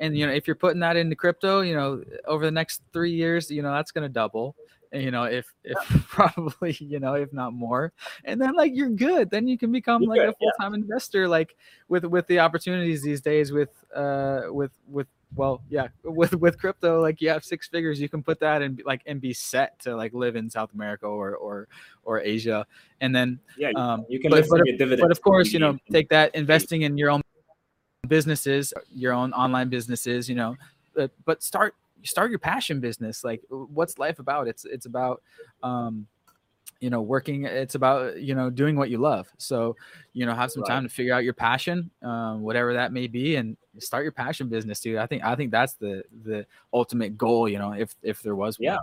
and 0.00 0.16
you 0.16 0.26
know 0.26 0.32
if 0.32 0.46
you're 0.46 0.56
putting 0.56 0.80
that 0.80 0.96
into 0.96 1.14
crypto 1.16 1.60
you 1.60 1.74
know 1.74 2.02
over 2.26 2.44
the 2.44 2.50
next 2.50 2.82
three 2.92 3.12
years 3.12 3.50
you 3.50 3.62
know 3.62 3.72
that's 3.72 3.92
going 3.92 4.02
to 4.02 4.12
double 4.12 4.54
you 4.92 5.10
know 5.10 5.24
if 5.24 5.46
if 5.64 5.76
probably 6.08 6.72
you 6.80 6.98
know 7.00 7.14
if 7.14 7.32
not 7.32 7.52
more. 7.52 7.92
And 8.24 8.40
then 8.40 8.54
like 8.54 8.72
you're 8.74 8.88
good. 8.90 9.30
Then 9.30 9.46
you 9.48 9.56
can 9.58 9.72
become 9.72 10.02
You're 10.02 10.10
like 10.10 10.20
good, 10.20 10.28
a 10.30 10.34
full-time 10.34 10.74
investor 10.74 11.28
like 11.28 11.56
with 11.88 12.04
with 12.04 12.26
the 12.26 12.38
opportunities 12.40 13.02
these 13.02 13.20
days 13.20 13.52
with 13.52 13.70
uh 13.94 14.42
with 14.50 14.70
with 14.88 15.06
well 15.36 15.62
yeah 15.70 15.86
with 16.02 16.34
with 16.34 16.58
crypto 16.58 17.00
like 17.00 17.20
you 17.20 17.28
have 17.28 17.44
six 17.44 17.68
figures 17.68 18.00
you 18.00 18.08
can 18.08 18.20
put 18.20 18.40
that 18.40 18.62
and 18.62 18.82
like 18.84 19.00
and 19.06 19.20
be 19.20 19.32
set 19.32 19.78
to 19.78 19.94
like 19.94 20.12
live 20.12 20.34
in 20.34 20.50
south 20.50 20.74
america 20.74 21.06
or 21.06 21.36
or 21.36 21.68
or 22.02 22.20
asia. 22.20 22.66
And 23.00 23.14
then 23.14 23.38
Yeah, 23.56 23.70
you, 23.70 23.76
um 23.80 24.06
you 24.08 24.18
can 24.18 24.32
but- 24.32 24.44
but- 24.50 24.64
dividends. 24.64 25.00
but 25.00 25.12
of 25.12 25.20
course, 25.22 25.52
you 25.52 25.60
know, 25.60 25.78
take 25.92 26.08
that 26.08 26.34
investing 26.34 26.82
in 26.82 26.98
your 26.98 27.10
own 27.10 27.22
businesses, 28.08 28.74
your 28.92 29.12
own 29.12 29.32
online 29.32 29.68
businesses, 29.68 30.28
you 30.28 30.34
know, 30.34 30.56
but, 30.94 31.12
but 31.24 31.42
start 31.44 31.74
start 32.04 32.30
your 32.30 32.38
passion 32.38 32.80
business. 32.80 33.24
Like, 33.24 33.42
what's 33.48 33.98
life 33.98 34.18
about? 34.18 34.48
It's 34.48 34.64
it's 34.64 34.86
about, 34.86 35.22
um, 35.62 36.06
you 36.80 36.90
know, 36.90 37.02
working. 37.02 37.44
It's 37.44 37.74
about 37.74 38.20
you 38.20 38.34
know 38.34 38.50
doing 38.50 38.76
what 38.76 38.90
you 38.90 38.98
love. 38.98 39.28
So, 39.38 39.76
you 40.12 40.26
know, 40.26 40.34
have 40.34 40.50
some 40.50 40.62
Right. 40.62 40.68
time 40.68 40.82
to 40.84 40.88
figure 40.88 41.14
out 41.14 41.24
your 41.24 41.34
passion, 41.34 41.90
um, 42.02 42.42
whatever 42.42 42.72
that 42.74 42.92
may 42.92 43.06
be, 43.06 43.36
and 43.36 43.56
start 43.78 44.02
your 44.02 44.12
passion 44.12 44.48
business, 44.48 44.80
dude. 44.80 44.96
I 44.98 45.06
think 45.06 45.24
I 45.24 45.34
think 45.36 45.50
that's 45.50 45.74
the 45.74 46.02
the 46.24 46.46
ultimate 46.72 47.16
goal. 47.18 47.48
You 47.48 47.58
know, 47.58 47.72
if 47.72 47.94
if 48.02 48.22
there 48.22 48.34
was 48.36 48.58
one. 48.58 48.66
yeah 48.66 48.78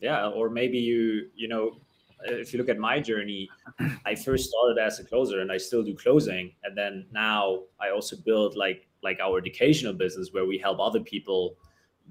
yeah 0.00 0.26
or 0.28 0.50
maybe 0.50 0.78
you 0.78 1.28
you 1.34 1.46
know 1.48 1.78
if 2.26 2.52
you 2.52 2.58
look 2.58 2.68
at 2.68 2.78
my 2.78 2.98
journey 3.00 3.48
i 4.04 4.14
first 4.14 4.50
started 4.50 4.78
as 4.78 4.98
a 4.98 5.04
closer 5.04 5.40
and 5.40 5.52
i 5.52 5.56
still 5.56 5.82
do 5.82 5.94
closing 5.94 6.52
and 6.64 6.76
then 6.76 7.06
now 7.12 7.60
i 7.80 7.90
also 7.90 8.16
build 8.16 8.56
like 8.56 8.88
like 9.02 9.20
our 9.20 9.38
educational 9.38 9.92
business 9.92 10.30
where 10.32 10.46
we 10.46 10.58
help 10.58 10.80
other 10.80 11.00
people 11.00 11.56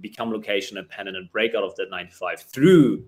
become 0.01 0.32
location 0.32 0.77
independent 0.77 1.15
and 1.17 1.32
break 1.32 1.56
out 1.56 1.63
of 1.63 1.75
that 1.75 1.89
95 1.89 2.41
through 2.41 3.03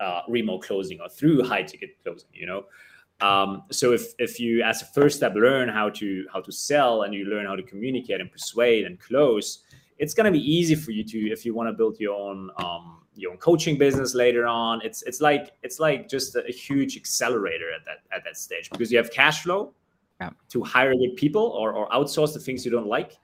uh, 0.00 0.20
remote 0.28 0.62
closing 0.62 1.00
or 1.00 1.08
through 1.08 1.42
high 1.42 1.62
ticket 1.62 1.96
closing 2.02 2.28
you 2.32 2.46
know 2.46 2.64
um, 3.20 3.62
so 3.70 3.92
if 3.92 4.12
if 4.18 4.38
you 4.38 4.62
as 4.62 4.82
a 4.82 4.84
first 4.86 5.16
step 5.16 5.34
learn 5.34 5.68
how 5.68 5.88
to 5.88 6.26
how 6.32 6.40
to 6.40 6.52
sell 6.52 7.02
and 7.02 7.14
you 7.14 7.24
learn 7.24 7.46
how 7.46 7.56
to 7.56 7.62
communicate 7.62 8.20
and 8.20 8.30
persuade 8.30 8.84
and 8.84 9.00
close 9.00 9.60
it's 9.98 10.12
going 10.12 10.26
to 10.26 10.30
be 10.30 10.44
easy 10.54 10.74
for 10.74 10.90
you 10.90 11.02
to 11.02 11.18
if 11.30 11.46
you 11.46 11.54
want 11.54 11.66
to 11.68 11.72
build 11.72 11.98
your 11.98 12.14
own 12.14 12.50
um, 12.58 13.00
your 13.14 13.30
own 13.32 13.38
coaching 13.38 13.78
business 13.78 14.14
later 14.14 14.46
on 14.46 14.82
it's 14.84 15.00
it's 15.04 15.22
like 15.22 15.52
it's 15.62 15.80
like 15.80 16.06
just 16.10 16.36
a, 16.36 16.44
a 16.46 16.52
huge 16.52 16.98
accelerator 16.98 17.72
at 17.72 17.82
that 17.86 18.00
at 18.14 18.22
that 18.24 18.36
stage 18.36 18.68
because 18.70 18.92
you 18.92 18.98
have 18.98 19.10
cash 19.10 19.42
flow 19.44 19.72
Yeah. 20.20 20.30
to 20.50 20.62
hire 20.62 20.92
good 20.94 21.16
people 21.16 21.42
or, 21.60 21.72
or 21.72 21.88
outsource 21.90 22.32
the 22.34 22.40
things 22.40 22.64
you 22.66 22.70
don't 22.70 22.86
like 22.98 23.16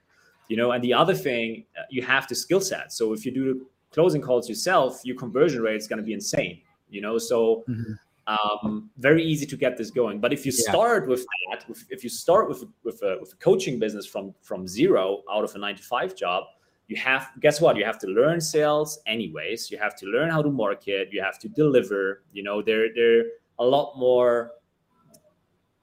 you 0.47 0.57
know 0.57 0.71
and 0.71 0.83
the 0.83 0.93
other 0.93 1.13
thing 1.13 1.65
you 1.89 2.01
have 2.01 2.27
the 2.27 2.35
skill 2.35 2.61
set. 2.61 2.91
So 2.93 3.13
if 3.13 3.25
you 3.25 3.31
do 3.31 3.67
closing 3.91 4.21
calls 4.21 4.49
yourself 4.49 5.01
your 5.03 5.15
conversion 5.15 5.61
rate 5.61 5.75
is 5.77 5.87
going 5.87 5.97
to 5.97 6.03
be 6.03 6.13
insane 6.13 6.61
you 6.89 7.01
know? 7.01 7.17
So 7.17 7.63
Mhm. 7.67 7.97
um, 8.27 8.89
very 8.97 9.23
easy 9.23 9.45
to 9.47 9.57
get 9.57 9.77
this 9.77 9.89
going. 9.91 10.19
But 10.21 10.31
if 10.31 10.45
you 10.45 10.51
Yeah. 10.51 10.71
start 10.71 11.07
with 11.07 11.25
that 11.51 11.67
with, 11.67 11.83
if 11.89 12.03
you 12.03 12.09
start 12.09 12.47
with 12.49 12.63
with 12.83 13.01
a, 13.03 13.17
with 13.19 13.33
a 13.33 13.35
coaching 13.37 13.79
business 13.79 14.05
from 14.05 14.33
from 14.41 14.67
zero 14.67 15.23
out 15.29 15.43
of 15.43 15.53
a 15.55 15.57
nine 15.57 15.75
to 15.75 15.83
five 15.83 16.15
job 16.15 16.43
you 16.87 16.97
have 16.97 17.31
guess 17.39 17.59
what? 17.61 17.75
You 17.77 17.85
have 17.85 17.97
to 17.99 18.07
learn 18.07 18.39
sales 18.41 18.99
anyways. 19.05 19.71
You 19.71 19.77
have 19.77 19.95
to 20.01 20.05
learn 20.05 20.29
how 20.29 20.41
to 20.41 20.51
market. 20.51 21.09
You 21.11 21.21
have 21.21 21.37
to 21.39 21.47
deliver 21.49 22.23
you 22.33 22.43
know? 22.43 22.61
There 22.61 22.87
there 22.93 23.19
are 23.19 23.23
a 23.59 23.65
lot 23.65 23.97
more 23.97 24.51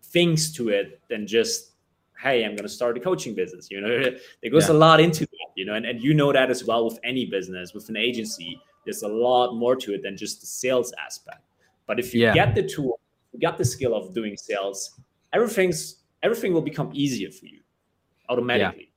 things 0.02 0.52
to 0.56 0.68
it 0.70 1.00
than 1.08 1.26
just 1.26 1.72
hey 2.18 2.44
i'm 2.44 2.52
going 2.58 2.68
to 2.70 2.76
start 2.80 2.96
a 2.96 3.00
coaching 3.00 3.34
business 3.34 3.70
you 3.70 3.80
know? 3.80 3.88
There 4.42 4.50
goes 4.50 4.68
Yeah. 4.68 4.74
a 4.76 4.78
lot 4.86 4.98
into 5.00 5.26
you 5.60 5.66
know 5.66 5.74
and, 5.74 5.84
and 5.90 6.02
you 6.06 6.12
know 6.14 6.32
that 6.32 6.48
as 6.54 6.64
well 6.64 6.82
with 6.88 6.98
any 7.12 7.24
business 7.36 7.74
with 7.74 7.86
an 7.90 7.96
agency 8.08 8.50
there's 8.84 9.02
a 9.02 9.12
lot 9.26 9.54
more 9.62 9.76
to 9.76 9.88
it 9.94 10.02
than 10.02 10.16
just 10.16 10.40
the 10.40 10.46
sales 10.46 10.90
aspect. 11.06 11.42
But 11.86 12.00
if 12.02 12.14
you 12.14 12.20
Yeah. 12.22 12.32
get 12.40 12.54
the 12.54 12.64
tool 12.74 12.98
you 13.32 13.38
get 13.46 13.58
the 13.58 13.64
skill 13.74 13.94
of 13.94 14.14
doing 14.18 14.34
sales 14.48 14.78
everything's 15.36 15.80
everything 16.26 16.50
will 16.54 16.66
become 16.72 16.88
easier 17.04 17.30
for 17.38 17.46
you 17.54 17.60
automatically. 18.30 18.88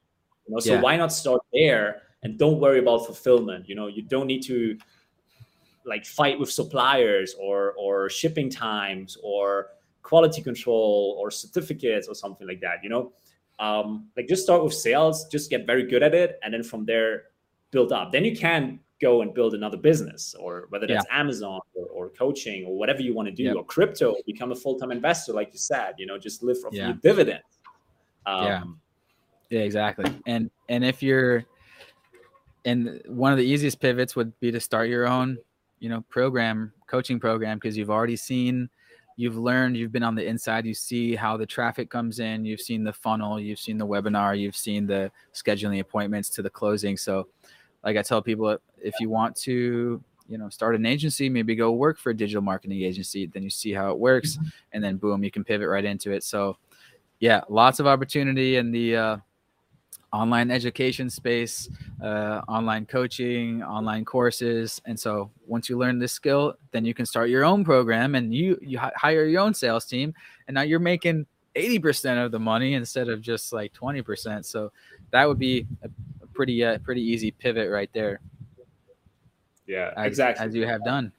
You 0.45 0.49
know 0.53 0.59
so 0.59 0.73
Yeah. 0.73 0.81
why 0.85 0.93
not 1.03 1.11
start 1.11 1.41
there 1.59 1.85
and 2.23 2.39
don't 2.43 2.59
worry 2.63 2.79
about 2.85 2.99
fulfillment? 3.09 3.67
You 3.69 3.75
know 3.79 3.87
you 3.87 4.03
don't 4.13 4.27
need 4.33 4.43
to 4.53 4.57
like 5.85 6.05
fight 6.05 6.39
with 6.39 6.49
suppliers 6.61 7.29
or 7.47 7.73
or 7.83 8.09
shipping 8.09 8.49
times 8.49 9.17
or 9.21 9.67
quality 10.09 10.41
control 10.41 11.17
or 11.19 11.29
certificates 11.29 12.07
or 12.07 12.15
something 12.23 12.47
like 12.51 12.61
that 12.67 12.77
you 12.83 12.89
know 12.93 13.03
um, 13.59 14.07
like 14.17 14.27
just 14.27 14.43
start 14.43 14.63
with 14.63 14.73
sales 14.73 15.27
just 15.27 15.49
get 15.49 15.65
very 15.65 15.83
good 15.83 16.03
at 16.03 16.13
it 16.13 16.39
and 16.43 16.53
then 16.53 16.63
from 16.63 16.85
there 16.85 17.25
build 17.71 17.91
up 17.91 18.11
then 18.11 18.25
you 18.25 18.35
can 18.35 18.79
go 19.01 19.21
and 19.21 19.33
build 19.33 19.53
another 19.53 19.77
business 19.77 20.35
or 20.39 20.65
whether 20.69 20.87
that's 20.87 21.05
amazon 21.11 21.59
or, 21.75 21.85
or 21.87 22.09
coaching 22.09 22.65
or 22.65 22.77
whatever 22.77 23.01
you 23.01 23.13
want 23.13 23.27
to 23.27 23.33
do 23.33 23.43
Yep. 23.43 23.55
or 23.55 23.65
crypto 23.65 24.15
become 24.25 24.51
a 24.51 24.55
full-time 24.55 24.91
investor 24.91 25.33
like 25.33 25.49
you 25.51 25.59
said 25.59 25.93
you 25.97 26.05
know 26.05 26.17
just 26.17 26.41
live 26.43 26.57
off 26.65 26.73
Yeah. 26.73 26.87
your 26.87 26.95
dividends 26.95 27.59
um, 28.25 28.45
Yeah. 28.45 28.63
Yeah, 29.49 29.59
exactly. 29.59 30.11
And 30.25 30.49
and 30.69 30.83
if 30.83 31.03
you're 31.03 31.45
and 32.65 33.01
one 33.05 33.31
of 33.31 33.37
the 33.37 33.45
easiest 33.45 33.79
pivots 33.79 34.15
would 34.15 34.37
be 34.39 34.51
to 34.51 34.59
start 34.59 34.89
your 34.89 35.05
own, 35.07 35.37
you 35.79 35.89
know, 35.89 36.01
program, 36.09 36.73
coaching 36.87 37.19
program 37.19 37.57
because 37.57 37.77
you've 37.77 37.91
already 37.91 38.15
seen 38.15 38.67
you've 39.15 39.37
learned, 39.37 39.77
you've 39.77 39.91
been 39.91 40.03
on 40.03 40.15
the 40.15 40.25
inside, 40.25 40.65
you 40.65 40.73
see 40.73 41.15
how 41.15 41.37
the 41.37 41.45
traffic 41.45 41.89
comes 41.89 42.19
in, 42.19 42.45
you've 42.45 42.61
seen 42.61 42.83
the 42.83 42.93
funnel, 42.93 43.39
you've 43.39 43.59
seen 43.59 43.77
the 43.77 43.85
webinar, 43.85 44.37
you've 44.37 44.55
seen 44.55 44.87
the 44.87 45.11
scheduling 45.33 45.79
appointments 45.79 46.29
to 46.29 46.41
the 46.41 46.49
closing. 46.49 46.97
So 46.97 47.27
like 47.83 47.97
I 47.97 48.01
tell 48.01 48.21
people 48.21 48.57
if 48.81 48.95
you 48.99 49.09
want 49.09 49.35
to, 49.37 50.03
you 50.27 50.37
know, 50.37 50.49
start 50.49 50.75
an 50.75 50.85
agency, 50.85 51.29
maybe 51.29 51.55
go 51.55 51.71
work 51.71 51.99
for 51.99 52.09
a 52.09 52.15
digital 52.15 52.41
marketing 52.41 52.81
agency, 52.81 53.27
then 53.27 53.43
you 53.43 53.49
see 53.49 53.71
how 53.71 53.91
it 53.91 53.99
works 53.99 54.37
and 54.71 54.83
then 54.83 54.97
boom, 54.97 55.23
you 55.23 55.31
can 55.31 55.43
pivot 55.43 55.67
right 55.67 55.85
into 55.85 56.11
it. 56.11 56.23
So 56.23 56.57
yeah, 57.19 57.41
lots 57.49 57.79
of 57.79 57.87
opportunity 57.87 58.55
in 58.55 58.71
the 58.71 58.95
uh 58.95 59.17
online 60.13 60.51
education 60.51 61.09
space, 61.09 61.67
uh, 62.01 62.41
online 62.47 62.85
coaching, 62.85 63.63
online 63.63 64.05
courses, 64.05 64.79
and 64.85 64.97
so 64.97 65.31
once 65.47 65.67
you 65.67 65.77
learn 65.77 65.97
this 65.97 66.13
skill, 66.13 66.53
then 66.71 66.85
you 66.85 66.93
can 66.93 67.05
start 67.05 67.29
your 67.29 67.43
own 67.43 67.65
program 67.65 68.13
and 68.13 68.33
you 68.33 68.57
you 68.61 68.79
hire 68.79 69.25
your 69.25 69.41
own 69.41 69.53
sales 69.53 69.85
team, 69.85 70.13
and 70.47 70.53
now 70.53 70.61
you're 70.61 70.79
making 70.79 71.25
eighty 71.55 71.79
percent 71.79 72.19
of 72.19 72.31
the 72.31 72.39
money 72.39 72.75
instead 72.75 73.09
of 73.09 73.21
just 73.21 73.51
like 73.51 73.73
twenty 73.73 74.01
percent. 74.03 74.45
So 74.45 74.71
that 75.09 75.27
would 75.27 75.39
be 75.39 75.65
a, 75.81 75.89
a 76.21 76.27
pretty 76.27 76.63
uh, 76.63 76.77
pretty 76.79 77.01
easy 77.01 77.31
pivot 77.31 77.71
right 77.71 77.89
there, 77.93 78.21
yeah 79.65 79.91
as, 79.97 80.05
exactly 80.05 80.45
as 80.45 80.53
you 80.53 80.67
have 80.67 80.85
done. 80.85 81.11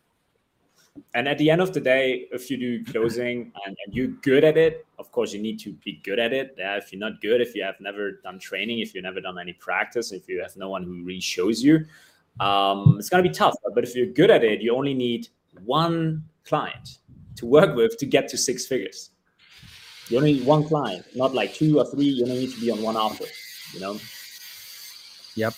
And 1.14 1.28
at 1.28 1.38
the 1.38 1.50
end 1.50 1.60
of 1.60 1.72
the 1.72 1.80
day 1.80 2.26
if 2.32 2.50
you 2.50 2.56
do 2.56 2.84
closing 2.92 3.52
and, 3.66 3.76
and 3.84 3.94
you're 3.94 4.08
good 4.08 4.44
at 4.44 4.56
it 4.56 4.86
of 4.98 5.10
course 5.10 5.32
you 5.32 5.40
need 5.40 5.58
to 5.58 5.72
be 5.84 6.00
good 6.04 6.18
at 6.18 6.32
it. 6.32 6.54
Yeah, 6.58 6.76
if 6.76 6.92
you're 6.92 7.00
not 7.00 7.20
good 7.20 7.40
if 7.40 7.54
you 7.54 7.62
have 7.62 7.80
never 7.80 8.12
done 8.22 8.38
training 8.38 8.80
if 8.80 8.94
you've 8.94 9.04
never 9.04 9.20
done 9.20 9.38
any 9.38 9.52
practice 9.52 10.12
if 10.12 10.28
you 10.28 10.40
have 10.42 10.56
no 10.56 10.68
one 10.68 10.84
who 10.84 11.02
really 11.04 11.20
shows 11.20 11.62
you 11.62 11.84
um, 12.40 12.96
it's 12.98 13.08
going 13.08 13.22
to 13.22 13.28
be 13.28 13.32
tough. 13.32 13.54
But 13.74 13.84
if 13.84 13.94
you're 13.94 14.06
good 14.06 14.30
at 14.30 14.44
it 14.44 14.60
you 14.60 14.74
only 14.74 14.94
need 14.94 15.28
one 15.64 16.24
client 16.44 16.98
to 17.36 17.46
work 17.46 17.74
with 17.74 17.96
to 17.98 18.06
get 18.06 18.28
to 18.28 18.38
six 18.38 18.66
figures. 18.66 19.10
You 20.08 20.18
only 20.18 20.34
need 20.34 20.46
one 20.46 20.64
client 20.64 21.06
not 21.14 21.34
like 21.34 21.54
two 21.54 21.78
or 21.78 21.86
three. 21.86 22.06
You 22.06 22.24
only 22.24 22.38
need 22.40 22.52
to 22.52 22.60
be 22.60 22.70
on 22.70 22.82
one 22.82 22.96
offer 22.96 23.24
you 23.72 23.80
know? 23.80 23.98
Yep. 25.36 25.54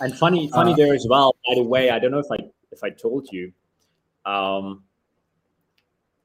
and 0.00 0.16
funny 0.16 0.48
funny 0.48 0.72
Uh, 0.72 0.76
there 0.76 0.94
as 0.94 1.06
well 1.08 1.36
by 1.46 1.56
the 1.56 1.62
way 1.62 1.90
i 1.90 1.98
don't 1.98 2.10
know 2.10 2.18
if 2.18 2.30
i 2.32 2.38
if 2.70 2.82
i 2.82 2.88
told 2.88 3.28
you 3.30 3.52
um 4.24 4.82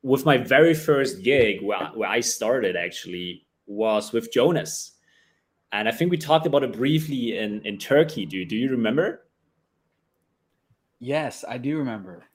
with 0.03 0.25
my 0.25 0.37
very 0.37 0.73
first 0.73 1.21
gig 1.23 1.61
where, 1.61 1.89
where 1.95 2.09
i 2.09 2.19
started 2.19 2.75
actually 2.75 3.45
was 3.65 4.11
with 4.13 4.31
jonas. 4.31 4.93
And 5.71 5.87
i 5.89 5.91
think 5.91 6.11
we 6.11 6.17
talked 6.17 6.45
about 6.45 6.63
it 6.63 6.73
briefly 6.73 7.37
in 7.37 7.61
in 7.65 7.77
turkey. 7.77 8.25
Do, 8.25 8.45
do 8.45 8.55
you 8.55 8.69
remember? 8.69 9.27
Yes, 10.99 11.43
I 11.47 11.57
do 11.57 11.77
remember. 11.77 12.25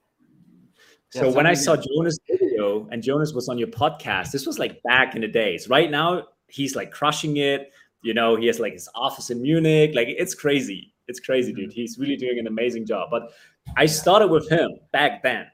so 1.11 1.31
when 1.31 1.47
i 1.47 1.55
saw 1.55 1.77
jonas 1.77 2.19
video 2.29 2.89
and 2.91 3.03
jonas 3.03 3.33
was 3.33 3.49
on 3.49 3.59
your 3.59 3.69
podcast 3.69 4.31
this 4.33 4.47
was 4.47 4.59
like 4.59 4.83
back 4.83 5.15
in 5.15 5.21
the 5.23 5.29
days. 5.29 5.69
Right 5.69 5.91
now 5.91 6.25
he's 6.49 6.77
like 6.77 6.91
crushing 6.91 7.39
it. 7.39 7.73
You 8.03 8.15
know 8.15 8.37
he 8.37 8.47
has 8.49 8.59
like 8.61 8.75
his 8.75 8.89
office 8.95 9.31
in 9.31 9.41
munich. 9.41 9.93
Like 9.95 10.09
it's 10.09 10.35
crazy. 10.35 10.93
It's 11.09 11.21
crazy 11.21 11.53
dude. 11.53 11.73
He's 11.73 11.99
really 11.99 12.17
doing 12.17 12.39
an 12.39 12.47
amazing 12.47 12.85
job. 12.87 13.09
But 13.11 13.33
i 13.77 13.87
started 13.87 14.29
with 14.29 14.49
him 14.51 14.69
back 14.93 15.23
then 15.23 15.47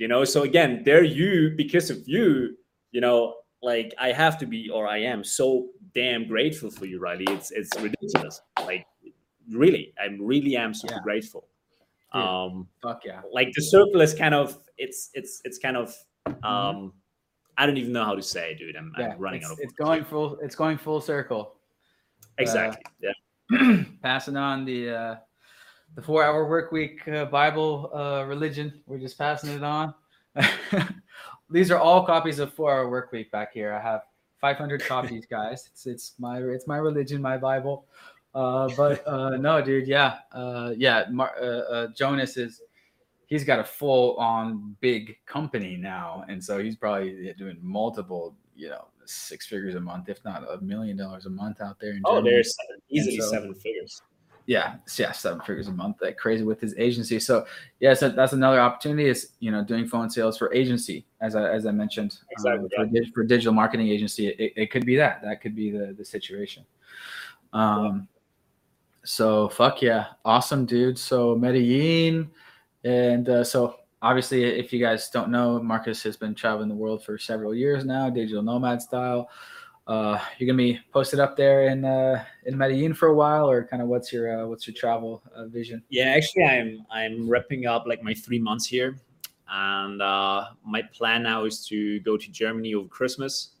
you 0.00 0.08
know 0.08 0.24
so 0.24 0.42
again 0.50 0.82
there 0.88 1.04
you 1.04 1.52
because 1.62 1.90
of 1.90 1.98
you 2.08 2.56
you 2.94 3.00
know 3.04 3.18
like 3.62 3.92
i 3.98 4.10
have 4.22 4.36
to 4.38 4.46
be 4.46 4.60
or 4.70 4.88
i 4.88 4.98
am 5.12 5.22
so 5.22 5.68
damn 5.94 6.26
grateful 6.28 6.70
for 6.70 6.86
you, 6.86 6.98
Riley. 7.00 7.24
It's 7.30 7.50
it's 7.50 7.70
ridiculous. 7.80 8.40
Like 8.70 8.86
really, 9.50 9.92
I 9.98 10.06
really 10.20 10.54
am 10.56 10.72
super 10.72 10.94
Yeah. 10.94 11.00
grateful. 11.02 11.48
Dude. 12.14 12.22
Um, 12.22 12.68
Fuck 12.80 13.02
yeah. 13.04 13.22
like 13.32 13.50
the 13.56 13.62
circle 13.62 14.00
is 14.00 14.14
kind 14.14 14.34
of 14.34 14.56
it's 14.78 15.10
it's 15.14 15.40
it's 15.44 15.58
kind 15.58 15.76
of 15.76 15.94
Mm-hmm. 16.28 16.44
um 16.44 16.92
I 17.58 17.66
don't 17.66 17.76
even 17.76 17.92
know 17.92 18.04
how 18.04 18.14
to 18.14 18.22
say, 18.22 18.54
dude. 18.54 18.76
I'm, 18.76 18.92
Yeah. 18.98 19.12
I'm 19.14 19.18
running 19.18 19.42
out 19.44 19.52
of 19.52 19.58
it's 19.60 19.72
going 19.74 20.04
full. 20.04 20.38
It's 20.44 20.54
going 20.54 20.78
full 20.78 21.00
circle. 21.00 21.56
exactly. 22.38 22.84
yeah. 23.02 23.82
passing 24.02 24.36
on 24.36 24.64
the 24.64 24.90
uh, 24.90 25.14
the 25.94 26.02
four 26.02 26.24
hour 26.24 26.46
work 26.48 26.72
week 26.72 27.06
uh, 27.08 27.24
Bible 27.26 27.90
uh, 27.94 28.24
religion. 28.26 28.80
We're 28.86 28.98
just 28.98 29.18
passing 29.18 29.50
it 29.50 29.62
on. 29.64 29.94
These 31.50 31.70
are 31.70 31.78
all 31.78 32.04
copies 32.06 32.38
of 32.38 32.52
four 32.54 32.72
hour 32.72 32.88
work 32.88 33.10
week 33.12 33.30
back 33.32 33.52
here. 33.52 33.72
I 33.72 33.80
have 33.80 34.02
500 34.40 34.84
copies, 34.84 35.26
guys. 35.30 35.68
It's 35.72 35.86
it's 35.86 36.14
my 36.18 36.38
it's 36.40 36.66
my 36.66 36.76
religion, 36.78 37.20
my 37.20 37.36
Bible. 37.36 37.86
Uh, 38.34 38.68
but 38.76 39.04
uh, 39.06 39.30
no, 39.30 39.60
dude, 39.60 39.88
yeah, 39.88 40.18
uh, 40.32 40.72
yeah. 40.76 41.06
Mar- 41.10 41.34
uh, 41.40 41.44
uh, 41.44 41.86
Jonas 41.96 42.36
is 42.36 42.60
he's 43.26 43.42
got 43.42 43.58
a 43.58 43.64
full 43.64 44.16
on 44.16 44.76
big 44.80 45.16
company 45.26 45.76
now, 45.76 46.24
and 46.28 46.42
so 46.42 46.58
he's 46.62 46.76
probably 46.76 47.34
doing 47.36 47.58
multiple, 47.60 48.36
you 48.54 48.68
know, 48.68 48.86
six 49.04 49.46
figures 49.46 49.74
a 49.74 49.80
month, 49.80 50.08
if 50.08 50.24
not 50.24 50.44
a 50.48 50.60
million 50.62 50.96
dollars 50.96 51.26
a 51.26 51.30
month 51.30 51.60
out 51.60 51.80
there. 51.80 51.90
In 51.90 52.02
Oh, 52.04 52.18
Germany 52.18 52.30
there's 52.36 52.54
seven, 52.56 52.82
easily 52.88 53.18
so- 53.18 53.30
seven 53.30 53.54
figures. 53.54 54.00
Yeah 54.46 54.76
yeah 54.98 55.12
seven 55.12 55.40
figures 55.40 55.68
a 55.68 55.72
month 55.72 55.96
like 56.00 56.16
crazy 56.16 56.44
with 56.44 56.60
his 56.60 56.74
agency. 56.78 57.20
So 57.20 57.46
yeah 57.80 57.94
so 57.94 58.08
that's 58.08 58.32
another 58.32 58.60
opportunity 58.60 59.08
is 59.08 59.32
you 59.40 59.50
know 59.50 59.62
doing 59.62 59.86
phone 59.86 60.10
sales 60.10 60.38
for 60.38 60.52
agency 60.52 61.06
as 61.20 61.36
i 61.36 61.48
as 61.48 61.66
i 61.66 61.70
mentioned 61.70 62.18
um, 62.22 62.26
Exactly, 62.32 62.68
for, 62.74 62.86
di- 62.86 63.10
for 63.12 63.24
digital 63.24 63.52
marketing 63.52 63.88
agency 63.88 64.28
it, 64.28 64.52
it 64.56 64.70
could 64.70 64.86
be 64.86 64.96
that 64.96 65.22
that 65.22 65.40
could 65.40 65.54
be 65.54 65.70
the 65.70 65.94
the 65.96 66.04
situation. 66.04 66.64
Um 67.52 68.08
so 69.04 69.48
fuck 69.48 69.82
yeah 69.82 70.06
awesome 70.24 70.66
dude. 70.66 70.98
So 70.98 71.34
medellin 71.36 72.30
and 72.84 73.28
uh, 73.28 73.44
so 73.44 73.76
obviously 74.02 74.44
if 74.44 74.72
you 74.72 74.80
guys 74.80 75.10
don't 75.10 75.30
know 75.30 75.62
marcus 75.62 76.02
has 76.02 76.16
been 76.16 76.34
traveling 76.34 76.68
the 76.68 76.74
world 76.74 77.04
for 77.04 77.18
several 77.18 77.54
years 77.54 77.84
now 77.84 78.08
digital 78.08 78.42
nomad 78.42 78.80
style 78.80 79.28
uh, 79.90 80.20
you're 80.38 80.46
gonna 80.46 80.56
be 80.56 80.78
posted 80.92 81.18
up 81.18 81.36
there 81.36 81.66
in 81.66 81.84
uh, 81.84 82.24
in 82.46 82.56
Medellin 82.56 82.94
for 82.94 83.08
a 83.08 83.14
while, 83.14 83.50
or 83.50 83.64
kind 83.64 83.82
of 83.82 83.88
what's 83.88 84.12
your 84.12 84.42
uh, 84.42 84.46
what's 84.46 84.64
your 84.64 84.74
travel 84.74 85.20
uh, 85.34 85.46
vision? 85.46 85.82
Yeah, 85.88 86.14
actually, 86.16 86.44
I'm 86.44 86.86
I'm 86.92 87.28
wrapping 87.28 87.66
up 87.66 87.86
like 87.88 88.00
my 88.00 88.14
three 88.14 88.38
months 88.38 88.66
here, 88.66 89.00
and 89.48 90.00
uh, 90.00 90.50
my 90.64 90.82
plan 90.94 91.24
now 91.24 91.44
is 91.44 91.66
to 91.66 91.98
go 92.00 92.16
to 92.16 92.30
Germany 92.30 92.72
over 92.74 92.88
Christmas, 92.88 93.56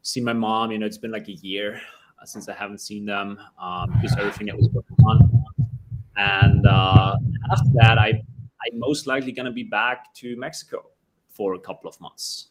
see 0.00 0.22
my 0.22 0.32
mom. 0.32 0.72
You 0.72 0.78
know, 0.78 0.86
it's 0.86 0.96
been 0.96 1.12
like 1.12 1.28
a 1.28 1.34
year 1.34 1.78
uh, 2.20 2.24
since 2.24 2.48
I 2.48 2.54
haven't 2.54 2.80
seen 2.80 3.04
them 3.04 3.38
um, 3.60 3.92
because 3.92 4.16
everything 4.16 4.46
that 4.46 4.56
was 4.56 4.68
going 4.68 4.86
on, 5.04 5.44
and 6.16 6.66
uh, 6.66 7.14
after 7.52 7.70
that, 7.74 7.98
I 7.98 8.08
I'm 8.08 8.78
most 8.78 9.06
likely 9.06 9.32
gonna 9.32 9.52
be 9.52 9.64
back 9.64 10.14
to 10.14 10.34
Mexico 10.36 10.86
for 11.28 11.54
a 11.54 11.60
couple 11.60 11.90
of 11.90 12.00
months. 12.00 12.48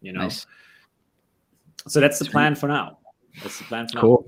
You 0.00 0.14
know, 0.14 0.20
Nice, 0.20 0.46
so 1.86 2.00
that's 2.00 2.18
the 2.18 2.24
plan 2.26 2.54
for 2.54 2.68
now. 2.68 2.98
That's 3.42 3.58
the 3.58 3.64
plan 3.64 3.88
for 3.88 3.96
now. 3.96 4.00
cool, 4.00 4.24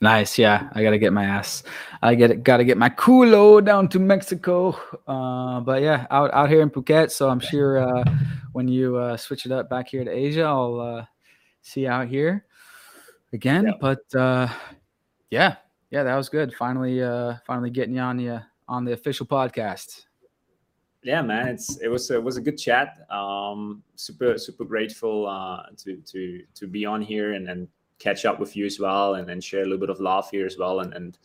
nice. 0.00 0.38
Yeah, 0.38 0.68
I 0.72 0.82
gotta 0.82 0.98
get 0.98 1.12
my 1.12 1.24
ass. 1.24 1.62
I 2.02 2.14
get 2.14 2.30
it. 2.30 2.44
Gotta 2.44 2.64
get 2.64 2.76
my 2.76 2.90
culo 2.90 3.64
down 3.64 3.88
to 3.88 3.98
Mexico. 3.98 4.78
Uh, 5.06 5.60
but 5.60 5.82
yeah, 5.82 6.06
out 6.10 6.32
out 6.34 6.48
here 6.50 6.62
in 6.62 6.70
Phuket. 6.70 7.10
So 7.10 7.28
I'm 7.28 7.40
sure 7.40 7.78
uh, 7.78 8.04
when 8.52 8.68
you 8.68 8.96
uh, 8.96 9.16
switch 9.16 9.46
it 9.46 9.52
up 9.52 9.68
back 9.70 9.88
here 9.88 10.04
to 10.04 10.10
Asia, 10.10 10.42
I'll 10.42 10.80
uh, 10.80 11.06
see 11.62 11.82
you 11.82 11.88
out 11.88 12.08
here 12.08 12.46
again. 13.32 13.64
Yeah. 13.64 13.72
But 13.80 14.14
uh, 14.14 14.48
yeah, 15.30 15.56
yeah, 15.90 16.02
that 16.02 16.16
was 16.16 16.28
good. 16.28 16.54
Finally, 16.54 17.02
uh, 17.02 17.36
finally 17.46 17.70
getting 17.70 17.94
you 17.94 18.00
on 18.00 18.16
the 18.16 18.42
on 18.68 18.84
the 18.84 18.92
official 18.92 19.26
podcast. 19.26 20.04
Yeah 21.04 21.20
man 21.22 21.48
it's 21.48 21.76
it 21.80 21.88
was 21.88 22.10
it 22.10 22.22
was 22.22 22.36
a 22.36 22.40
good 22.40 22.56
chat 22.58 23.06
um 23.10 23.82
super 23.94 24.36
super 24.38 24.64
grateful 24.64 25.26
uh 25.28 25.62
to 25.76 25.96
to 25.98 26.42
to 26.54 26.66
be 26.66 26.84
on 26.86 27.00
here 27.02 27.34
and 27.34 27.48
and 27.48 27.68
catch 27.98 28.24
up 28.24 28.40
with 28.40 28.56
you 28.56 28.66
as 28.66 28.80
well 28.80 29.14
and, 29.14 29.30
and 29.30 29.42
share 29.44 29.60
a 29.60 29.64
little 29.64 29.78
bit 29.78 29.90
of 29.90 30.00
love 30.00 30.28
here 30.30 30.46
as 30.46 30.56
well 30.58 30.80
and 30.80 30.92
and 30.94 31.18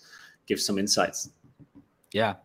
give 0.46 0.60
some 0.62 0.78
insights 0.78 1.30
Yeah. 2.12 2.36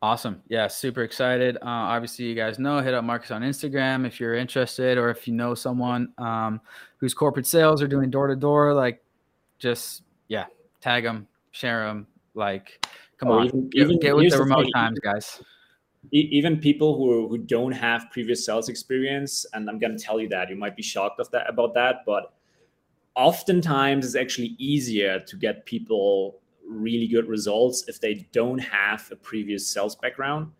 Awesome. 0.00 0.40
Yeah, 0.48 0.68
super 0.68 1.02
excited. 1.02 1.56
Uh, 1.56 1.90
obviously, 1.94 2.26
you 2.26 2.36
guys 2.36 2.60
know, 2.60 2.78
hit 2.78 2.94
up 2.94 3.02
Marcus 3.02 3.32
on 3.32 3.42
Instagram 3.42 4.06
if 4.06 4.20
you're 4.20 4.34
interested, 4.36 4.96
or 4.96 5.10
if 5.10 5.26
you 5.26 5.34
know 5.34 5.56
someone 5.56 6.12
um, 6.18 6.60
who's 6.98 7.14
corporate 7.14 7.46
sales 7.48 7.82
are 7.82 7.88
doing 7.88 8.08
door 8.08 8.28
to 8.28 8.36
door. 8.36 8.74
Like, 8.74 9.02
just 9.58 10.04
yeah, 10.28 10.44
tag 10.80 11.02
them, 11.02 11.26
share 11.50 11.84
them. 11.88 12.06
Like, 12.34 12.86
come 13.18 13.28
Or 13.30 13.40
on, 13.40 13.46
even- 13.46 13.68
get, 13.70 13.80
even- 13.82 13.98
get 13.98 14.14
with 14.14 14.30
the 14.30 14.36
the 14.36 14.42
remote 14.44 14.62
thing, 14.66 14.72
times, 14.72 14.98
guys. 15.00 15.42
Even 16.12 16.58
people 16.58 16.96
who 16.96 17.28
who 17.28 17.38
don't 17.38 17.72
have 17.72 18.10
previous 18.10 18.46
sales 18.46 18.68
experience 18.68 19.44
and 19.52 19.68
i'm 19.68 19.78
going 19.78 19.94
to 19.96 20.02
tell 20.02 20.18
you 20.20 20.28
that 20.28 20.48
you 20.48 20.56
might 20.56 20.76
be 20.76 20.82
shocked 20.82 21.20
of 21.20 21.30
that 21.32 21.48
about 21.50 21.74
that 21.74 21.96
but 22.06 22.32
oftentimes 23.14 24.06
it's 24.06 24.14
actually 24.14 24.54
easier 24.58 25.18
to 25.20 25.36
get 25.36 25.66
people 25.66 26.38
really 26.66 27.08
good 27.08 27.26
results 27.26 27.84
if 27.88 28.00
they 28.00 28.26
don't 28.32 28.58
have 28.58 29.08
a 29.10 29.16
previous 29.16 29.66
sales 29.66 29.96
background 29.96 30.50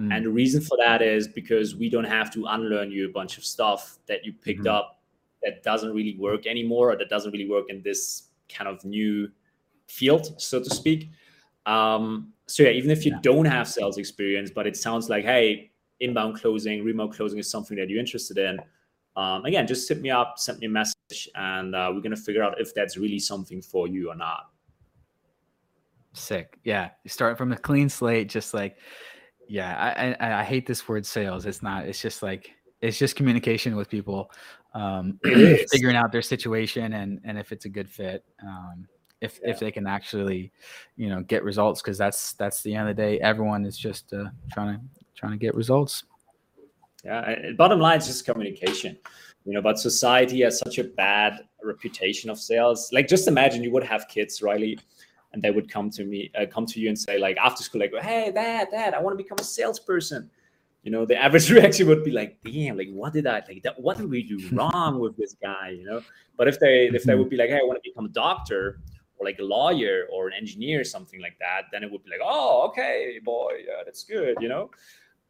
Mm. 0.00 0.16
And 0.16 0.24
the 0.24 0.30
reason 0.30 0.62
for 0.62 0.78
that 0.78 1.02
is 1.02 1.28
because 1.28 1.76
we 1.76 1.90
don't 1.90 2.04
have 2.04 2.30
to 2.32 2.46
unlearn 2.46 2.90
you 2.90 3.06
a 3.06 3.12
bunch 3.12 3.36
of 3.36 3.44
stuff 3.44 3.98
that 4.06 4.24
you 4.24 4.32
picked 4.32 4.64
Mhm. 4.64 4.72
up 4.78 5.02
that 5.42 5.62
doesn't 5.62 5.92
really 5.92 6.16
work 6.16 6.46
anymore 6.46 6.92
or 6.92 6.96
that 6.96 7.10
doesn't 7.10 7.32
really 7.32 7.48
work 7.48 7.66
in 7.68 7.82
this 7.82 8.30
kind 8.48 8.66
of 8.66 8.82
new 8.82 9.30
field, 9.88 10.40
so 10.40 10.58
to 10.58 10.70
speak. 10.70 11.10
Um, 11.70 12.32
so 12.46 12.64
yeah, 12.64 12.70
even 12.70 12.90
if 12.90 13.06
you 13.06 13.12
Yeah. 13.12 13.20
don't 13.22 13.44
have 13.44 13.68
sales 13.68 13.96
experience, 13.96 14.50
but 14.50 14.66
it 14.66 14.76
sounds 14.76 15.08
like, 15.08 15.24
hey, 15.24 15.70
inbound 16.00 16.40
closing, 16.40 16.84
remote 16.84 17.12
closing 17.14 17.38
is 17.38 17.48
something 17.48 17.76
that 17.76 17.88
you're 17.88 18.00
interested 18.00 18.38
in. 18.38 18.58
Um, 19.16 19.44
again, 19.44 19.66
just 19.66 19.88
hit 19.88 20.00
me 20.00 20.10
up, 20.10 20.38
send 20.38 20.58
me 20.58 20.66
a 20.66 20.70
message, 20.70 21.28
and 21.34 21.74
uh, 21.74 21.90
we're 21.94 22.00
gonna 22.00 22.16
figure 22.16 22.42
out 22.42 22.60
if 22.60 22.74
that's 22.74 22.96
really 22.96 23.18
something 23.18 23.62
for 23.62 23.86
you 23.86 24.08
or 24.10 24.16
not. 24.16 24.50
Sick. 26.12 26.58
Yeah. 26.64 26.90
You 27.04 27.10
start 27.10 27.38
from 27.38 27.52
a 27.52 27.56
clean 27.56 27.88
slate, 27.88 28.28
just 28.28 28.52
like, 28.52 28.76
yeah, 29.46 30.16
I, 30.20 30.26
I, 30.26 30.40
I 30.40 30.44
hate 30.44 30.66
this 30.66 30.88
word 30.88 31.06
sales. 31.06 31.46
It's 31.46 31.62
not, 31.62 31.86
it's 31.86 32.02
just 32.02 32.22
like, 32.22 32.50
it's 32.80 32.98
just 32.98 33.14
communication 33.14 33.76
with 33.76 33.88
people, 33.88 34.30
um, 34.74 35.20
figuring 35.70 35.96
out 35.96 36.10
their 36.10 36.22
situation 36.22 36.94
and, 36.94 37.20
and 37.24 37.38
if 37.38 37.52
it's 37.52 37.64
a 37.64 37.68
good 37.68 37.88
fit, 37.88 38.24
um, 38.42 38.88
if, 39.20 39.40
Yeah. 39.42 39.50
if 39.50 39.60
they 39.60 39.70
can 39.70 39.86
actually, 39.86 40.52
you 40.96 41.08
know, 41.08 41.22
get 41.22 41.44
results. 41.44 41.82
Cause 41.82 41.98
that's, 41.98 42.32
that's 42.34 42.62
the 42.62 42.74
end 42.74 42.88
of 42.88 42.96
the 42.96 43.02
day. 43.02 43.20
Everyone 43.20 43.64
is 43.64 43.78
just, 43.78 44.12
uh, 44.12 44.26
trying 44.52 44.78
to, 44.78 44.84
trying 45.14 45.32
to 45.32 45.38
get 45.38 45.54
results. 45.54 46.04
Yeah, 47.04 47.52
bottom 47.56 47.80
line 47.80 47.98
is 47.98 48.06
just 48.06 48.24
communication. 48.26 48.98
You 49.46 49.54
know, 49.54 49.62
but 49.62 49.78
society 49.78 50.42
has 50.42 50.58
such 50.58 50.78
a 50.78 50.84
bad 50.84 51.40
reputation 51.64 52.28
of 52.28 52.38
sales. 52.38 52.90
Like, 52.92 53.08
just 53.08 53.26
imagine 53.26 53.62
you 53.62 53.70
would 53.72 53.84
have 53.84 54.06
kids, 54.08 54.42
Riley, 54.42 54.78
and 55.32 55.42
they 55.42 55.50
would 55.50 55.70
come 55.70 55.88
to 55.90 56.04
me, 56.04 56.30
uh, 56.38 56.44
come 56.44 56.66
to 56.66 56.78
you 56.80 56.88
and 56.88 56.98
say, 56.98 57.18
like, 57.18 57.38
after 57.38 57.62
school, 57.62 57.80
like, 57.80 57.92
"Hey, 58.02 58.30
dad, 58.32 58.68
dad, 58.70 58.92
I 58.92 59.00
want 59.00 59.16
to 59.16 59.22
become 59.22 59.38
a 59.40 59.44
salesperson." 59.44 60.30
You 60.82 60.90
know, 60.90 61.06
the 61.06 61.16
average 61.16 61.50
reaction 61.56 61.86
would 61.88 62.04
be 62.04 62.10
like, 62.10 62.38
"Damn, 62.44 62.76
like, 62.76 62.90
what 62.90 63.14
did 63.14 63.26
I 63.26 63.42
like? 63.48 63.62
That, 63.62 63.80
what 63.80 63.96
did 63.96 64.10
we 64.10 64.22
do 64.22 64.38
wrong 64.52 64.98
with 65.00 65.16
this 65.16 65.34
guy?" 65.40 65.70
You 65.70 65.84
know. 65.84 66.02
But 66.36 66.48
if 66.48 66.60
they 66.60 66.88
if 66.88 67.04
they 67.04 67.14
would 67.14 67.30
be 67.30 67.36
like, 67.36 67.48
"Hey, 67.48 67.60
I 67.62 67.64
want 67.64 67.82
to 67.82 67.88
become 67.88 68.04
a 68.06 68.10
doctor," 68.10 68.80
or 69.20 69.26
like 69.26 69.38
a 69.38 69.42
lawyer 69.42 70.06
or 70.10 70.28
an 70.28 70.34
engineer, 70.34 70.82
something 70.82 71.20
like 71.20 71.38
that, 71.38 71.64
then 71.70 71.84
it 71.84 71.90
would 71.90 72.02
be 72.02 72.10
like, 72.10 72.20
"Oh, 72.24 72.66
okay, 72.68 73.20
boy, 73.22 73.62
yeah, 73.66 73.82
that's 73.84 74.02
good," 74.02 74.36
you 74.40 74.48
know. 74.48 74.70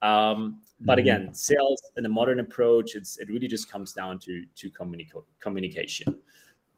Um, 0.00 0.62
but 0.80 0.96
Mhm. 0.96 1.02
again, 1.02 1.34
sales 1.34 1.82
in 1.96 2.06
a 2.06 2.08
modern 2.08 2.40
approach, 2.40 2.94
it's 2.94 3.18
it 3.18 3.28
really 3.28 3.48
just 3.48 3.70
comes 3.70 3.92
down 3.92 4.18
to 4.20 4.46
to 4.60 4.70
communica- 4.70 5.24
communication. 5.40 6.22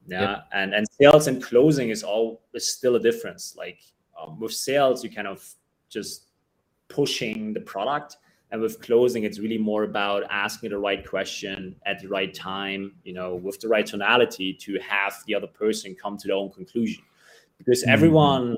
Yeah, 0.06 0.42
and 0.52 0.74
and 0.74 0.86
sales 1.00 1.28
and 1.28 1.40
closing 1.42 1.90
is 1.90 2.02
all 2.02 2.42
is 2.54 2.66
still 2.68 2.96
a 2.96 3.00
difference. 3.00 3.54
Like 3.56 3.80
um, 4.18 4.40
with 4.40 4.52
sales, 4.52 5.04
you 5.04 5.10
kind 5.10 5.28
of 5.28 5.46
just 5.88 6.28
pushing 6.88 7.52
the 7.52 7.60
product, 7.60 8.16
and 8.52 8.60
with 8.60 8.80
closing, 8.82 9.24
it's 9.24 9.38
really 9.40 9.58
more 9.58 9.82
about 9.84 10.22
asking 10.30 10.70
the 10.70 10.78
right 10.78 11.04
question 11.08 11.74
at 11.86 12.00
the 12.00 12.06
right 12.08 12.32
time. 12.32 12.94
You 13.02 13.14
know, 13.14 13.34
with 13.34 13.58
the 13.60 13.66
right 13.68 13.84
tonality 13.86 14.52
to 14.60 14.78
have 14.78 15.14
the 15.26 15.34
other 15.34 15.48
person 15.48 15.96
come 16.00 16.16
to 16.18 16.28
their 16.28 16.36
own 16.36 16.50
conclusion, 16.52 17.02
because 17.58 17.82
Mhm. 17.82 17.88
everyone 17.92 18.56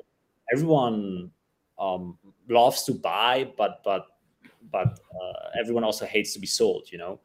everyone 0.53 1.30
um, 1.78 2.18
loves 2.49 2.82
to 2.84 2.92
buy, 2.92 3.51
but 3.57 3.80
but 3.84 4.07
but 4.72 4.99
uh, 5.22 5.51
everyone 5.59 5.84
also 5.84 6.05
hates 6.07 6.32
to 6.34 6.40
be 6.40 6.47
sold. 6.47 6.90
You 6.92 6.99
know, 6.99 7.20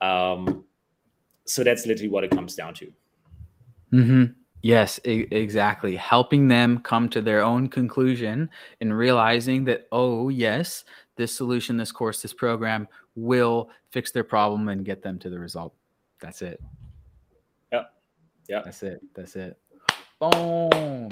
um, 0.00 0.64
so 1.46 1.64
that's 1.64 1.84
literally 1.86 2.10
what 2.10 2.24
it 2.24 2.30
comes 2.30 2.54
down 2.54 2.74
to. 2.74 2.92
hmm 3.90 4.24
Yes, 4.62 4.98
e- 5.04 5.26
exactly. 5.30 5.94
Helping 5.94 6.48
them 6.48 6.78
come 6.78 7.10
to 7.10 7.20
their 7.20 7.42
own 7.42 7.68
conclusion 7.68 8.48
and 8.80 8.96
realizing 8.96 9.64
that, 9.64 9.86
oh, 9.92 10.30
yes, 10.30 10.84
this 11.16 11.34
solution, 11.34 11.76
this 11.76 11.92
course, 11.92 12.22
this 12.22 12.32
program 12.32 12.88
will 13.14 13.70
fix 13.90 14.10
their 14.10 14.24
problem 14.24 14.68
and 14.68 14.84
get 14.84 15.02
them 15.02 15.18
to 15.20 15.30
the 15.30 15.38
result. 15.38 15.74
That's 16.20 16.42
it. 16.42 16.60
Yeah. 17.72 17.82
Yeah. 18.48 18.62
That's 18.64 18.82
it. 18.82 19.00
That's 19.14 19.36
it. 19.36 19.58
Boom. 20.18 21.08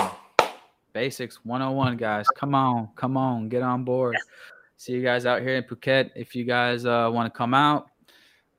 Basics 0.93 1.45
101, 1.45 1.97
guys. 1.97 2.27
Come 2.37 2.55
on, 2.55 2.89
come 2.97 3.17
on, 3.17 3.49
get 3.49 3.63
on 3.63 3.83
board. 3.85 4.17
See 4.77 4.93
you 4.93 5.03
guys 5.03 5.27
out 5.27 5.41
here 5.41 5.57
in 5.57 5.63
Phuket. 5.65 6.11
If 6.15 6.35
you 6.35 6.45
guys 6.45 6.85
uh, 6.85 7.09
want 7.13 7.33
to 7.33 7.37
come 7.37 7.55
out, 7.55 7.87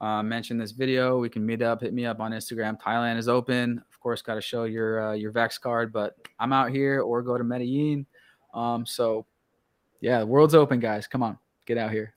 uh, 0.01 0.23
mention 0.23 0.57
this 0.57 0.71
video. 0.71 1.19
We 1.19 1.29
can 1.29 1.45
meet 1.45 1.61
up. 1.61 1.81
Hit 1.81 1.93
me 1.93 2.05
up 2.05 2.19
on 2.19 2.31
Instagram. 2.31 2.79
Thailand 2.81 3.17
is 3.17 3.27
open. 3.27 3.81
Of 3.91 3.99
course, 3.99 4.21
got 4.21 4.35
to 4.35 4.41
show 4.41 4.63
your 4.63 5.09
uh, 5.09 5.13
your 5.13 5.31
vax 5.31 5.59
card, 5.59 5.93
but 5.93 6.15
I'm 6.39 6.51
out 6.51 6.71
here 6.71 7.01
or 7.01 7.21
go 7.21 7.37
to 7.37 7.43
Medellin. 7.43 8.05
Um, 8.53 8.85
so, 8.85 9.25
yeah, 10.03 10.19
the 10.19 10.25
world's 10.25 10.53
open, 10.53 10.81
guys. 10.81 11.07
Come 11.07 11.23
on, 11.23 11.37
get 11.65 11.77
out 11.77 11.89
here. 11.89 12.13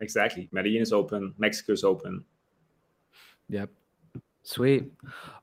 Exactly. 0.00 0.48
Medellin 0.50 0.82
is 0.82 0.92
open. 0.92 1.32
Mexico 1.38 1.72
is 1.72 1.84
open. 1.84 2.24
Yep. 3.50 3.70
Sweet. 4.42 4.90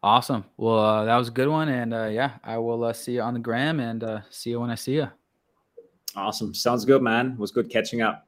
Awesome. 0.03 0.43
Well, 0.57 0.79
uh, 0.79 1.05
that 1.05 1.15
was 1.15 1.29
a 1.29 1.31
good 1.31 1.47
one. 1.47 1.69
And 1.69 1.93
uh, 1.93 2.07
yeah, 2.07 2.33
I 2.43 2.57
will 2.57 2.83
uh, 2.83 2.91
see 2.91 3.13
you 3.13 3.21
on 3.21 3.35
the 3.35 3.39
gram 3.39 3.79
and 3.79 4.03
uh, 4.03 4.21
see 4.29 4.49
you 4.49 4.59
when 4.59 4.69
I 4.69 4.75
see 4.75 4.95
you. 4.95 5.07
Awesome. 6.15 6.53
Sounds 6.53 6.83
good, 6.83 7.01
man. 7.01 7.33
It 7.33 7.39
was 7.39 7.51
good 7.51 7.69
catching 7.69 8.01
up. 8.01 8.26